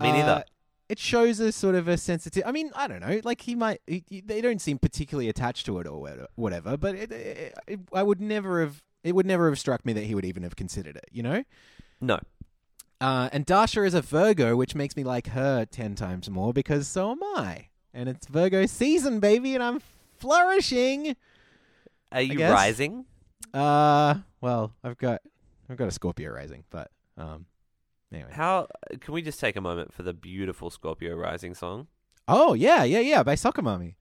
[0.00, 0.30] Me neither.
[0.30, 0.42] Uh,
[0.88, 2.42] it shows a sort of a sensitive.
[2.44, 3.20] I mean, I don't know.
[3.22, 3.80] Like he might.
[3.86, 6.76] He, he- they don't seem particularly attached to it or whatever.
[6.76, 8.82] But it, it, it, I would never have.
[9.04, 11.06] It would never have struck me that he would even have considered it.
[11.12, 11.44] You know.
[12.00, 12.18] No.
[13.00, 16.88] Uh, and Dasha is a Virgo, which makes me like her ten times more because
[16.88, 17.68] so am I.
[17.94, 19.80] And it's Virgo season, baby, and I'm
[20.20, 21.16] flourishing.
[22.12, 22.52] Are you guess.
[22.52, 23.04] rising?
[23.54, 25.22] Uh, well, I've got
[25.68, 27.46] I've got a Scorpio rising, but um,
[28.12, 28.30] anyway.
[28.32, 28.68] How
[29.00, 31.88] can we just take a moment for the beautiful Scorpio Rising song
[32.28, 33.96] Oh yeah, yeah, yeah, by Soccer Mommy.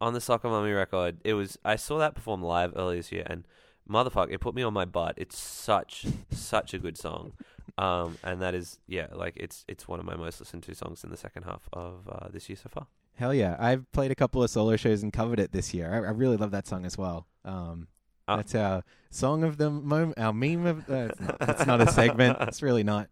[0.00, 1.18] on the Soccer Mummy record?
[1.24, 3.46] It was I saw that perform live earlier this year, and
[3.88, 5.14] motherfucker, it put me on my butt.
[5.16, 7.32] It's such such a good song,
[7.78, 11.04] um, and that is yeah, like it's it's one of my most listened to songs
[11.04, 12.86] in the second half of uh, this year so far.
[13.20, 15.92] Hell yeah, I've played a couple of solo shows and covered it this year.
[15.92, 17.26] I, I really love that song as well.
[17.44, 17.86] Um,
[18.26, 18.36] Ah.
[18.36, 20.88] that's our song of the moment, our meme of.
[20.88, 22.38] Uh, it's, not, it's not a segment.
[22.48, 23.08] It's really not.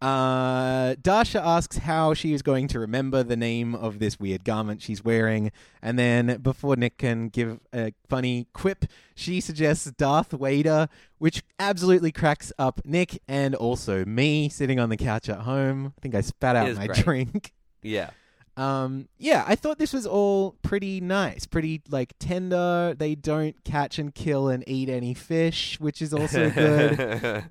[0.00, 4.80] Uh, Dasha asks how she is going to remember the name of this weird garment
[4.82, 5.50] she's wearing,
[5.80, 10.88] and then before Nick can give a funny quip, she suggests Darth Vader,
[11.18, 15.94] which absolutely cracks up Nick and also me sitting on the couch at home.
[15.96, 17.04] I think I spat out my great.
[17.04, 17.52] drink.
[17.82, 18.10] Yeah.
[18.56, 22.94] Um, yeah, I thought this was all pretty nice, pretty like tender.
[22.96, 26.98] They don't catch and kill and eat any fish, which is also good.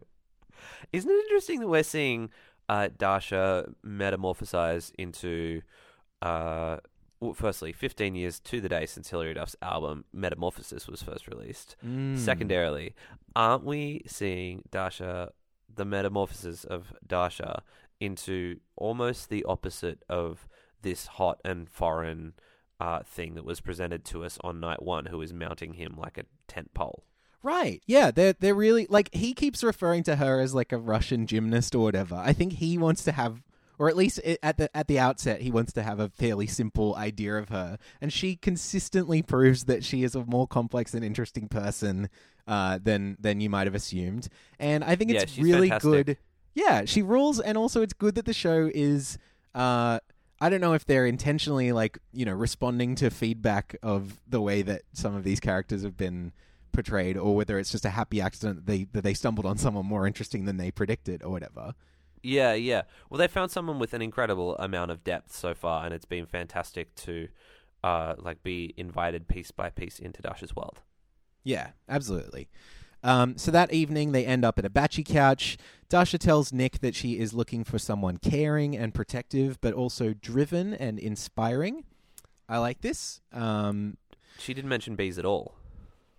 [0.94, 2.30] Isn't it interesting that we're seeing
[2.70, 5.62] uh, Dasha metamorphosize into,
[6.22, 6.78] uh,
[7.20, 11.76] well, firstly, 15 years to the day since Hilary Duff's album Metamorphosis was first released.
[11.86, 12.18] Mm.
[12.18, 12.94] Secondarily,
[13.36, 15.32] aren't we seeing Dasha,
[15.74, 17.64] the metamorphosis of Dasha,
[18.00, 20.48] into almost the opposite of
[20.82, 22.34] this hot and foreign
[22.80, 26.18] uh, thing that was presented to us on night one, who is mounting him like
[26.18, 27.04] a tent pole?
[27.44, 27.82] Right.
[27.88, 31.74] Yeah, they're they're really like he keeps referring to her as like a Russian gymnast
[31.74, 32.16] or whatever.
[32.16, 33.42] I think he wants to have
[33.80, 36.96] or at least at the at the outset he wants to have a fairly simple
[36.96, 41.48] idea of her and she consistently proves that she is a more complex and interesting
[41.48, 42.10] person
[42.48, 44.28] uh, than than you might have assumed.
[44.60, 46.06] And I think it's she's really fantastic.
[46.06, 46.18] good.
[46.54, 49.18] Yeah, she rules and also it's good that the show is
[49.56, 50.00] uh
[50.42, 54.64] I don't know if they're intentionally like, you know, responding to feedback of the way
[54.64, 56.34] that some of these characters have been
[56.72, 59.86] portrayed or whether it's just a happy accident that they that they stumbled on someone
[59.86, 61.76] more interesting than they predicted or whatever.
[62.24, 62.84] Yeah, yeah.
[63.10, 66.26] Well, they found someone with an incredible amount of depth so far, and it's been
[66.26, 67.28] fantastic to,
[67.84, 70.82] uh, like be invited piece by piece into Dash's world.
[71.44, 72.48] Yeah, absolutely.
[73.04, 75.58] Um, so that evening, they end up at a batchy couch.
[75.90, 80.74] Dasha tells Nick that she is looking for someone caring and protective, but also driven
[80.74, 81.84] and inspiring.
[82.48, 83.22] I like this.
[83.34, 83.98] Um,
[84.38, 85.56] She didn't mention bees at all.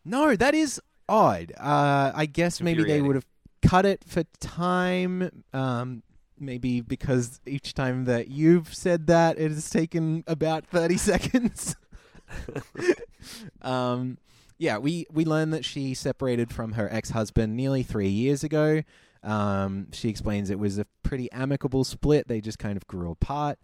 [0.04, 1.52] no, that is odd.
[1.58, 3.26] Uh, I guess maybe they would have
[3.62, 5.44] cut it for time.
[5.52, 6.02] Um,
[6.38, 11.76] maybe because each time that you've said that, it has taken about 30 seconds.
[13.62, 14.18] um,
[14.62, 18.82] yeah, we, we learned that she separated from her ex husband nearly three years ago.
[19.24, 22.28] Um, she explains it was a pretty amicable split.
[22.28, 23.58] They just kind of grew apart.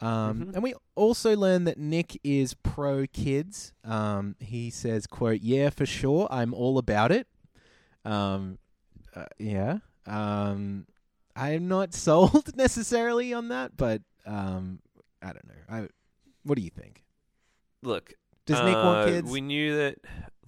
[0.00, 0.54] Um, Mhm.
[0.54, 3.72] And we also learned that Nick is pro kids.
[3.84, 7.28] Um, he says, "quote Yeah, for sure, I'm all about it."
[8.04, 8.58] Um,
[9.14, 9.78] uh, yeah.
[10.06, 10.86] Um,
[11.36, 14.80] I'm not sold necessarily on that, but um,
[15.22, 15.62] I don't know.
[15.68, 15.88] I,
[16.42, 17.04] what do you think?
[17.82, 18.14] Look,
[18.46, 19.30] Does Nick uh, want kids?
[19.30, 19.98] We knew that.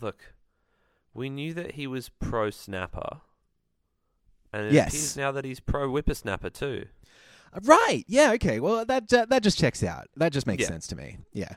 [0.04, 0.34] Look,
[1.14, 3.22] we knew that he was pro snapper,
[4.52, 4.88] and it Yes.
[4.88, 6.86] appears now that he's pro whippersnapper too.
[7.62, 8.04] Right.
[8.06, 8.32] Yeah.
[8.32, 8.60] Okay.
[8.60, 10.08] Well, that uh, that just checks out.
[10.16, 10.68] That just makes Yeah.
[10.68, 11.18] sense to me.
[11.32, 11.54] Yeah.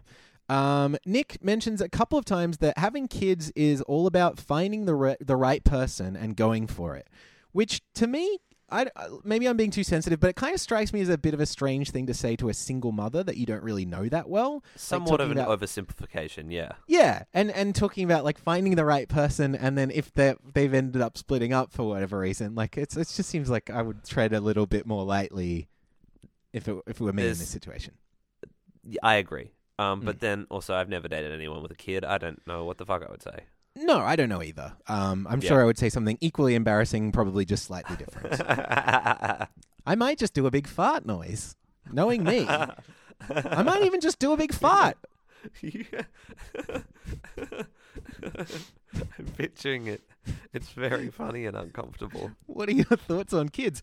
[0.48, 4.96] Um, Nick mentions a couple of times that having kids is all about finding the
[4.96, 7.10] re- the right person and going for it,
[7.52, 8.88] which to me, I
[9.24, 11.40] maybe I'm being too sensitive, but it kind of strikes me as a bit of
[11.40, 14.28] a strange thing to say to a single mother that you don't really know that
[14.30, 14.64] well.
[14.76, 16.74] Somewhat of an about- oversimplification, yeah.
[16.88, 20.74] Yeah, and and talking about like finding the right person, and then if they they've
[20.74, 24.04] ended up splitting up for whatever reason, like it's it just seems like I would
[24.04, 25.70] tread a little bit more lightly
[26.52, 27.94] if it if it were me in this situation.
[29.02, 29.52] I agree.
[29.80, 30.06] Um, Mm.
[30.06, 32.04] but then also, I've never dated anyone with a kid.
[32.04, 33.42] I don't know what the fuck I would say.
[33.80, 34.74] No, I don't know either.
[34.88, 35.50] Um, I'm Yeah.
[35.50, 38.42] sure I would say something equally embarrassing, probably just slightly different.
[39.86, 41.56] I might just do a big fart noise,
[41.92, 42.48] knowing me.
[42.48, 44.98] I might even just do a big fart.
[49.18, 50.02] I'm picturing it.
[50.54, 52.32] It's very funny and uncomfortable.
[52.48, 53.82] What are your thoughts on kids?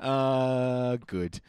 [0.00, 1.40] uh, good.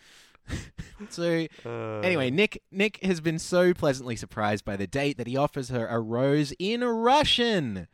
[1.09, 5.37] so Uh, Anyway, Nick Nick has been so pleasantly surprised by the date that he
[5.37, 7.87] offers her a rose in Russian,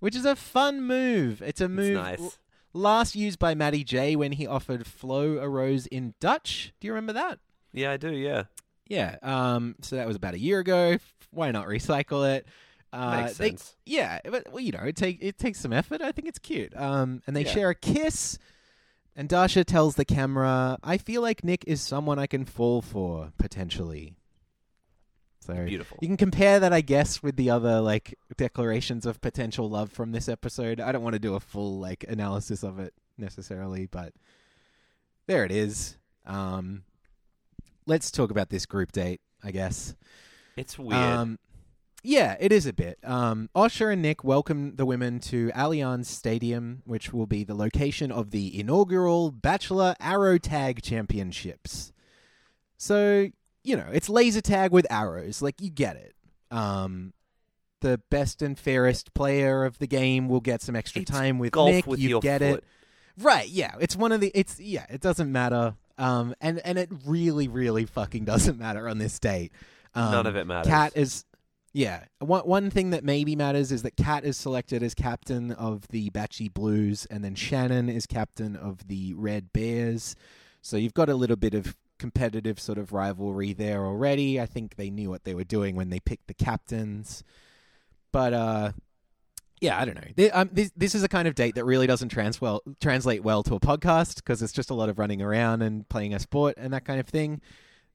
[0.00, 1.42] which is a fun move.
[1.42, 2.20] It's a it's move nice.
[2.20, 2.32] l-
[2.72, 6.72] last used by Matty J when he offered Flo a rose in Dutch.
[6.80, 7.38] Do you remember that?
[7.72, 8.10] Yeah, I do.
[8.12, 8.44] Yeah,
[8.88, 9.16] Yeah.
[9.22, 9.76] Um.
[9.82, 10.98] So that was about a year ago.
[11.30, 12.46] Why not recycle it?
[12.92, 13.76] Uh, makes they- sense.
[13.86, 16.02] yeah, but well, you know, it take it takes some effort.
[16.02, 16.76] I think it's cute.
[16.76, 17.52] Um, and they Yeah.
[17.52, 18.36] share a kiss.
[19.16, 23.32] And Dasha tells the camera, "I feel like Nick is someone I can fall for
[23.38, 24.14] potentially."
[25.40, 25.98] So Beautiful.
[26.00, 30.12] you can compare that, I guess, with the other like declarations of potential love from
[30.12, 30.80] this episode.
[30.80, 34.12] I don't want to do a full like analysis of it necessarily, but
[35.26, 35.96] there it is.
[36.26, 36.82] Um,
[37.86, 39.94] let's talk about this group date, I guess.
[40.56, 40.94] It's weird.
[40.94, 41.38] Um,
[42.02, 42.98] yeah, it is a bit.
[43.04, 48.10] Um, Osher and Nick welcome the women to Allianz Stadium, which will be the location
[48.10, 51.92] of the inaugural Bachelor Arrow Tag Championships.
[52.76, 53.28] So,
[53.62, 55.42] you know, it's laser tag with arrows.
[55.42, 56.14] Like, you get it.
[56.50, 57.12] Um,
[57.80, 61.52] the best and fairest player of the game will get some extra It's time with
[61.52, 61.86] golf Nick.
[61.86, 62.58] with you your get foot.
[62.58, 62.64] it.
[63.18, 63.74] Right, yeah.
[63.80, 65.74] It's one of the it's yeah, it doesn't matter.
[65.98, 69.52] Um and and it really really fucking doesn't matter on this date.
[69.94, 70.70] Um, None of it matters.
[70.70, 71.24] Kat is
[71.72, 72.04] yeah.
[72.18, 76.10] One one thing that maybe matters is that Kat is selected as captain of the
[76.10, 80.16] Batchy Blues and then Shannon is captain of the Red Bears.
[80.62, 84.40] So you've got a little bit of competitive sort of rivalry there already.
[84.40, 87.22] I think they knew what they were doing when they picked the captains.
[88.12, 88.72] But uh
[89.60, 90.08] yeah, I don't know.
[90.16, 93.22] Th- um, this this is a kind of date that really doesn't trans well, translate
[93.22, 96.18] well to a podcast because it's just a lot of running around and playing a
[96.18, 97.42] sport and that kind of thing.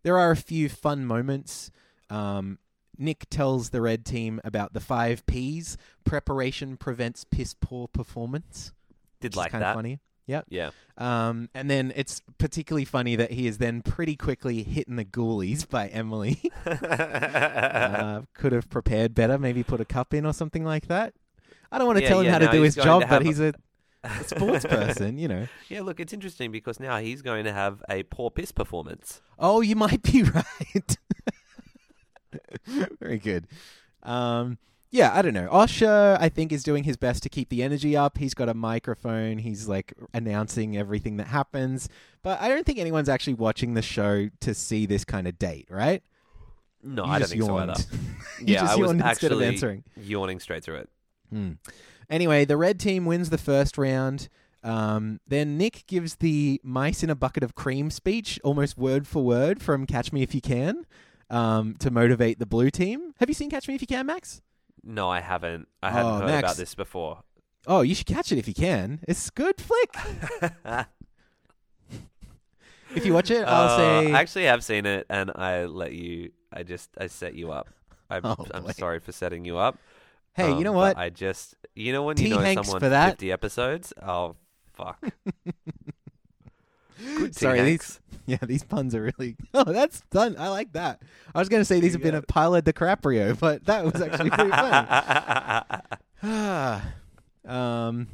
[0.03, 1.71] There are a few fun moments.
[2.11, 2.59] Um,
[2.97, 5.77] Nick tells the red team about the five P's.
[6.03, 8.71] Preparation prevents piss poor performance.
[9.21, 9.69] Did like kind that.
[9.71, 9.99] of funny.
[10.27, 10.45] Yep.
[10.49, 10.71] Yeah.
[10.97, 15.05] Um, and then it's particularly funny that he is then pretty quickly hit in the
[15.05, 16.51] ghoulies by Emily.
[16.65, 21.13] uh, could have prepared better, maybe put a cup in or something like that.
[21.71, 23.39] I don't want to Yeah, tell him yeah, how to do his job, but he's
[23.39, 23.53] a-
[24.03, 25.47] a, a sports person, you know.
[25.69, 29.21] Yeah, look, it's interesting because now he's going to have a poor piss performance.
[29.39, 30.97] Oh, you might be right.
[32.99, 33.47] Very good.
[34.03, 34.57] Um,
[34.91, 35.49] yeah, I don't know.
[35.49, 38.17] Osher, I think, is doing his best to keep the energy up.
[38.17, 39.39] He's got a microphone.
[39.39, 41.89] He's like announcing everything that happens.
[42.23, 45.67] But I don't think anyone's actually watching the show to see this kind of date,
[45.69, 46.01] right?
[46.81, 47.77] No, You I don't think yawned.
[47.77, 48.03] so either.
[48.39, 49.83] you yeah, just I was actually answering.
[49.97, 50.89] yawning straight through it.
[51.29, 51.51] Hmm.
[52.09, 54.29] Anyway, the red team wins the first round.
[54.63, 59.23] Um, then Nick gives the mice in a bucket of cream speech, almost word for
[59.23, 60.85] word from Catch Me If You Can,
[61.29, 63.13] um, to motivate the blue team.
[63.19, 64.41] Have you seen Catch Me If You Can, Max?
[64.83, 65.67] No, I haven't.
[65.81, 66.39] I hadn't Oh, heard Max.
[66.43, 67.19] about this before.
[67.67, 68.99] Oh, you should catch it if you can.
[69.07, 69.95] It's a good flick.
[72.95, 74.11] if you watch it, I'll Uh, say.
[74.13, 76.31] I actually have seen it, and I let you.
[76.53, 77.67] I just I set you up.
[78.09, 78.71] I'm, Oh, I'm boy.
[78.71, 79.79] sorry for setting you up.
[80.33, 80.97] hey, Um, you know but what?
[80.97, 82.25] I just you know when T.
[82.27, 83.11] you know Hanks someone for that.
[83.13, 83.93] 50 episodes.
[84.01, 84.35] Oh
[84.73, 85.03] fuck.
[87.17, 89.35] Good Sorry, these yeah, these puns are really.
[89.53, 90.35] Oh, that's done.
[90.37, 91.01] I like that.
[91.33, 94.01] I was going to say these have been a pile of DiCaprio, but that was
[94.01, 96.81] actually pretty funny.
[97.47, 98.07] Um,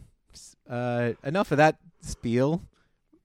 [0.70, 2.62] uh, enough of that spiel.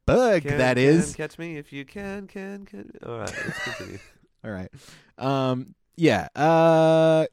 [0.06, 1.16] Bug Can, that is.
[1.16, 2.92] catch me if you can, can, can.
[3.04, 3.98] All right, let's continue.
[4.44, 4.70] All right.
[5.18, 6.28] Um, yeah.
[6.36, 7.26] Uh,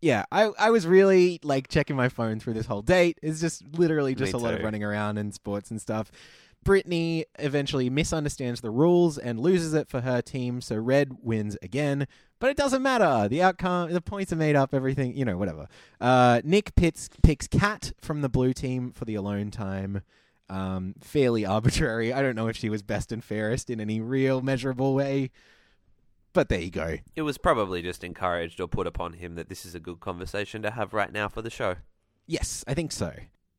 [0.00, 0.24] yeah.
[0.32, 3.20] I I was really like checking my phone through this whole date.
[3.22, 6.10] It's just literally just Me a lot of running around and sports and stuff.
[6.66, 12.08] Brittany eventually misunderstands the rules and loses it for her team, so Red wins again.
[12.40, 13.28] But it doesn't matter.
[13.28, 14.74] The outcome, the points are made up.
[14.74, 15.68] Everything, you know, whatever.
[16.00, 20.02] Uh, Nick pits, picks Kat from the blue team for the alone time.
[20.50, 22.12] Um, fairly arbitrary.
[22.12, 25.30] I don't know if she was best and fairest in any real measurable way.
[26.32, 26.96] But there you go.
[27.14, 30.62] It was probably just encouraged or put upon him that this is a good conversation
[30.62, 31.76] to have right now for the show.
[32.26, 33.12] Yes, I think so.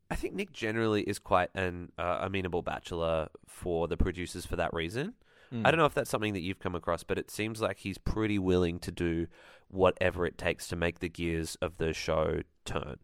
[0.10, 4.74] I think Nick generally is quite an uh, amenable bachelor for the producers for that
[4.74, 5.14] reason.
[5.50, 5.66] Hmm.
[5.66, 7.98] I don't know if that's something that you've come across, but it seems like he's
[7.98, 9.28] pretty willing to do
[9.70, 12.98] whatever it takes to make the gears of the show turn.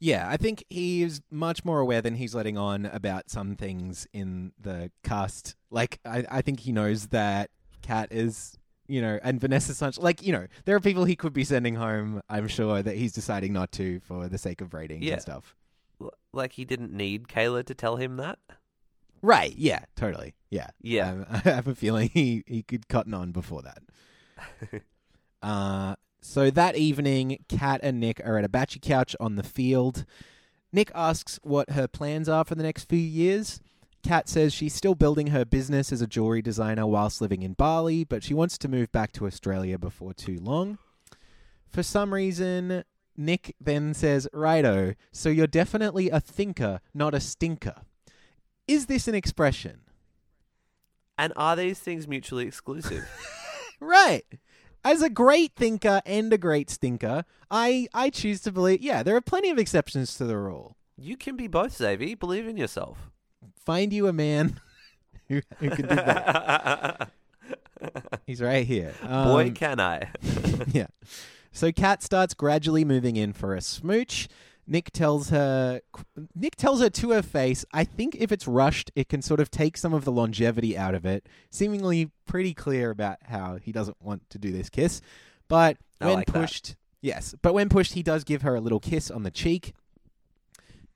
[0.00, 4.52] Yeah, I think he's much more aware than he's letting on about some things in
[4.60, 5.54] the cast.
[5.70, 9.98] Like, I, I think he knows that Kat is, you know, and Vanessa Sunch.
[9.98, 12.20] Like, you know, there are people he could be sending home.
[12.28, 15.14] I'm sure that he's deciding not to for the sake of ratings Yeah.
[15.14, 15.54] and stuff.
[16.32, 18.38] Like he didn't need Kayla to tell him that.
[19.22, 19.54] Right?
[19.56, 20.34] Yeah, totally.
[20.50, 21.10] Yeah, Yeah.
[21.10, 24.82] Um, I have a feeling he he could cotton on before that.
[25.42, 30.06] Uh, so that evening, Kat and Nick are at a batchy couch on the field.
[30.72, 33.60] Nick asks what her plans are for the next few years.
[34.02, 38.04] Kat says she's still building her business as a jewelry designer whilst living in Bali,
[38.04, 40.78] but she wants to move back to Australia before too long.
[41.68, 42.84] For some reason,
[43.16, 47.82] Nick then says, Righto, so you're definitely a thinker, not a stinker.
[48.66, 49.80] Is this an expression?
[51.16, 53.08] And are these things mutually exclusive?
[53.80, 54.24] Right.
[54.84, 59.14] As a great thinker and a great stinker, I, I choose to believe, yeah, there
[59.16, 60.76] are plenty of exceptions to the rule.
[60.96, 62.16] you can be both, Xavier.
[62.16, 63.10] Believe in yourself.
[63.66, 64.58] Find you a man
[65.28, 67.10] who, who can do that.
[68.26, 68.94] He's right here.
[69.02, 70.08] Boy, Um, can I.
[70.72, 70.86] yeah.
[71.54, 74.28] So Kat starts gradually moving in for a smooch.
[74.66, 75.80] Nick tells her
[76.34, 79.50] Nick tells her to her face, I think if it's rushed, it can sort of
[79.50, 81.26] take some of the longevity out of it.
[81.50, 85.00] Seemingly pretty clear about how he doesn't want to do this kiss.
[85.48, 86.32] But I when like that.
[86.34, 89.74] pushed Yes, but when pushed he does give her a little kiss on the cheek.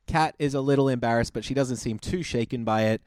[0.06, 3.02] Kat is a little embarrassed, but she doesn't seem too shaken by it.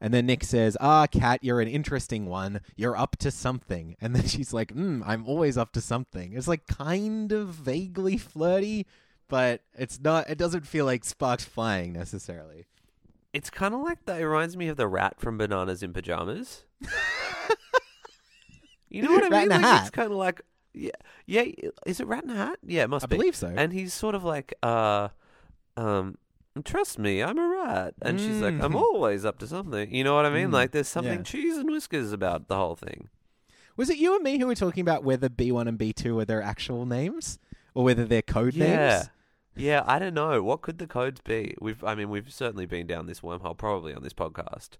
[0.00, 2.60] And then Nick says, "Ah, Kat, you're an interesting one.
[2.76, 6.48] You're up to something." And then she's like, mm, "I'm always up to something." It's
[6.48, 8.86] like kind of vaguely flirty,
[9.28, 10.28] but it's not.
[10.28, 12.66] It doesn't feel like sparks flying necessarily.
[13.32, 14.20] It's kind of like that.
[14.20, 16.64] It reminds me of the rat from Bananas in Pajamas.
[18.88, 19.48] you know what I Rat mean?
[19.50, 19.80] like, hat.
[19.82, 20.40] It's kind of like,
[20.72, 20.90] yeah,
[21.26, 21.44] yeah.
[21.84, 22.58] Is it Rat in a Hat?
[22.64, 23.16] Yeah, it must I be.
[23.16, 23.52] believe so.
[23.54, 25.08] And he's sort of like, uh,
[25.76, 26.16] um,
[26.64, 27.94] trust me, I'm a rat.
[28.02, 28.80] And she's like, I'm Mm.
[28.80, 29.92] always up to something.
[29.94, 30.48] You know what I mean?
[30.48, 31.22] Mm, Like, there's something yeah.
[31.22, 33.08] cheese and whiskers about the whole thing.
[33.76, 36.40] Was it you and me who were talking about whether B1 and B2 are their
[36.42, 37.38] actual names
[37.74, 38.88] or whether they're code Yeah.
[38.98, 39.10] names?
[39.58, 40.42] Yeah, I don't know.
[40.42, 41.54] What could the codes be?
[41.60, 44.70] We've, I mean, we've certainly been down this wormhole, probably on this podcast.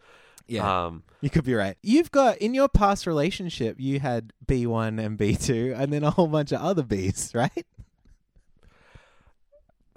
[0.48, 1.76] Yeah, Um, you could be right.
[1.82, 6.28] You've got in your past relationship, you had B1 and B2, and then a whole
[6.28, 7.66] bunch of other Bs, right?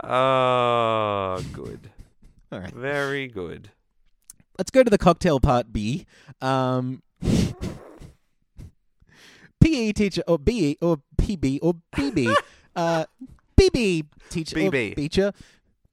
[0.03, 1.89] Oh, good.
[2.51, 2.73] All right.
[2.73, 3.69] Very good.
[4.57, 6.05] Let's go to the cocktail part B.
[6.41, 7.01] Um,
[9.61, 12.35] PE teacher or B or PB or BB.
[12.75, 13.05] uh,
[13.57, 14.95] BB teacher or BB.
[14.95, 15.33] Beecher.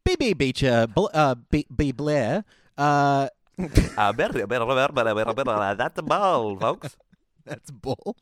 [0.05, 0.87] BB Beecher.
[0.87, 2.45] Bl- uh, B, B Blair.
[2.77, 3.29] Uh,
[3.97, 4.13] Uh.
[5.75, 6.97] That's the ball, folks.
[7.45, 8.17] That's bull.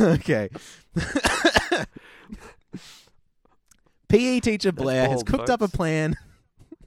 [0.00, 0.48] okay.
[4.10, 6.16] PE teacher Blair has bold, cooked up a plan.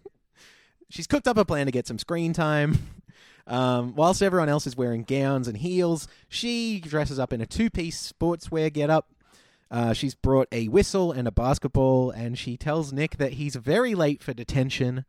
[0.89, 2.77] She's cooked up a plan to get some screen time.
[3.45, 7.69] Um, whilst everyone else is wearing gowns and heels, she dresses up in a two
[7.69, 9.09] piece sportswear getup.
[9.69, 13.95] Uh, she's brought a whistle and a basketball, and she tells Nick that he's very
[13.95, 15.03] late for detention.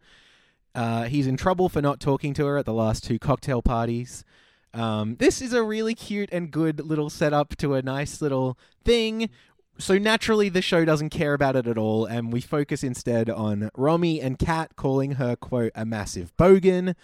[0.74, 4.24] Uh, he's in trouble for not talking to her at the last two cocktail parties.
[4.72, 9.30] Um, this is a really cute and good little setup to a nice little thing.
[9.78, 13.70] So naturally, the show doesn't care about it at all, and we focus instead on
[13.76, 16.94] Romy and Kat calling her quote a massive bogan,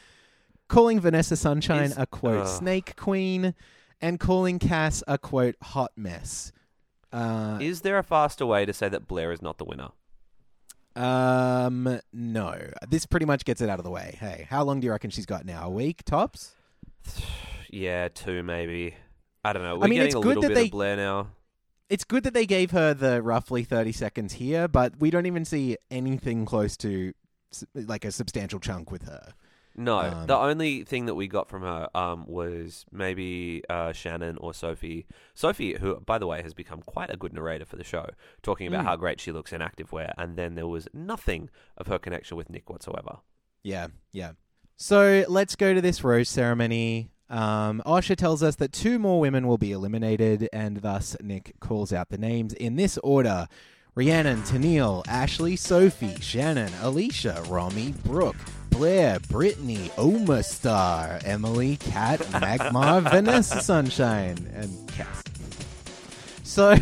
[0.68, 2.58] calling Vanessa Sunshine Is- a quote Ugh.
[2.58, 3.54] snake queen,
[4.00, 6.52] and calling Cass a quote hot mess.
[7.12, 9.88] Uh, Is there a faster way to say that Blair is not the winner?
[10.96, 12.70] um, no.
[12.88, 14.16] This pretty much gets it out of the way.
[14.20, 15.66] Hey, how long do you reckon she's got now?
[15.66, 16.52] A week tops?
[17.72, 18.96] Yeah, two maybe.
[19.44, 19.76] I don't know.
[19.78, 21.28] We're I mean, getting it's a good little that bit they- of Blair now.
[21.90, 25.44] It's good that they gave her the roughly 30 seconds here, but we don't even
[25.44, 27.12] see anything close to
[27.74, 29.34] like a substantial chunk with her.
[29.76, 34.36] No, Um, the only thing that we got from her um, was maybe uh, Shannon
[34.38, 35.06] or Sophie.
[35.34, 38.10] Sophie, who, by the way, has become quite a good narrator for the show,
[38.42, 38.88] talking about Mm.
[38.88, 42.50] how great she looks in activewear, and then there was nothing of her connection with
[42.50, 43.18] Nick whatsoever.
[43.64, 44.32] Yeah, yeah.
[44.76, 47.10] So let's go to this rose ceremony.
[47.30, 51.92] Um, Osher tells us that two more women will be eliminated, and thus Nick calls
[51.92, 53.46] out the names in this order
[53.94, 58.36] Rhiannon, Tennille, Ashley, Sophie, Shannon, Alicia, Romy, Brooke,
[58.70, 65.22] Blair, Brittany, Oma Star, Emily, Kat, Magmar, Vanessa Sunshine, and Cass.
[66.44, 66.76] So,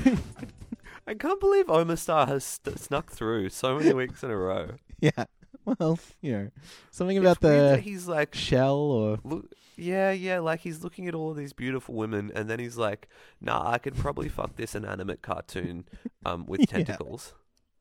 [1.07, 4.73] I can't believe Omastar has st- snuck through so many weeks in a row.
[5.01, 5.25] yeah.
[5.65, 6.49] Well, you know,
[6.91, 9.19] something It's about that the he's like, shell or.
[9.25, 9.47] look,
[9.79, 13.09] yeah, yeah, like he's looking at all of these beautiful women, and then he's like,
[13.41, 15.85] nah, I could probably fuck this inanimate cartoon
[16.27, 17.35] um, with tentacles.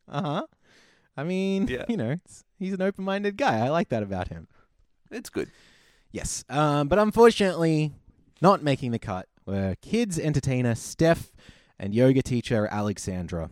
[0.07, 0.45] Uh huh.
[1.18, 1.86] I mean, Yeah.
[1.90, 3.65] you know, it's, he's an open minded guy.
[3.65, 4.48] I like that about him.
[5.11, 5.49] It's good.
[6.11, 6.45] Yes.
[6.49, 7.94] Um, but unfortunately,
[8.41, 11.32] not making the cut were kids entertainer Steph
[11.80, 13.49] and yoga teacher Alexandra.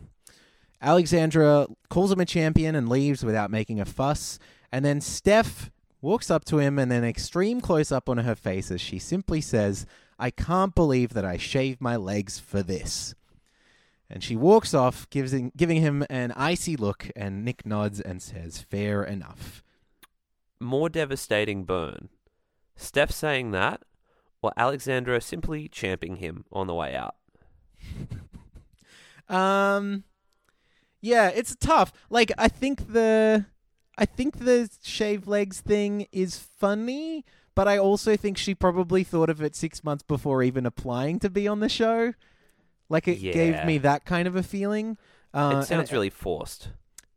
[0.80, 4.38] Alexandra calls him a champion and leaves without making a fuss.
[4.70, 5.70] And then Steph
[6.06, 9.40] walks up to him and an extreme close up on her face as she simply
[9.40, 9.86] says,
[10.20, 13.16] I can't believe that I shaved my legs for this.
[14.08, 18.22] And she walks off, gives him, giving him an icy look, and Nick nods and
[18.22, 19.64] says, Fair enough.
[20.60, 22.08] More devastating burn.
[22.76, 23.82] Steph saying that,
[24.42, 27.16] or Alexandra simply champing him on the way out.
[29.28, 30.04] Um,
[31.00, 31.92] yeah, it's tough.
[32.10, 33.46] Like, I think the,
[33.98, 37.24] I think the shaved legs thing is funny,
[37.54, 41.30] but I also think she probably thought of it six months before even applying to
[41.30, 42.12] be on the show.
[42.88, 44.96] Like, it gave me that kind of a feeling.
[45.32, 46.68] Uh, it sounds really forced.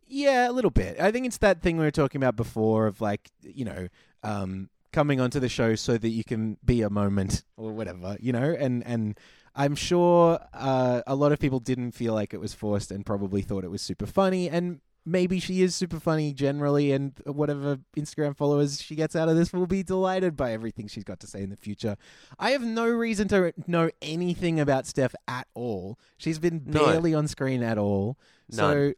[0.07, 0.99] Yeah, a little bit.
[0.99, 3.87] I think it's that thing we were talking about before of like, you know,
[4.23, 8.33] um, coming onto the show so that you can be a moment or whatever, you
[8.33, 9.19] know, and and
[9.55, 13.41] I'm sure uh, a lot of people didn't feel like it was forced and probably
[13.41, 14.79] thought it was super funny and
[15.09, 19.51] maybe she is super funny generally and whatever Instagram followers she gets out of this
[19.51, 21.97] will be delighted by everything she's got to say in the future.
[22.37, 25.97] I have no reason to know anything about Steph at all.
[26.17, 26.85] She's been No.
[26.85, 28.17] barely on screen at all.
[28.51, 28.93] So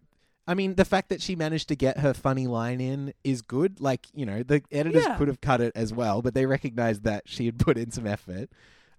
[0.48, 3.80] I mean, the fact that she managed to get her funny line in is good.
[3.80, 5.16] Like, you know, the editors Yeah.
[5.18, 8.08] could have cut it as well, but they recognized that she had put in some
[8.08, 8.50] effort.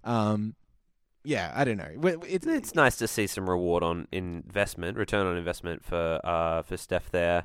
[0.04, 0.54] Um,
[1.24, 2.18] yeah, I don't know.
[2.26, 6.76] It's, It's nice to see some reward on investment, return on investment for uh for
[6.76, 7.44] Steph there.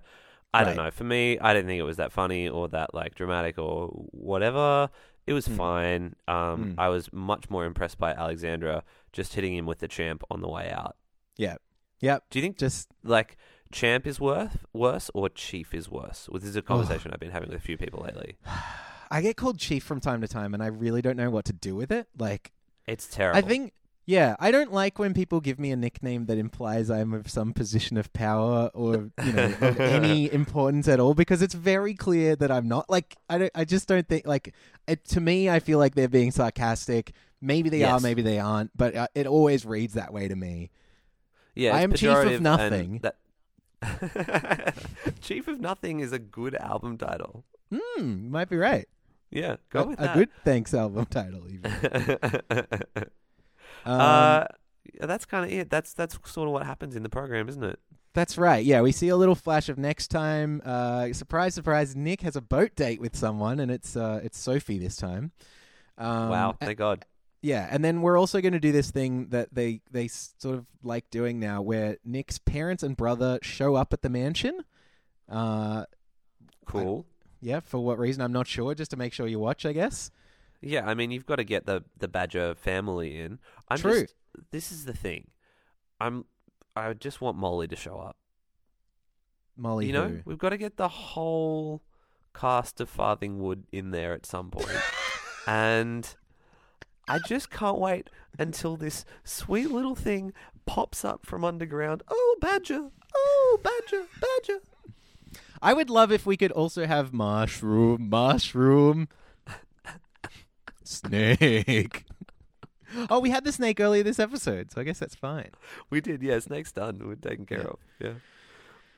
[0.54, 0.90] I don't know.
[0.90, 4.90] For me, I didn't think it was that funny or that like dramatic or whatever.
[5.28, 5.56] It was Mm.
[5.58, 6.16] fine.
[6.28, 6.76] Um, Mm.
[6.78, 10.48] I was much more impressed by Alexandra just hitting him with the champ on the
[10.50, 10.96] way out.
[11.36, 11.58] yeah,
[12.00, 12.24] yep.
[12.30, 13.38] Do you think Just like
[13.72, 16.28] champ is worth worse or chief is worse?
[16.30, 16.64] Well, this is a Oh.
[16.64, 18.38] conversation I've been having with a few people lately.
[19.12, 21.54] I get called chief from time to time, and I really don't know what to
[21.54, 22.08] do with it.
[22.18, 22.52] Like,
[22.88, 23.38] It's terrible.
[23.38, 23.74] I think,
[24.06, 27.54] yeah, I don't like when people give me a nickname that implies I'm of some
[27.54, 32.36] position of power or you know of any importance at all because it's very clear
[32.38, 32.90] that I'm not.
[32.90, 34.56] Like, I don't, I just don't think like
[34.88, 35.50] it, to me.
[35.50, 37.12] I feel like they're being sarcastic.
[37.42, 40.72] Maybe they are, maybe they aren't, but uh, it always reads that way to me.
[41.54, 43.02] Yeah, I am chief of nothing.
[43.04, 44.76] That...
[45.22, 47.44] chief of nothing is a good album title.
[47.72, 48.88] Hmm, you might be right.
[49.30, 51.44] Yeah, go a, with a good thanks album title.
[51.50, 51.72] Even.
[53.86, 54.46] Um, uh,
[55.00, 55.70] that's kind of it.
[55.70, 57.80] That's that's sort of what happens in the program, isn't it?
[58.14, 58.66] That's right.
[58.66, 60.62] Yeah, we see a little flash of next time.
[60.66, 61.96] Uh, surprise, surprise!
[61.96, 65.32] Nick has a boat date with someone, and it's uh, it's Sophie this time.
[65.98, 67.06] Um, wow, thank God.
[67.42, 70.66] yeah, and then we're also going to do this thing that they they sort of
[70.84, 74.66] like doing now, where Nick's parents and brother show up at the mansion.
[75.30, 75.86] Uh,
[76.66, 77.06] Cool.
[77.42, 78.74] Yeah, for what reason I'm not sure.
[78.76, 80.12] Just to make sure you watch, I guess.
[80.62, 83.40] Yeah, I mean, you've got to get the the Badger family in.
[83.70, 84.02] I'm True.
[84.02, 84.16] Just,
[84.52, 85.28] this is the thing.
[86.00, 86.26] I'm.
[86.76, 88.18] I just want Molly to show up.
[89.56, 90.22] Molly, you know, who?
[90.26, 91.82] we've got to get the whole
[92.34, 94.52] cast of Farthingwood in there at some
[95.48, 96.16] and
[97.08, 100.34] I just can't wait until this sweet little thing
[100.66, 102.04] pops up from underground.
[102.10, 102.90] Oh, Badger!
[103.16, 104.06] Oh, Badger!
[104.22, 104.60] Badger!
[105.62, 109.08] I would love if we could also have mushroom, mushroom,
[110.84, 112.04] snake.
[113.10, 115.50] Oh, we had the snake earlier this episode, so I guess that's fine.
[115.90, 116.40] We did, yeah.
[116.40, 117.02] Snake's done.
[117.06, 117.66] We're taken care Yeah.
[117.66, 117.78] of.
[118.00, 118.14] Yeah.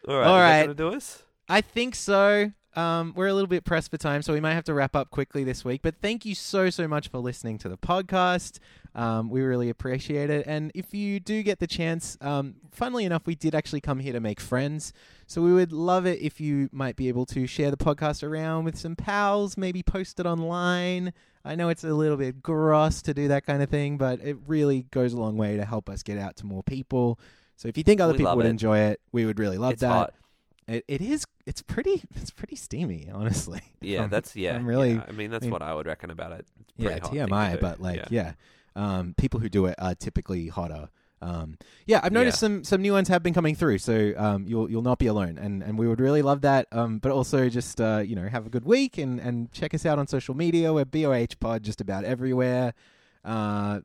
[0.07, 0.27] All right.
[0.27, 0.59] All right.
[0.59, 1.23] is that gonna do us?
[1.49, 2.51] I think so.
[2.75, 5.09] Um, we're a little bit pressed for time, so we might have to wrap up
[5.09, 5.81] quickly this week.
[5.81, 8.59] But thank you so, so much for listening to the podcast.
[8.93, 10.45] Um, we really appreciate it.
[10.45, 14.13] And if you do get the chance, um, funnily enough, we did actually come here
[14.13, 14.93] to make friends.
[15.29, 18.63] So we would love it if you might be able to share the podcast around
[18.65, 21.13] with some pals, maybe post it online.
[21.45, 24.37] I know it's a little bit gross to do that kind of thing, but it
[24.47, 27.19] really goes a long way to help us get out to more people.
[27.57, 28.49] So if you think other We people would it.
[28.49, 29.87] enjoy it, we would really love it's that.
[29.89, 30.13] hot.
[30.67, 31.25] It, it is.
[31.45, 32.01] It's pretty.
[32.15, 33.61] It's pretty steamy, honestly.
[33.81, 34.55] Yeah, Um, that's yeah.
[34.55, 34.93] I'm really.
[34.93, 35.05] yeah.
[35.07, 36.39] I mean, that's I mean- what I would reckon about it.
[36.39, 38.33] It's Yeah, pretty hot thing to TMI, but like, yeah.
[38.75, 40.89] Um, people who do it are typically hotter.
[41.21, 42.47] Um, yeah, I've noticed Yeah.
[42.47, 45.37] some some new ones have been coming through, so um, you'll you'll not be alone,
[45.37, 46.67] and and we would really love that.
[46.71, 49.85] Um, but also just uh, you know, have a good week and and check us
[49.85, 50.73] out on social media.
[50.73, 52.73] We're BOH Pod just about everywhere.
[53.25, 53.81] Uh,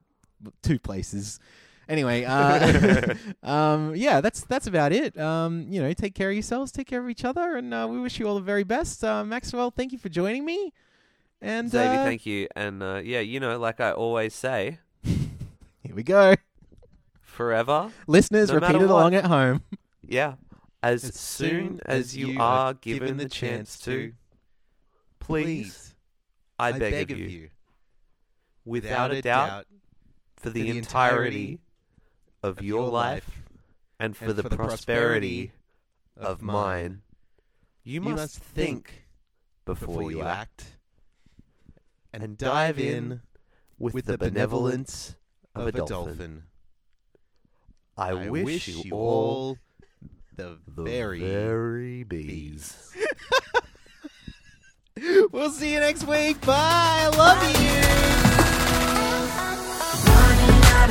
[0.62, 1.40] two places.
[1.88, 5.18] Anyway, uh, um, yeah, that's that's about it.
[5.18, 7.98] Um, you know, take care of yourselves, take care of each other, and uh, we
[8.00, 9.04] wish you all the very best.
[9.04, 10.72] Uh, Maxwell, thank you for joining me.
[11.42, 12.48] And Xavier, uh, thank you.
[12.56, 16.36] And uh, yeah, you know, like I always say, here we go.
[17.34, 17.90] Forever.
[18.06, 19.62] Listeners, No repeat matter it along at home.
[20.06, 20.34] Yeah.
[20.82, 24.12] As, soon as you are given the chance to,
[25.18, 25.94] please,
[26.58, 27.48] I, beg, of you,
[28.64, 29.66] without a doubt,
[30.36, 31.58] for the, the entirety
[32.42, 33.42] of, of your life
[33.98, 35.52] and for and the for the prosperity
[36.16, 37.00] of of mine,
[37.82, 39.06] you must think
[39.64, 40.76] before you act
[42.12, 43.22] and dive in
[43.78, 45.16] with the benevolence
[45.54, 46.44] of a dolphin.
[47.96, 48.26] Dolphin.
[48.26, 49.58] I, wish, you all
[50.36, 51.20] the the very.
[51.20, 52.92] very bees.
[55.32, 56.40] we'll see you next week.
[56.44, 56.54] Bye.
[56.56, 57.74] I love you.
[60.10, 60.90] Running out